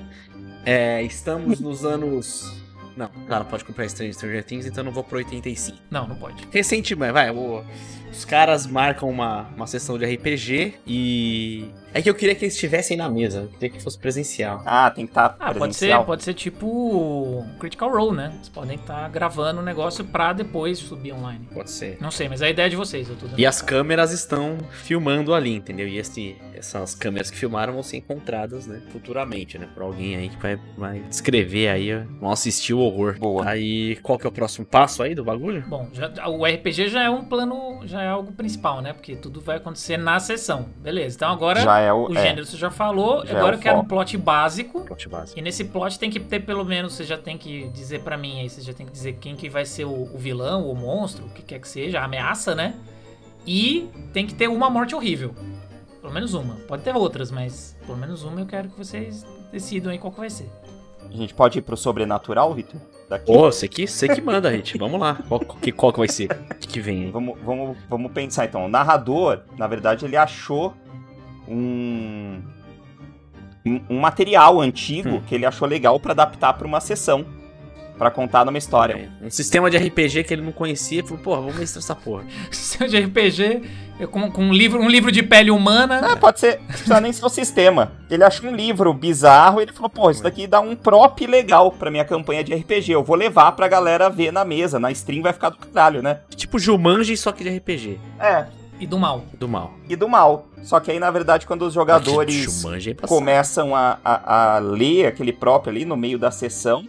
[0.63, 2.61] é, estamos nos anos.
[2.95, 5.77] Não, cara, pode comprar Stranger Stranger Things, então eu não vou pro 85.
[5.89, 6.47] Não, não pode.
[6.51, 7.63] Recentemente, vai, o-
[8.11, 11.65] os caras marcam uma, uma sessão de RPG e.
[11.95, 14.61] É que eu queria que eles estivessem na mesa, eu queria que fosse presencial.
[14.65, 18.29] Ah, tem que estar Ah, pode ser, pode ser tipo Critical Role, né?
[18.35, 21.47] Vocês podem estar gravando o negócio pra depois subir online.
[21.53, 21.97] Pode ser.
[22.01, 23.39] Não sei, mas a ideia é de vocês, eu tô dando.
[23.39, 25.87] E as câmeras estão filmando ali, entendeu?
[25.87, 29.67] E esse, essas câmeras que filmaram vão ser encontradas, né, futuramente, né?
[29.73, 33.17] Por alguém aí que vai, vai descrever aí, vão assistir o horror.
[33.19, 33.47] Boa.
[33.47, 35.63] Aí, qual que é o próximo passo aí do bagulho?
[35.67, 38.93] Bom, já- o RPG já é um plano, já é algo principal, né?
[38.93, 40.67] Porque tudo vai acontecer na sessão.
[40.77, 41.15] Beleza.
[41.15, 42.09] Então agora Já é o.
[42.09, 42.21] o é.
[42.21, 43.25] gênero você já falou.
[43.25, 44.81] Já é agora o eu quero um plot básico.
[44.81, 45.33] Plot base.
[45.37, 48.39] E nesse plot tem que ter pelo menos, você já tem que dizer pra mim
[48.41, 51.25] aí, você já tem que dizer quem que vai ser o, o vilão, o monstro,
[51.25, 52.73] o que quer que seja, a ameaça, né?
[53.45, 55.33] E tem que ter uma morte horrível.
[56.01, 56.55] Pelo menos uma.
[56.67, 60.19] Pode ter outras, mas pelo menos uma eu quero que vocês decidam aí qual que
[60.19, 60.49] vai ser.
[61.13, 62.81] A gente pode ir pro sobrenatural, Vitor?
[63.07, 63.31] Daqui.
[63.31, 64.77] Ô, você que, você que manda, gente.
[64.79, 65.19] Vamos lá.
[65.27, 66.31] Qual, que, qual que vai ser?
[66.31, 67.11] O que, que vem?
[67.11, 68.65] Vamos, vamos, vamos pensar então.
[68.65, 70.73] O narrador, na verdade, ele achou
[71.47, 72.41] um.
[73.89, 75.21] um, material antigo Hum.
[75.27, 77.25] que ele achou legal pra adaptar pra uma sessão.
[78.03, 79.09] Pra contar numa história.
[79.21, 81.95] É, Um sistema de RPG que ele não conhecia e falou, porra, vamos mestrar essa
[81.95, 82.25] porra.
[82.51, 83.61] Sistema de RPG
[83.97, 86.01] é com, com um, livro, um livro de pele humana.
[86.03, 87.93] Ah, pode ser, não precisa nem ser o sistema.
[88.11, 91.71] Ele achou um livro bizarro e ele falou, pô, isso daqui dá um prop legal
[91.71, 92.91] pra minha campanha de RPG.
[92.91, 96.19] Eu vou levar pra galera ver na mesa, na stream vai ficar do caralho, né?
[96.35, 97.99] Tipo Jumanji, só que de RPG.
[98.19, 98.47] É,
[98.81, 99.23] E do mal.
[99.39, 99.75] Do mal.
[99.87, 100.49] e do mal.
[100.61, 105.31] Só que aí, na verdade, quando os jogadores é começam a, a, a ler aquele
[105.33, 106.85] próprio ali no meio da sessão,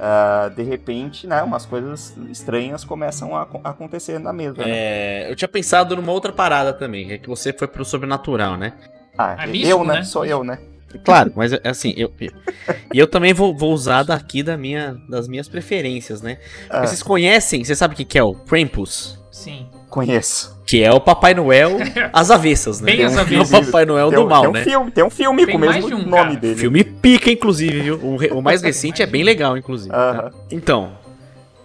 [0.00, 4.56] ah, de repente, né, umas coisas estranhas começam a, ac- acontecer na mesa.
[4.58, 4.64] né?
[4.68, 8.72] É, eu tinha pensado numa outra parada também, é que você foi pro sobrenatural, né?
[9.18, 9.94] Ah, É eu, místico, né?
[9.96, 10.02] né?
[10.04, 10.58] Sou eu, né?
[11.04, 12.32] Claro, mas é assim, eu, eu-
[12.92, 16.38] e eu também vou, vou usar daqui da minha, das minhas preferências, né?
[16.68, 19.16] Ah, Vocês conhecem, você sabe o que que é o Krampus?
[19.30, 19.68] Sim.
[19.90, 20.58] Conheço.
[20.64, 21.78] Que é o Papai Noel
[22.12, 22.92] às avessas, né?
[22.92, 23.66] Bem às É o avessas.
[23.66, 24.64] Papai Noel tem, do mal, tem um né?
[24.64, 26.36] filme, tem um filme Tem com o mesmo de um, nome cara.
[26.36, 26.56] dele.
[26.56, 27.96] Filme pica, inclusive, viu?
[27.96, 29.90] O, o mais recente é bem legal, inclusive.
[29.90, 30.10] tá?
[30.10, 30.30] Aham.
[30.50, 30.92] Então,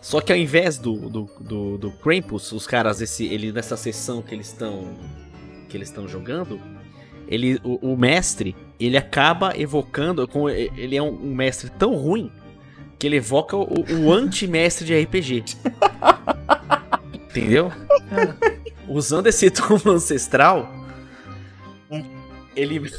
[0.02, 4.22] só que ao invés do, do, do, do Krampus, os caras, esse, ele, nessa sessão
[4.22, 4.84] que eles estão
[5.70, 6.60] que eles estão jogando,
[7.28, 12.32] ele, o, o mestre, ele acaba evocando, com, ele é um, um mestre tão ruim
[12.98, 15.44] que ele evoca o, o anti-mestre de RPG.
[17.40, 17.72] Entendeu?
[18.88, 20.72] Usando esse túmulo ancestral,
[22.56, 22.90] ele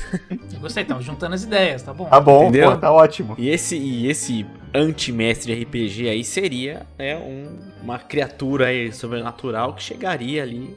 [0.53, 2.05] Eu gostei, então, juntando as ideias, tá bom?
[2.07, 2.73] Tá bom, Entendeu?
[2.73, 3.35] pô, tá ótimo.
[3.39, 4.45] E esse, e esse
[4.75, 10.77] anti-mestre de RPG aí seria né, um- uma criatura aí sobrenatural que chegaria ali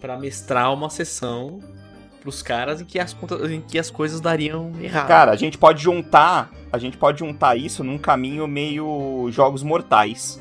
[0.00, 1.60] pra mestrar uma sessão
[2.22, 3.14] pros caras em que as,
[3.50, 5.06] em que as coisas dariam errado.
[5.08, 10.40] Cara, a gente pode juntar, a gente pode juntar isso num caminho meio jogos mortais.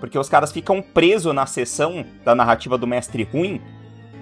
[0.00, 3.60] Porque os caras ficam presos na sessão da narrativa do mestre ruim,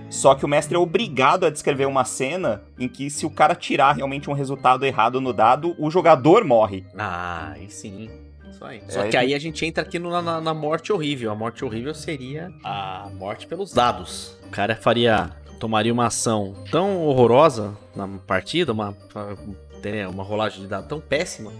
[0.08, 3.54] só que o mestre é obrigado a descrever uma cena em que se o cara
[3.54, 6.84] tirar realmente um resultado errado no dado, o jogador morre.
[6.96, 8.08] Ah, aí sim.
[8.48, 8.78] Isso aí.
[8.86, 11.30] É, Só que aí- a gente entra aqui no- na, na morte horrível.
[11.30, 14.36] A morte horrível seria a morte pelos dados.
[14.46, 15.30] O cara faria.
[15.58, 18.94] tomaria uma ação tão horrorosa na partida, uma,
[20.12, 21.50] uma rolagem de dado tão péssima,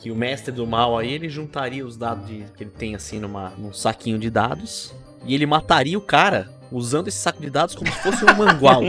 [0.00, 3.18] que o mestre do mal aí ele juntaria os dados de- que ele tem assim
[3.20, 4.94] numa, num saquinho de dados
[5.24, 8.80] e ele mataria o cara usando esse saco de dados como se fosse um mangual.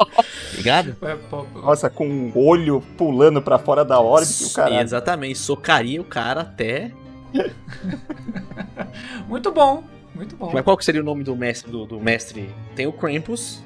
[0.54, 0.96] Ligado?
[1.02, 1.16] É.
[1.60, 4.80] Nossa, com um olho pulando pra fora da órbita e o caralho.
[4.80, 6.92] Exatamente, socaria o cara até.
[9.28, 9.82] Muito bom,
[10.14, 10.50] muito bom.
[10.52, 12.48] Mas qual que seria o nome do mestre do, do mestre?
[12.74, 13.62] Tem o Krampus,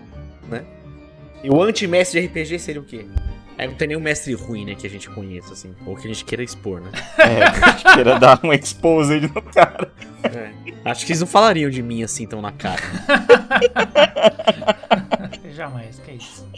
[0.49, 0.65] né?
[1.45, 3.07] E o anti-mestre de RPG seria o quê?
[3.61, 5.75] Aí não tem nenhum mestre ruim, né, que a gente conheça, assim.
[5.85, 6.91] Ou que a gente queira expor, né?
[7.19, 9.93] É, que queira dar um exposed no cara.
[10.25, 10.51] É.
[10.83, 12.81] Acho que eles não falariam de mim assim tão na cara.
[15.55, 16.49] Jamais, que é isso.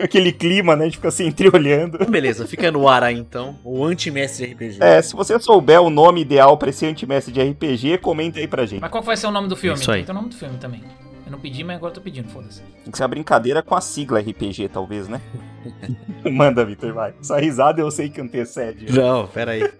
[0.00, 0.84] Aquele clima, né?
[0.84, 1.96] A gente fica assim, entreolhando.
[1.96, 3.58] Então, beleza, fica no ar aí então.
[3.62, 4.78] O anti-mestre de RPG.
[4.80, 8.64] É, se você souber o nome ideal pra esse antimestre de RPG, comenta aí pra
[8.64, 8.80] gente.
[8.80, 9.78] Mas qual vai ser o nome do filme?
[9.78, 10.04] Isso aí.
[10.04, 10.82] Tem o nome do filme também.
[11.28, 12.62] Eu não pedi, mas agora eu tô pedindo, foda-se.
[12.82, 15.20] Tem que ser uma brincadeira com a sigla RPG, talvez, né?
[16.24, 17.12] Manda, Vitor, vai.
[17.20, 18.90] Essa risada eu sei que antecede.
[18.90, 19.70] Não, pera aí.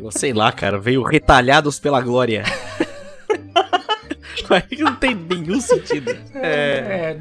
[0.00, 0.80] Eu sei lá, cara.
[0.80, 2.42] Veio retalhados pela glória.
[4.48, 6.16] Mas não tem nenhum sentido.
[6.34, 6.46] É.
[6.46, 7.16] É,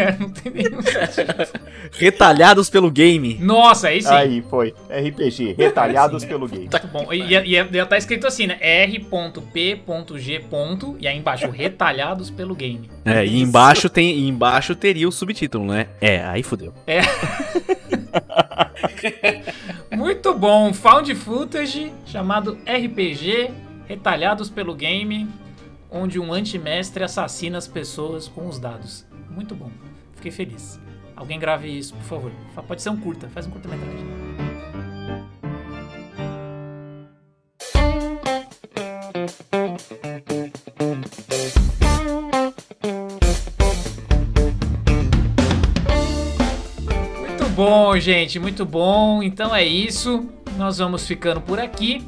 [0.00, 1.34] é, não tem nenhum sentido.
[1.92, 3.38] Retalhados pelo game.
[3.40, 4.08] Nossa, aí sim.
[4.08, 4.74] Aí, foi.
[4.88, 6.68] RPG, retalhados pelo game.
[6.70, 7.12] Muito bom.
[7.12, 8.58] E, e, e, tá escrito assim, né?
[8.60, 10.38] R.P.G.
[11.00, 12.90] E aí embaixo, retalhados pelo game.
[13.04, 15.88] É, e embaixo tem, e embaixo teria o subtítulo, né?
[16.00, 16.74] É, aí fodeu.
[19.96, 20.72] Muito bom.
[20.72, 23.50] Found footage chamado RPG
[23.88, 25.26] Retalhados pelo Game,
[25.90, 29.06] onde um antimestre assassina as pessoas com os dados.
[29.30, 29.70] Muito bom.
[30.14, 30.80] Fiquei feliz.
[31.16, 32.32] Alguém grave isso, por favor.
[32.54, 34.06] Fa- Pode ser um curta, faz um curta-metragem.
[47.20, 49.22] Muito bom, gente, muito bom.
[49.22, 50.26] Então é isso.
[50.56, 52.06] Nós vamos ficando por aqui.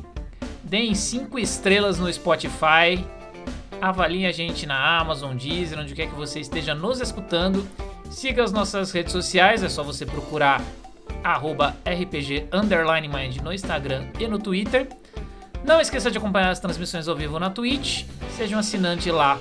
[0.65, 3.05] Deem 5 estrelas no Spotify.
[3.81, 7.67] Avaliem a gente na Amazon, Deezer, onde quer que você esteja nos escutando.
[8.11, 10.63] Siga as nossas redes sociais, é só você procurar
[11.25, 14.89] arroba RPG Underline Mind no Instagram e no Twitter.
[15.65, 18.05] Não esqueça de acompanhar as transmissões ao vivo na Twitch.
[18.37, 19.39] Seja um assinante lá,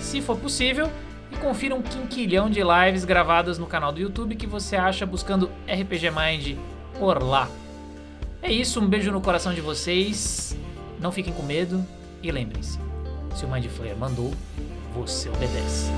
[0.00, 0.90] se for possível.
[1.30, 5.50] E confira um quinquilhão de lives gravadas no canal do YouTube que você acha buscando
[5.66, 6.58] RPG Mind
[6.98, 7.48] por lá.
[8.42, 10.56] É isso, um beijo no coração de vocês.
[11.00, 11.84] Não fiquem com medo
[12.22, 12.87] e lembrem-se:
[13.34, 14.32] se o Mind Flayer mandou,
[14.94, 15.90] você obedece.